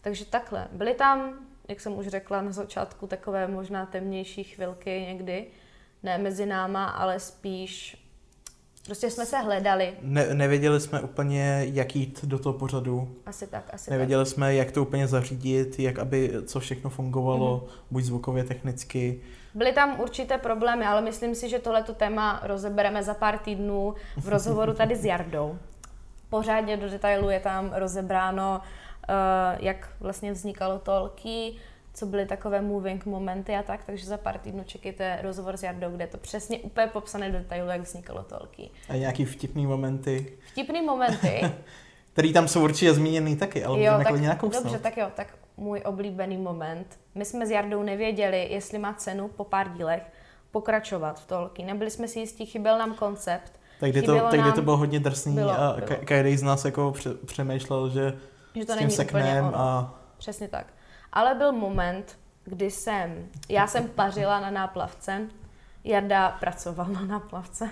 Takže 0.00 0.24
takhle. 0.24 0.68
Byly 0.72 0.94
tam, 0.94 1.34
jak 1.68 1.80
jsem 1.80 1.98
už 1.98 2.08
řekla 2.08 2.42
na 2.42 2.52
začátku, 2.52 3.06
takové 3.06 3.48
možná 3.48 3.86
temnější 3.86 4.44
chvilky 4.44 4.90
někdy, 5.08 5.46
ne 6.02 6.18
mezi 6.18 6.46
náma, 6.46 6.84
ale 6.84 7.20
spíš 7.20 8.03
Prostě 8.84 9.10
jsme 9.10 9.26
se 9.26 9.38
hledali. 9.38 9.94
Ne, 10.02 10.34
nevěděli 10.34 10.80
jsme 10.80 11.00
úplně, 11.00 11.66
jak 11.72 11.96
jít 11.96 12.24
do 12.24 12.38
toho 12.38 12.52
pořadu. 12.52 13.08
Asi 13.26 13.46
tak, 13.46 13.64
asi 13.72 13.90
Nevěděli 13.90 14.24
tak. 14.24 14.34
jsme, 14.34 14.54
jak 14.54 14.72
to 14.72 14.82
úplně 14.82 15.06
zařídit, 15.06 15.78
jak 15.78 15.98
aby 15.98 16.32
co 16.46 16.60
všechno 16.60 16.90
fungovalo, 16.90 17.58
mm-hmm. 17.58 17.84
buď 17.90 18.04
zvukově, 18.04 18.44
technicky. 18.44 19.20
Byly 19.54 19.72
tam 19.72 20.00
určité 20.00 20.38
problémy, 20.38 20.86
ale 20.86 21.00
myslím 21.00 21.34
si, 21.34 21.48
že 21.48 21.58
tohleto 21.58 21.94
téma 21.94 22.40
rozebereme 22.42 23.02
za 23.02 23.14
pár 23.14 23.38
týdnů 23.38 23.94
v 24.16 24.28
rozhovoru 24.28 24.74
tady 24.74 24.96
s 24.96 25.04
Jardou. 25.04 25.58
Pořádně 26.30 26.76
do 26.76 26.90
detailu 26.90 27.30
je 27.30 27.40
tam 27.40 27.72
rozebráno, 27.74 28.60
uh, 28.60 29.64
jak 29.64 29.88
vlastně 30.00 30.32
vznikalo 30.32 30.78
tolky, 30.78 31.54
co 31.94 32.06
byly 32.06 32.26
takové 32.26 32.60
moving 32.60 33.06
momenty 33.06 33.56
a 33.56 33.62
tak, 33.62 33.84
takže 33.84 34.06
za 34.06 34.16
pár 34.16 34.38
týdnů 34.38 34.64
čekejte 34.64 35.18
rozhovor 35.22 35.56
s 35.56 35.62
Jardou, 35.62 35.90
kde 35.90 36.04
je 36.04 36.08
to 36.08 36.18
přesně 36.18 36.58
úplně 36.58 36.86
popsané 36.86 37.32
do 37.32 37.38
detailu, 37.38 37.68
jak 37.68 37.80
vznikalo 37.80 38.22
tolky. 38.22 38.70
A 38.88 38.96
nějaký 38.96 39.24
vtipný 39.24 39.66
momenty? 39.66 40.32
Vtipný 40.52 40.82
momenty? 40.82 41.40
který 42.12 42.32
tam 42.32 42.48
jsou 42.48 42.64
určitě 42.64 42.94
zmíněný 42.94 43.36
taky, 43.36 43.64
ale 43.64 43.82
jo, 43.82 43.92
můžeme 43.92 44.04
tak, 44.04 44.20
nějakou 44.20 44.48
Dobře, 44.48 44.78
tak 44.78 44.96
jo, 44.96 45.10
tak 45.14 45.38
můj 45.56 45.82
oblíbený 45.84 46.36
moment. 46.36 46.98
My 47.14 47.24
jsme 47.24 47.46
s 47.46 47.50
Jardou 47.50 47.82
nevěděli, 47.82 48.48
jestli 48.50 48.78
má 48.78 48.94
cenu 48.94 49.28
po 49.28 49.44
pár 49.44 49.72
dílech 49.72 50.02
pokračovat 50.50 51.20
v 51.20 51.26
tolky. 51.26 51.64
Nebyli 51.64 51.90
jsme 51.90 52.08
si 52.08 52.18
jistí, 52.18 52.46
chyběl 52.46 52.78
nám 52.78 52.94
koncept. 52.94 53.52
Tak 53.80 53.90
kdy 53.90 54.02
to, 54.02 54.20
tak 54.30 54.40
kdy 54.40 54.52
to 54.52 54.62
bylo 54.62 54.76
hodně 54.76 55.00
drsný 55.00 55.34
bylo, 55.34 55.50
a 55.50 55.76
každý 56.04 56.36
z 56.36 56.42
nás 56.42 56.64
jako 56.64 56.94
přemýšlel, 57.26 57.90
že, 57.90 58.18
že 58.54 58.64
to 58.64 58.72
s 58.72 58.78
tím 58.78 58.90
seknem 58.90 59.52
a... 59.54 59.94
Přesně 60.18 60.48
tak. 60.48 60.66
Ale 61.14 61.34
byl 61.34 61.52
moment, 61.52 62.18
kdy 62.44 62.70
jsem, 62.70 63.28
já 63.48 63.66
jsem 63.66 63.88
pařila 63.88 64.40
na 64.40 64.50
náplavce, 64.50 65.20
Jarda 65.84 66.30
pracoval 66.40 66.86
na 66.86 67.00
náplavce. 67.00 67.70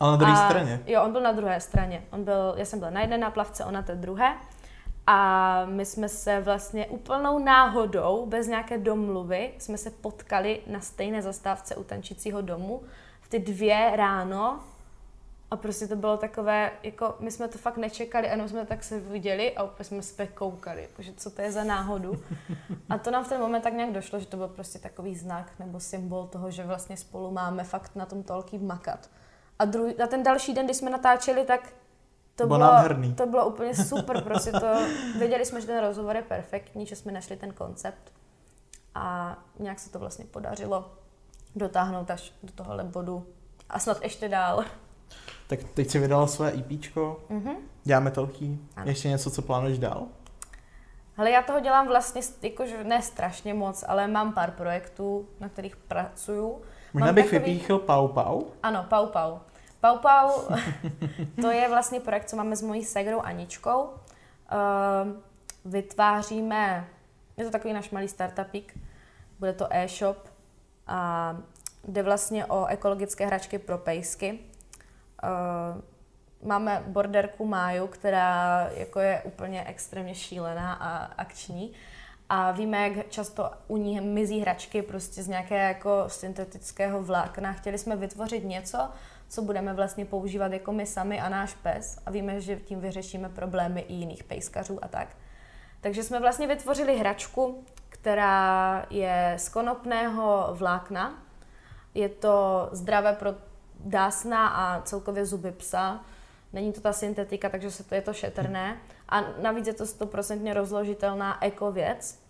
Ale 0.00 0.10
na 0.10 0.16
druhé 0.16 0.36
straně? 0.36 0.80
Jo, 0.86 1.02
on 1.02 1.12
byl 1.12 1.20
na 1.20 1.32
druhé 1.32 1.60
straně. 1.60 2.04
On 2.10 2.24
byl, 2.24 2.54
já 2.56 2.64
jsem 2.64 2.78
byla 2.78 2.90
na 2.90 3.00
jedné 3.00 3.18
náplavce, 3.18 3.64
on 3.64 3.74
na 3.74 3.82
té 3.82 3.94
druhé. 3.94 4.36
A 5.06 5.64
my 5.64 5.86
jsme 5.86 6.08
se 6.08 6.40
vlastně 6.40 6.86
úplnou 6.86 7.38
náhodou, 7.38 8.26
bez 8.26 8.46
nějaké 8.46 8.78
domluvy, 8.78 9.52
jsme 9.58 9.78
se 9.78 9.90
potkali 9.90 10.60
na 10.66 10.80
stejné 10.80 11.22
zastávce 11.22 11.76
u 11.76 11.84
tančícího 11.84 12.40
domu 12.40 12.82
v 13.20 13.28
ty 13.28 13.38
dvě 13.38 13.92
ráno 13.94 14.60
a 15.52 15.56
prostě 15.56 15.88
to 15.88 15.96
bylo 15.96 16.16
takové, 16.16 16.70
jako 16.82 17.14
my 17.18 17.30
jsme 17.30 17.48
to 17.48 17.58
fakt 17.58 17.76
nečekali, 17.76 18.26
jenom 18.26 18.48
jsme 18.48 18.66
tak 18.66 18.84
se 18.84 19.00
viděli 19.00 19.56
a 19.56 19.62
úplně 19.62 19.84
jsme 19.84 20.02
se 20.02 20.26
koukali, 20.26 20.82
jakože 20.82 21.12
co 21.16 21.30
to 21.30 21.42
je 21.42 21.52
za 21.52 21.64
náhodu. 21.64 22.22
A 22.90 22.98
to 22.98 23.10
nám 23.10 23.24
v 23.24 23.28
ten 23.28 23.40
moment 23.40 23.62
tak 23.62 23.72
nějak 23.72 23.92
došlo, 23.92 24.20
že 24.20 24.26
to 24.26 24.36
byl 24.36 24.48
prostě 24.48 24.78
takový 24.78 25.16
znak 25.16 25.52
nebo 25.58 25.80
symbol 25.80 26.26
toho, 26.26 26.50
že 26.50 26.64
vlastně 26.64 26.96
spolu 26.96 27.30
máme 27.30 27.64
fakt 27.64 27.96
na 27.96 28.06
tom 28.06 28.22
tolky 28.22 28.58
makat. 28.58 29.10
A, 29.58 29.64
druhý, 29.64 29.94
a 29.94 30.06
ten 30.06 30.22
další 30.22 30.54
den, 30.54 30.64
kdy 30.64 30.74
jsme 30.74 30.90
natáčeli, 30.90 31.44
tak 31.44 31.72
to 32.36 32.46
bylo, 32.46 32.58
nádherný. 32.58 33.14
to 33.14 33.26
bylo 33.26 33.46
úplně 33.46 33.74
super, 33.74 34.22
prostě 34.22 34.50
to, 34.50 34.86
věděli 35.18 35.44
jsme, 35.44 35.60
že 35.60 35.66
ten 35.66 35.80
rozhovor 35.80 36.16
je 36.16 36.22
perfektní, 36.22 36.86
že 36.86 36.96
jsme 36.96 37.12
našli 37.12 37.36
ten 37.36 37.52
koncept 37.52 38.12
a 38.94 39.36
nějak 39.58 39.78
se 39.78 39.90
to 39.90 39.98
vlastně 39.98 40.24
podařilo 40.24 40.92
dotáhnout 41.56 42.10
až 42.10 42.32
do 42.42 42.52
tohohle 42.52 42.84
bodu 42.84 43.26
a 43.68 43.78
snad 43.78 44.02
ještě 44.02 44.28
dál. 44.28 44.64
Tak 45.52 45.64
teď 45.74 45.90
si 45.90 45.98
vydala 45.98 46.26
své 46.26 46.48
EP, 46.48 46.70
mm-hmm. 46.70 47.56
děláme 47.84 48.10
telký. 48.10 48.68
Ještě 48.84 49.08
něco, 49.08 49.30
co 49.30 49.42
plánuješ 49.42 49.78
dál? 49.78 50.06
Ale 51.16 51.30
já 51.30 51.42
toho 51.42 51.60
dělám 51.60 51.88
vlastně, 51.88 52.22
jakože 52.42 52.84
ne 52.84 53.02
strašně 53.02 53.54
moc, 53.54 53.84
ale 53.88 54.06
mám 54.06 54.32
pár 54.32 54.50
projektů, 54.50 55.28
na 55.40 55.48
kterých 55.48 55.76
pracuju. 55.76 56.62
Možná 56.92 57.06
mám 57.06 57.14
bych 57.14 57.30
takový... 57.30 57.52
vypíchl 57.52 57.78
Pau 57.78 58.08
Pau. 58.08 58.42
Ano, 58.62 58.86
Pau 58.88 59.06
Pau. 59.06 59.38
Pau 59.80 59.98
Pau, 59.98 60.56
to 61.40 61.50
je 61.50 61.68
vlastně 61.68 62.00
projekt, 62.00 62.28
co 62.28 62.36
máme 62.36 62.56
s 62.56 62.62
mojí 62.62 62.84
segrou 62.84 63.20
Aničkou. 63.20 63.82
Uh, 63.82 63.90
vytváříme, 65.64 66.88
je 67.36 67.44
to 67.44 67.50
takový 67.50 67.74
náš 67.74 67.90
malý 67.90 68.08
startupík, 68.08 68.78
bude 69.38 69.52
to 69.52 69.66
e-shop 69.70 70.28
a 70.86 71.36
jde 71.88 72.02
vlastně 72.02 72.46
o 72.46 72.66
ekologické 72.66 73.26
hračky 73.26 73.58
pro 73.58 73.78
pejsky. 73.78 74.38
Uh, 75.22 76.48
máme 76.48 76.82
borderku 76.86 77.46
Máju, 77.46 77.86
která 77.86 78.68
jako 78.74 79.00
je 79.00 79.22
úplně 79.24 79.64
extrémně 79.64 80.14
šílená 80.14 80.74
a 80.74 81.04
akční. 81.04 81.72
A 82.28 82.50
víme, 82.50 82.88
jak 82.88 83.08
často 83.08 83.50
u 83.68 83.76
ní 83.76 84.00
mizí 84.00 84.40
hračky 84.40 84.82
prostě 84.82 85.22
z 85.22 85.28
nějaké 85.28 85.68
jako 85.68 86.04
syntetického 86.06 87.02
vlákna. 87.02 87.52
Chtěli 87.52 87.78
jsme 87.78 87.96
vytvořit 87.96 88.44
něco, 88.44 88.88
co 89.28 89.42
budeme 89.42 89.74
vlastně 89.74 90.04
používat 90.04 90.52
jako 90.52 90.72
my 90.72 90.86
sami 90.86 91.20
a 91.20 91.28
náš 91.28 91.54
pes. 91.54 91.98
A 92.06 92.10
víme, 92.10 92.40
že 92.40 92.56
tím 92.56 92.80
vyřešíme 92.80 93.28
problémy 93.28 93.80
i 93.80 93.94
jiných 93.94 94.24
pejskařů 94.24 94.84
a 94.84 94.88
tak. 94.88 95.08
Takže 95.80 96.02
jsme 96.02 96.20
vlastně 96.20 96.46
vytvořili 96.46 96.98
hračku, 96.98 97.64
která 97.88 98.86
je 98.90 99.34
z 99.36 99.48
konopného 99.48 100.48
vlákna. 100.52 101.22
Je 101.94 102.08
to 102.08 102.68
zdravé 102.72 103.12
pro 103.12 103.34
dásna 103.84 104.48
a 104.48 104.82
celkově 104.82 105.26
zuby 105.26 105.52
psa. 105.52 106.00
Není 106.52 106.72
to 106.72 106.80
ta 106.80 106.92
syntetika, 106.92 107.48
takže 107.48 107.70
se 107.70 107.84
to, 107.84 107.94
je 107.94 108.02
to 108.02 108.12
šetrné. 108.12 108.76
A 109.08 109.20
navíc 109.42 109.66
je 109.66 109.72
to 109.72 109.86
stoprocentně 109.86 110.54
rozložitelná 110.54 111.44
eko 111.44 111.72
věc. 111.72 112.22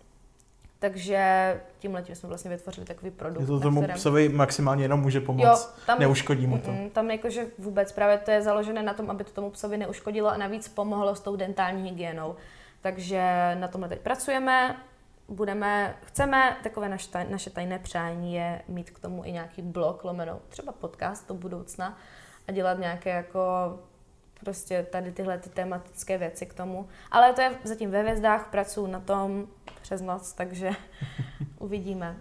Takže 0.79 1.61
tím 1.79 1.93
letím 1.93 2.15
jsme 2.15 2.29
vlastně 2.29 2.51
vytvořili 2.51 2.87
takový 2.87 3.11
produkt. 3.11 3.41
Je 3.41 3.47
to 3.47 3.59
tomu 3.59 3.81
kterém... 3.81 3.97
psovi 3.97 4.29
maximálně 4.29 4.83
jenom 4.83 5.01
může 5.01 5.21
pomoct, 5.21 5.45
jo, 5.45 5.83
tam, 5.85 5.99
neuškodí 5.99 6.47
mu 6.47 6.57
to. 6.57 6.71
Mm, 6.71 6.89
tam 6.89 7.11
jakože 7.11 7.45
vůbec, 7.57 7.91
právě 7.91 8.17
to 8.17 8.31
je 8.31 8.41
založené 8.41 8.83
na 8.83 8.93
tom, 8.93 9.09
aby 9.09 9.23
to 9.23 9.31
tomu 9.31 9.49
psovi 9.49 9.77
neuškodilo 9.77 10.29
a 10.29 10.37
navíc 10.37 10.67
pomohlo 10.67 11.15
s 11.15 11.19
tou 11.19 11.35
dentální 11.35 11.89
hygienou. 11.89 12.35
Takže 12.81 13.21
na 13.59 13.67
tomhle 13.67 13.89
teď 13.89 13.99
pracujeme, 13.99 14.75
budeme, 15.27 15.95
chceme, 16.05 16.57
takové 16.63 16.89
naše, 16.89 17.09
taj, 17.09 17.29
naše 17.29 17.49
tajné 17.49 17.79
přání 17.79 18.33
je 18.33 18.61
mít 18.67 18.89
k 18.89 18.99
tomu 18.99 19.25
i 19.25 19.31
nějaký 19.31 19.61
blog, 19.61 20.03
lomeno, 20.03 20.39
třeba 20.49 20.71
podcast 20.71 21.27
do 21.27 21.33
budoucna 21.33 21.97
a 22.47 22.51
dělat 22.51 22.79
nějaké 22.79 23.09
jako 23.09 23.39
prostě 24.39 24.87
tady 24.91 25.11
tyhle 25.11 25.37
ty 25.37 25.49
tematické 25.49 26.17
věci 26.17 26.45
k 26.45 26.53
tomu. 26.53 26.87
Ale 27.11 27.33
to 27.33 27.41
je 27.41 27.51
zatím 27.63 27.91
ve 27.91 28.01
hvězdách, 28.01 28.47
pracuji 28.51 28.87
na 28.87 28.99
tom 28.99 29.47
přes 29.81 30.01
noc, 30.01 30.33
takže 30.33 30.71
uvidíme. 31.59 32.15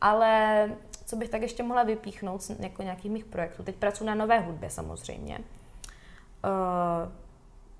Ale 0.00 0.70
co 1.06 1.16
bych 1.16 1.28
tak 1.28 1.42
ještě 1.42 1.62
mohla 1.62 1.82
vypíchnout 1.82 2.42
z 2.42 2.50
jako 2.60 2.82
nějakých 2.82 3.10
mých 3.10 3.24
projektů. 3.24 3.62
Teď 3.62 3.76
pracuji 3.76 4.04
na 4.04 4.14
nové 4.14 4.40
hudbě 4.40 4.70
samozřejmě. 4.70 5.38
Uh, 5.38 7.12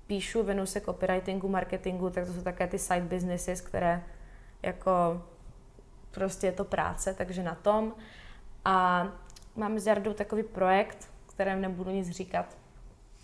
píšu, 0.07 0.43
věnuju 0.43 0.65
se 0.65 0.81
copywritingu, 0.81 1.47
marketingu, 1.49 2.09
tak 2.09 2.25
to 2.25 2.33
jsou 2.33 2.41
také 2.41 2.67
ty 2.67 2.79
side 2.79 3.01
businesses, 3.01 3.61
které 3.61 4.03
jako 4.65 5.21
prostě 6.11 6.47
je 6.47 6.51
to 6.51 6.63
práce, 6.63 7.13
takže 7.13 7.43
na 7.43 7.55
tom. 7.55 7.93
A 8.65 9.07
máme 9.55 9.79
s 9.79 9.87
Jardou 9.87 10.13
takový 10.13 10.43
projekt, 10.43 11.09
kterém 11.35 11.61
nebudu 11.61 11.91
nic 11.91 12.09
říkat. 12.09 12.57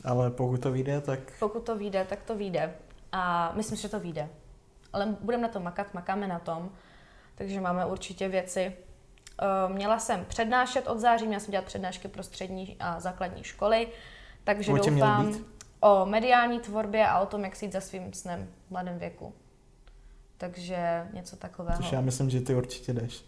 Ale 0.03 0.31
pokud 0.31 0.61
to 0.61 0.71
vyjde, 0.71 1.01
tak... 1.01 1.19
Pokud 1.39 1.63
to 1.63 1.77
vyjde, 1.77 2.05
tak 2.05 2.23
to 2.23 2.35
vyjde. 2.35 2.75
A 3.11 3.51
myslím, 3.55 3.77
že 3.77 3.89
to 3.89 3.99
vyjde. 3.99 4.29
Ale 4.93 5.15
budeme 5.21 5.43
na 5.43 5.49
tom 5.49 5.63
makat, 5.63 5.93
makáme 5.93 6.27
na 6.27 6.39
tom. 6.39 6.71
Takže 7.35 7.61
máme 7.61 7.85
určitě 7.85 8.27
věci. 8.27 8.73
Eh, 9.41 9.73
měla 9.73 9.99
jsem 9.99 10.25
přednášet 10.25 10.87
od 10.87 10.99
září, 10.99 11.27
měla 11.27 11.39
jsem 11.39 11.51
dělat 11.51 11.65
přednášky 11.65 12.07
pro 12.07 12.23
střední 12.23 12.77
a 12.79 12.99
základní 12.99 13.43
školy, 13.43 13.87
takže 14.43 14.71
O 14.71 14.77
doufám 14.77 15.35
o 15.79 16.05
mediální 16.05 16.59
tvorbě 16.59 17.07
a 17.07 17.19
o 17.19 17.25
tom, 17.25 17.43
jak 17.43 17.55
si 17.55 17.65
jít 17.65 17.71
za 17.71 17.81
svým 17.81 18.13
snem 18.13 18.49
v 18.67 18.71
mladém 18.71 18.99
věku. 18.99 19.33
Takže 20.41 21.07
něco 21.13 21.35
takového. 21.35 21.77
Což 21.77 21.91
já 21.91 22.01
myslím, 22.01 22.29
že 22.29 22.41
ty 22.41 22.55
určitě 22.55 22.93
jdeš. 22.93 23.25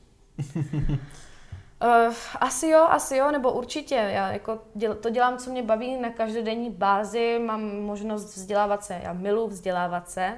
Uh, 0.56 2.14
asi 2.40 2.68
jo, 2.68 2.80
asi 2.90 3.18
jo, 3.18 3.32
nebo 3.32 3.52
určitě. 3.52 3.96
Já 3.96 4.32
jako 4.32 4.60
děl, 4.76 4.96
to 4.96 5.10
dělám, 5.10 5.38
co 5.38 5.52
mě 5.52 5.64
baví 5.64 5.98
na 5.98 6.10
každodenní 6.10 6.70
bázi, 6.70 7.40
mám 7.46 7.82
možnost 7.82 8.36
vzdělávat 8.36 8.84
se, 8.84 9.00
já 9.04 9.14
miluji 9.14 9.48
vzdělávat 9.48 10.10
se, 10.10 10.38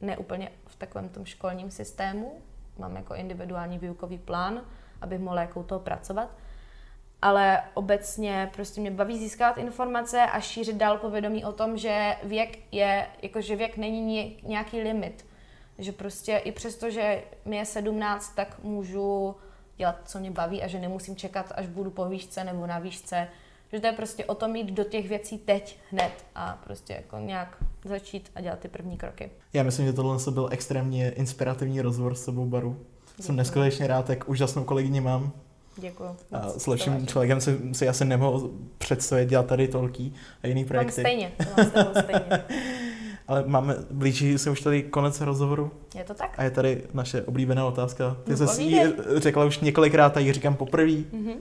ne 0.00 0.16
úplně 0.16 0.50
v 0.66 0.76
takovém 0.76 1.08
tom 1.08 1.24
školním 1.24 1.70
systému, 1.70 2.42
mám 2.78 2.96
jako 2.96 3.14
individuální 3.14 3.78
výukový 3.78 4.18
plán, 4.18 4.62
abych 5.00 5.20
mohla 5.20 5.40
jako 5.40 5.60
u 5.60 5.62
toho 5.62 5.80
pracovat, 5.80 6.30
ale 7.22 7.62
obecně 7.74 8.50
prostě 8.54 8.80
mě 8.80 8.90
baví 8.90 9.18
získávat 9.18 9.58
informace 9.58 10.22
a 10.22 10.40
šířit 10.40 10.76
dál 10.76 10.98
povědomí 10.98 11.44
o 11.44 11.52
tom, 11.52 11.76
že 11.76 12.16
věk 12.22 12.58
je, 12.72 13.06
jakože 13.22 13.56
věk 13.56 13.76
není 13.76 14.40
nějaký 14.42 14.80
limit, 14.80 15.27
že 15.78 15.92
prostě 15.92 16.36
i 16.36 16.52
přesto, 16.52 16.90
že 16.90 17.22
mi 17.44 17.56
je 17.56 17.64
17, 17.64 18.34
tak 18.34 18.56
můžu 18.62 19.34
dělat, 19.76 19.96
co 20.04 20.18
mě 20.18 20.30
baví 20.30 20.62
a 20.62 20.66
že 20.66 20.80
nemusím 20.80 21.16
čekat, 21.16 21.52
až 21.54 21.66
budu 21.66 21.90
po 21.90 22.08
výšce 22.08 22.44
nebo 22.44 22.66
na 22.66 22.78
výšce. 22.78 23.28
Že 23.72 23.80
to 23.80 23.86
je 23.86 23.92
prostě 23.92 24.24
o 24.24 24.34
tom 24.34 24.56
jít 24.56 24.70
do 24.72 24.84
těch 24.84 25.08
věcí 25.08 25.38
teď, 25.38 25.78
hned 25.90 26.12
a 26.34 26.58
prostě 26.64 26.92
jako 26.92 27.18
nějak 27.18 27.56
začít 27.84 28.30
a 28.34 28.40
dělat 28.40 28.58
ty 28.58 28.68
první 28.68 28.96
kroky. 28.96 29.30
Já 29.52 29.62
myslím, 29.62 29.86
že 29.86 29.92
tohle 29.92 30.18
byl 30.30 30.48
extrémně 30.52 31.10
inspirativní 31.10 31.80
rozhovor 31.80 32.14
s 32.14 32.24
tebou, 32.24 32.46
Baru. 32.46 32.76
Jsem 33.06 33.16
Děkuji. 33.16 33.32
neskutečně 33.36 33.86
rád, 33.86 34.10
jak 34.10 34.28
úžasnou 34.28 34.64
kolegyni 34.64 35.00
mám. 35.00 35.32
Děkuji. 35.76 36.16
A 36.32 36.48
s 36.48 36.66
lepším 36.66 37.06
člověkem 37.06 37.40
si, 37.40 37.58
si 37.72 37.88
asi 37.88 38.04
nemohl 38.04 38.50
představit 38.78 39.26
dělat 39.28 39.46
tady 39.46 39.68
tolký 39.68 40.14
a 40.42 40.46
jiný 40.46 40.62
Mám 40.62 40.68
projekty. 40.68 41.00
stejně, 41.00 41.32
to 41.36 41.44
mám 41.56 41.66
s 41.66 41.72
tebou 41.72 41.90
stejně. 41.90 42.44
Ale 43.28 43.44
máme, 43.46 43.76
blíží 43.90 44.38
se 44.38 44.50
už 44.50 44.60
tady 44.60 44.82
konec 44.82 45.20
rozhovoru 45.20 45.70
Je 45.94 46.04
to 46.04 46.14
tak? 46.14 46.34
a 46.38 46.42
je 46.42 46.50
tady 46.50 46.82
naše 46.94 47.22
oblíbená 47.22 47.66
otázka. 47.66 48.16
Ty 48.24 48.32
No, 48.40 48.46
jsi 48.46 48.62
ji 48.62 48.94
řekla 49.16 49.44
už 49.44 49.58
několikrát 49.58 50.16
a 50.16 50.20
ji 50.20 50.32
říkám 50.32 50.54
poprvé. 50.54 50.92
Mhm. 51.12 51.32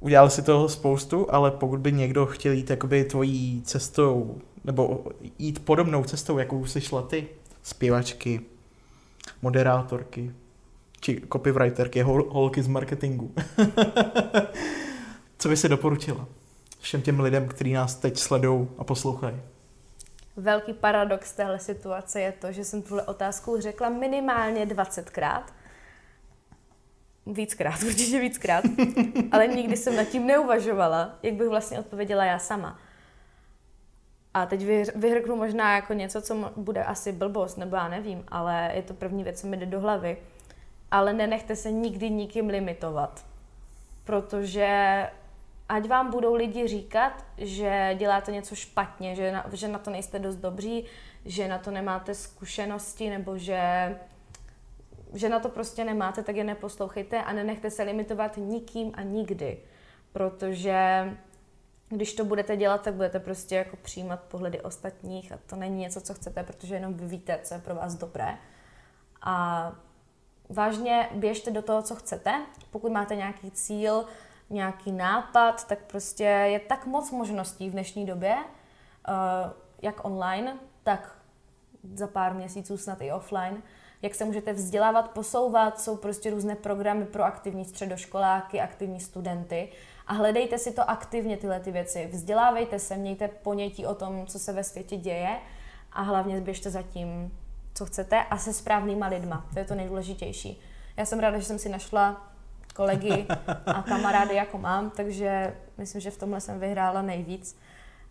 Udělal 0.00 0.30
si 0.30 0.42
toho 0.42 0.68
spoustu, 0.68 1.34
ale 1.34 1.50
pokud 1.50 1.80
by 1.80 1.92
někdo 1.92 2.26
chtěl 2.26 2.52
jít 2.52 2.70
jakoby 2.70 3.04
tvojí 3.04 3.62
cestou, 3.64 4.38
nebo 4.64 5.04
jít 5.38 5.64
podobnou 5.64 6.04
cestou, 6.04 6.38
jakou 6.38 6.66
jsi 6.66 6.80
šla 6.80 7.02
ty, 7.02 7.26
zpěvačky, 7.62 8.40
moderátorky, 9.42 10.32
či 11.00 11.22
copywriterky, 11.32 12.02
hol, 12.02 12.26
holky 12.30 12.62
z 12.62 12.68
marketingu. 12.68 13.34
Co 15.38 15.48
by 15.48 15.56
si 15.56 15.68
doporučila 15.68 16.26
všem 16.80 17.02
těm 17.02 17.20
lidem, 17.20 17.48
kteří 17.48 17.72
nás 17.72 17.94
teď 17.94 18.18
sledují 18.18 18.68
a 18.78 18.84
poslouchají? 18.84 19.36
Velký 20.36 20.72
paradox 20.72 21.32
téhle 21.32 21.58
situace 21.58 22.20
je 22.20 22.32
to, 22.32 22.52
že 22.52 22.64
jsem 22.64 22.82
tuhle 22.82 23.02
otázku 23.02 23.60
řekla 23.60 23.88
minimálně 23.88 24.66
20krát. 24.66 25.42
Víckrát, 27.26 27.82
určitě 27.86 28.20
víckrát. 28.20 28.64
Ale 29.32 29.46
nikdy 29.46 29.76
jsem 29.76 29.96
nad 29.96 30.04
tím 30.04 30.26
neuvažovala, 30.26 31.18
jak 31.22 31.34
bych 31.34 31.48
vlastně 31.48 31.80
odpověděla 31.80 32.24
já 32.24 32.38
sama. 32.38 32.78
A 34.34 34.46
teď 34.46 34.60
vyhr- 34.60 34.92
vyhrknu 34.94 35.36
možná 35.36 35.74
jako 35.74 35.92
něco, 35.92 36.22
co 36.22 36.52
bude 36.56 36.84
asi 36.84 37.12
blbost, 37.12 37.56
nebo 37.56 37.76
já 37.76 37.88
nevím, 37.88 38.24
ale 38.28 38.70
je 38.74 38.82
to 38.82 38.94
první 38.94 39.24
věc, 39.24 39.40
co 39.40 39.46
mi 39.46 39.56
jde 39.56 39.66
do 39.66 39.80
hlavy. 39.80 40.16
Ale 40.90 41.12
nenechte 41.12 41.56
se 41.56 41.70
nikdy 41.70 42.10
nikým 42.10 42.48
limitovat. 42.48 43.24
Protože 44.04 45.06
ať 45.72 45.88
vám 45.88 46.10
budou 46.10 46.34
lidi 46.34 46.68
říkat, 46.68 47.24
že 47.38 47.94
děláte 47.98 48.32
něco 48.32 48.54
špatně, 48.54 49.14
že 49.14 49.32
na, 49.32 49.46
že 49.52 49.68
na 49.68 49.78
to 49.78 49.90
nejste 49.90 50.18
dost 50.18 50.36
dobří, 50.36 50.84
že 51.24 51.48
na 51.48 51.58
to 51.58 51.70
nemáte 51.70 52.14
zkušenosti 52.14 53.10
nebo 53.10 53.38
že, 53.38 53.60
že 55.14 55.28
na 55.28 55.40
to 55.40 55.48
prostě 55.48 55.84
nemáte, 55.84 56.22
tak 56.22 56.36
je 56.36 56.44
neposlouchejte 56.44 57.22
a 57.22 57.32
nenechte 57.32 57.70
se 57.70 57.82
limitovat 57.82 58.36
nikým 58.36 58.92
a 58.94 59.02
nikdy. 59.02 59.58
Protože 60.12 61.10
když 61.88 62.14
to 62.14 62.24
budete 62.24 62.56
dělat, 62.56 62.82
tak 62.82 62.94
budete 62.94 63.20
prostě 63.20 63.56
jako 63.56 63.76
přijímat 63.76 64.20
pohledy 64.20 64.60
ostatních 64.60 65.32
a 65.32 65.38
to 65.46 65.56
není 65.56 65.78
něco, 65.78 66.00
co 66.00 66.14
chcete, 66.14 66.42
protože 66.42 66.74
jenom 66.74 66.94
vy 66.94 67.06
víte, 67.06 67.40
co 67.42 67.54
je 67.54 67.60
pro 67.60 67.74
vás 67.74 67.94
dobré. 67.94 68.38
A 69.22 69.72
vážně 70.48 71.08
běžte 71.14 71.50
do 71.50 71.62
toho, 71.62 71.82
co 71.82 71.94
chcete. 71.94 72.46
Pokud 72.70 72.92
máte 72.92 73.16
nějaký 73.16 73.50
cíl, 73.50 74.06
nějaký 74.52 74.92
nápad, 74.92 75.66
tak 75.66 75.78
prostě 75.78 76.24
je 76.24 76.58
tak 76.60 76.86
moc 76.86 77.10
možností 77.10 77.68
v 77.68 77.72
dnešní 77.72 78.06
době, 78.06 78.36
eh, 78.36 79.12
jak 79.82 80.04
online, 80.04 80.56
tak 80.82 81.16
za 81.94 82.06
pár 82.06 82.34
měsíců 82.34 82.76
snad 82.76 83.00
i 83.00 83.12
offline, 83.12 83.62
jak 84.02 84.14
se 84.14 84.24
můžete 84.24 84.52
vzdělávat, 84.52 85.10
posouvat, 85.10 85.80
jsou 85.80 85.96
prostě 85.96 86.30
různé 86.30 86.54
programy 86.54 87.04
pro 87.04 87.24
aktivní 87.24 87.64
středoškoláky, 87.64 88.60
aktivní 88.60 89.00
studenty 89.00 89.68
a 90.06 90.12
hledejte 90.12 90.58
si 90.58 90.72
to 90.72 90.90
aktivně 90.90 91.36
tyhle 91.36 91.60
ty 91.60 91.70
věci. 91.70 92.08
Vzdělávejte 92.12 92.78
se, 92.78 92.96
mějte 92.96 93.28
ponětí 93.28 93.86
o 93.86 93.94
tom, 93.94 94.26
co 94.26 94.38
se 94.38 94.52
ve 94.52 94.64
světě 94.64 94.96
děje 94.96 95.38
a 95.92 96.02
hlavně 96.02 96.40
běžte 96.40 96.70
za 96.70 96.82
tím, 96.82 97.38
co 97.74 97.86
chcete 97.86 98.24
a 98.24 98.38
se 98.38 98.52
správnýma 98.52 99.06
lidma. 99.06 99.46
To 99.52 99.58
je 99.58 99.64
to 99.64 99.74
nejdůležitější. 99.74 100.60
Já 100.96 101.04
jsem 101.04 101.20
ráda, 101.20 101.38
že 101.38 101.44
jsem 101.44 101.58
si 101.58 101.68
našla 101.68 102.31
kolegy 102.72 103.26
a 103.66 103.82
kamarády, 103.82 104.34
jako 104.34 104.58
mám, 104.58 104.90
takže 104.90 105.56
myslím, 105.78 106.00
že 106.00 106.10
v 106.10 106.16
tomhle 106.18 106.40
jsem 106.40 106.60
vyhrála 106.60 107.02
nejvíc. 107.02 107.58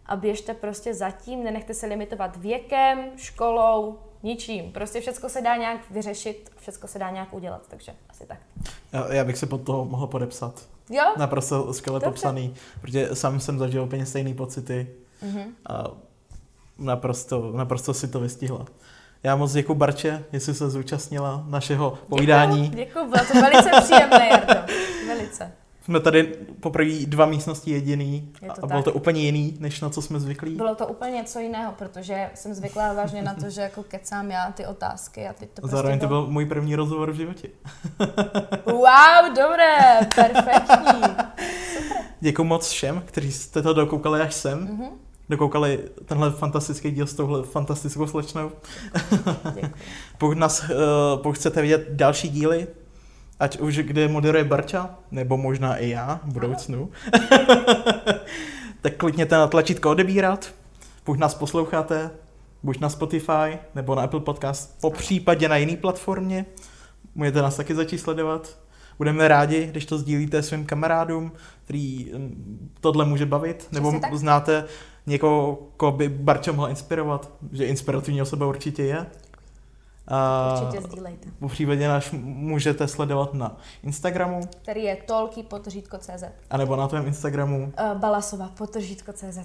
A 0.05 0.15
běžte 0.15 0.53
prostě 0.53 0.93
zatím, 0.93 1.43
nenechte 1.43 1.73
se 1.73 1.85
limitovat 1.87 2.37
věkem, 2.37 2.99
školou, 3.17 3.99
ničím. 4.23 4.71
Prostě 4.71 5.01
všechno 5.01 5.29
se 5.29 5.41
dá 5.41 5.55
nějak 5.55 5.91
vyřešit, 5.91 6.51
všechno 6.57 6.87
se 6.87 6.99
dá 6.99 7.09
nějak 7.09 7.33
udělat, 7.33 7.61
takže 7.69 7.91
asi 8.09 8.25
tak. 8.25 8.37
Já, 8.93 9.13
já 9.13 9.23
bych 9.23 9.37
se 9.37 9.45
pod 9.45 9.57
toho 9.63 9.85
mohl 9.85 10.07
podepsat. 10.07 10.65
Jo? 10.89 11.03
Naprosto 11.17 11.73
skvěle 11.73 11.99
Dobře. 11.99 12.09
popsaný, 12.09 12.55
protože 12.81 13.09
sám 13.15 13.39
jsem 13.39 13.59
zažil 13.59 13.83
úplně 13.83 14.05
stejné 14.05 14.33
pocity 14.33 14.87
Mhm. 15.21 15.41
a 15.69 15.83
naprosto, 16.77 17.51
naprosto 17.55 17.93
si 17.93 18.07
to 18.07 18.19
vystihla. 18.19 18.65
Já 19.23 19.35
moc 19.35 19.53
děkuji 19.53 19.73
Barče, 19.75 20.23
jestli 20.31 20.53
se 20.53 20.69
zúčastnila 20.69 21.43
našeho 21.47 21.97
povídání. 22.09 22.69
Děkuju, 22.69 23.05
bylo 23.09 23.25
to 23.25 23.33
velice 23.41 23.69
příjemné, 23.81 24.27
Jardo. 24.27 24.73
Velice. 25.07 25.51
Jsme 25.83 25.99
tady 25.99 26.23
poprvé 26.59 26.91
dva 27.05 27.25
místnosti 27.25 27.71
jediný 27.71 28.33
Je 28.41 28.47
to 28.47 28.63
a 28.63 28.67
bylo 28.67 28.79
tak. 28.79 28.85
to 28.85 28.93
úplně 28.93 29.21
jiný, 29.21 29.57
než 29.59 29.81
na 29.81 29.89
co 29.89 30.01
jsme 30.01 30.19
zvyklí. 30.19 30.55
Bylo 30.55 30.75
to 30.75 30.87
úplně 30.87 31.11
něco 31.11 31.39
jiného, 31.39 31.73
protože 31.77 32.29
jsem 32.33 32.53
zvyklá 32.53 32.93
vážně 32.93 33.21
na 33.21 33.33
to, 33.33 33.49
že 33.49 33.61
jako 33.61 33.83
kecám 33.83 34.31
já 34.31 34.51
ty 34.51 34.65
otázky 34.65 35.27
a 35.27 35.33
teď 35.33 35.49
to 35.49 35.61
prostě 35.61 35.75
Zároveň 35.75 35.99
to 35.99 36.07
bylo... 36.07 36.21
byl 36.21 36.31
můj 36.31 36.45
první 36.45 36.75
rozhovor 36.75 37.11
v 37.11 37.15
životě. 37.15 37.49
Wow, 38.65 39.35
dobré, 39.35 39.99
perfektní. 40.15 41.01
Děkuji 42.19 42.43
moc 42.43 42.69
všem, 42.69 43.03
kteří 43.05 43.31
jste 43.31 43.61
to 43.61 43.73
dokoukali 43.73 44.21
až 44.21 44.33
sem. 44.33 44.59
Mhm. 44.59 44.85
Dokoukali 45.31 45.79
tenhle 46.05 46.31
fantastický 46.31 46.91
díl 46.91 47.07
s 47.07 47.13
touhle 47.13 47.43
fantastickou 47.43 48.07
slečnou. 48.07 48.51
Pokud, 50.17 50.37
nás, 50.37 50.63
uh, 50.63 50.67
pokud 51.21 51.33
chcete 51.33 51.61
vidět 51.61 51.87
další 51.89 52.29
díly, 52.29 52.67
ať 53.39 53.59
už 53.59 53.77
kde 53.77 54.07
moderuje 54.07 54.43
Barča, 54.43 54.95
nebo 55.11 55.37
možná 55.37 55.75
i 55.75 55.89
já 55.89 56.19
v 56.23 56.33
budoucnu, 56.33 56.89
tak 58.81 58.95
klikněte 58.97 59.35
na 59.35 59.47
tlačítko 59.47 59.91
odebírat. 59.91 60.53
Pokud 61.03 61.19
nás 61.19 61.35
posloucháte, 61.35 62.11
buď 62.63 62.79
na 62.79 62.89
Spotify 62.89 63.59
nebo 63.75 63.95
na 63.95 64.01
Apple 64.01 64.19
Podcast, 64.19 64.81
po 64.81 64.89
případě 64.89 65.49
na 65.49 65.57
jiné 65.57 65.77
platformě, 65.77 66.45
můžete 67.15 67.41
nás 67.41 67.55
taky 67.55 67.75
začít 67.75 67.97
sledovat. 67.97 68.57
Budeme 68.97 69.27
rádi, 69.27 69.67
když 69.67 69.85
to 69.85 69.97
sdílíte 69.97 70.43
svým 70.43 70.65
kamarádům, 70.65 71.31
který 71.65 72.11
mm, 72.17 72.69
tohle 72.81 73.05
může 73.05 73.25
bavit, 73.25 73.67
nebo 73.71 73.99
tak. 73.99 74.13
znáte 74.13 74.65
někoho, 75.05 75.59
koho 75.77 75.91
by 75.91 76.09
Barča 76.09 76.51
mohla 76.51 76.69
inspirovat, 76.69 77.29
že 77.51 77.65
inspirativní 77.65 78.21
osoba 78.21 78.45
určitě 78.45 78.83
je. 78.83 79.05
A 80.07 80.55
Určitě 80.61 80.87
sdílejte. 80.87 81.29
po 81.39 81.47
případě 81.49 81.87
nás 81.87 82.11
můžete 82.23 82.87
sledovat 82.87 83.33
na 83.33 83.57
Instagramu, 83.83 84.41
Který 84.61 84.83
je 84.83 84.95
tolky 84.95 85.43
potržítko 85.43 85.97
CZ. 85.97 86.23
anebo 86.49 86.75
na 86.75 86.87
tvém 86.87 87.07
Instagramu. 87.07 87.73
Uh, 87.91 87.97
Balasova 87.99 88.47
potržítko 88.57 89.13
CZ. 89.13 89.39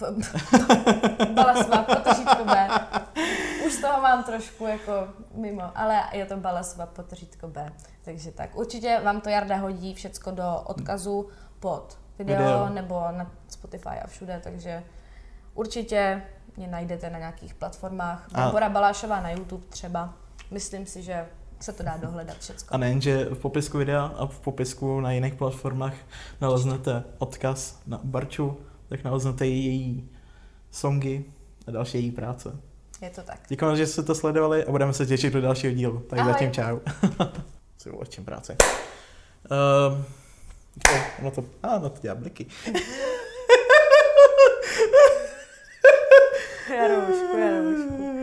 Balasova 1.34 1.82
potržítko 1.82 2.44
B. 2.44 2.68
Už 3.66 3.80
toho 3.80 4.02
mám 4.02 4.24
trošku 4.24 4.66
jako 4.66 4.92
mimo, 5.34 5.62
ale 5.74 6.00
je 6.12 6.26
to 6.26 6.36
Balasova 6.36 6.86
potržítko 6.86 7.48
B. 7.48 7.72
Takže 8.04 8.30
tak. 8.32 8.56
Určitě 8.56 9.00
vám 9.04 9.20
to 9.20 9.28
Jarda 9.28 9.56
hodí 9.56 9.94
všecko 9.94 10.30
do 10.30 10.60
odkazu 10.66 11.28
pod 11.60 11.98
video, 12.18 12.36
Video. 12.38 12.68
nebo 12.68 12.94
na 12.94 13.30
Spotify 13.48 13.88
a 13.88 14.06
všude, 14.06 14.40
takže 14.44 14.82
určitě 15.54 16.22
mě 16.56 16.66
najdete 16.68 17.10
na 17.10 17.18
nějakých 17.18 17.54
platformách. 17.54 18.28
A- 18.34 18.40
Barbora 18.40 18.68
Balášová 18.68 19.20
na 19.20 19.30
YouTube 19.30 19.66
třeba. 19.68 20.14
Myslím 20.50 20.86
si, 20.86 21.02
že 21.02 21.26
se 21.60 21.72
to 21.72 21.82
dá 21.82 21.96
dohledat 21.96 22.36
všecko. 22.38 22.74
A 22.74 22.78
nejen, 22.78 23.00
že 23.00 23.24
v 23.24 23.38
popisku 23.38 23.78
videa 23.78 24.04
a 24.16 24.26
v 24.26 24.40
popisku 24.40 25.00
na 25.00 25.12
jiných 25.12 25.34
platformách 25.34 25.94
naleznete 26.40 27.04
odkaz 27.18 27.80
na 27.86 28.00
Barču, 28.04 28.56
tak 28.88 29.04
naleznete 29.04 29.46
i 29.46 29.50
její 29.50 30.10
songy 30.70 31.24
a 31.66 31.70
další 31.70 31.98
její 31.98 32.10
práce. 32.10 32.56
Je 33.02 33.10
to 33.10 33.22
tak. 33.22 33.40
Děkujeme, 33.48 33.76
že 33.76 33.86
jste 33.86 34.02
to 34.02 34.14
sledovali 34.14 34.64
a 34.64 34.70
budeme 34.70 34.92
se 34.92 35.06
těšit 35.06 35.32
do 35.32 35.40
dalšího 35.40 35.72
dílu. 35.72 35.98
Tak 36.00 36.18
Ahoj. 36.18 36.32
zatím 36.32 36.50
čau. 36.52 36.78
Ty 37.82 37.90
vole, 37.90 38.06
čím 38.08 38.24
práce. 38.24 38.56
Um, 39.50 40.04
no 41.22 41.30
to, 41.30 41.44
a, 41.62 41.78
no 41.78 41.90
to 41.90 42.00
dělá 42.00 42.14
bliky. 42.14 42.46
Jaroušku, 46.70 47.36
jaroušku. 47.36 48.21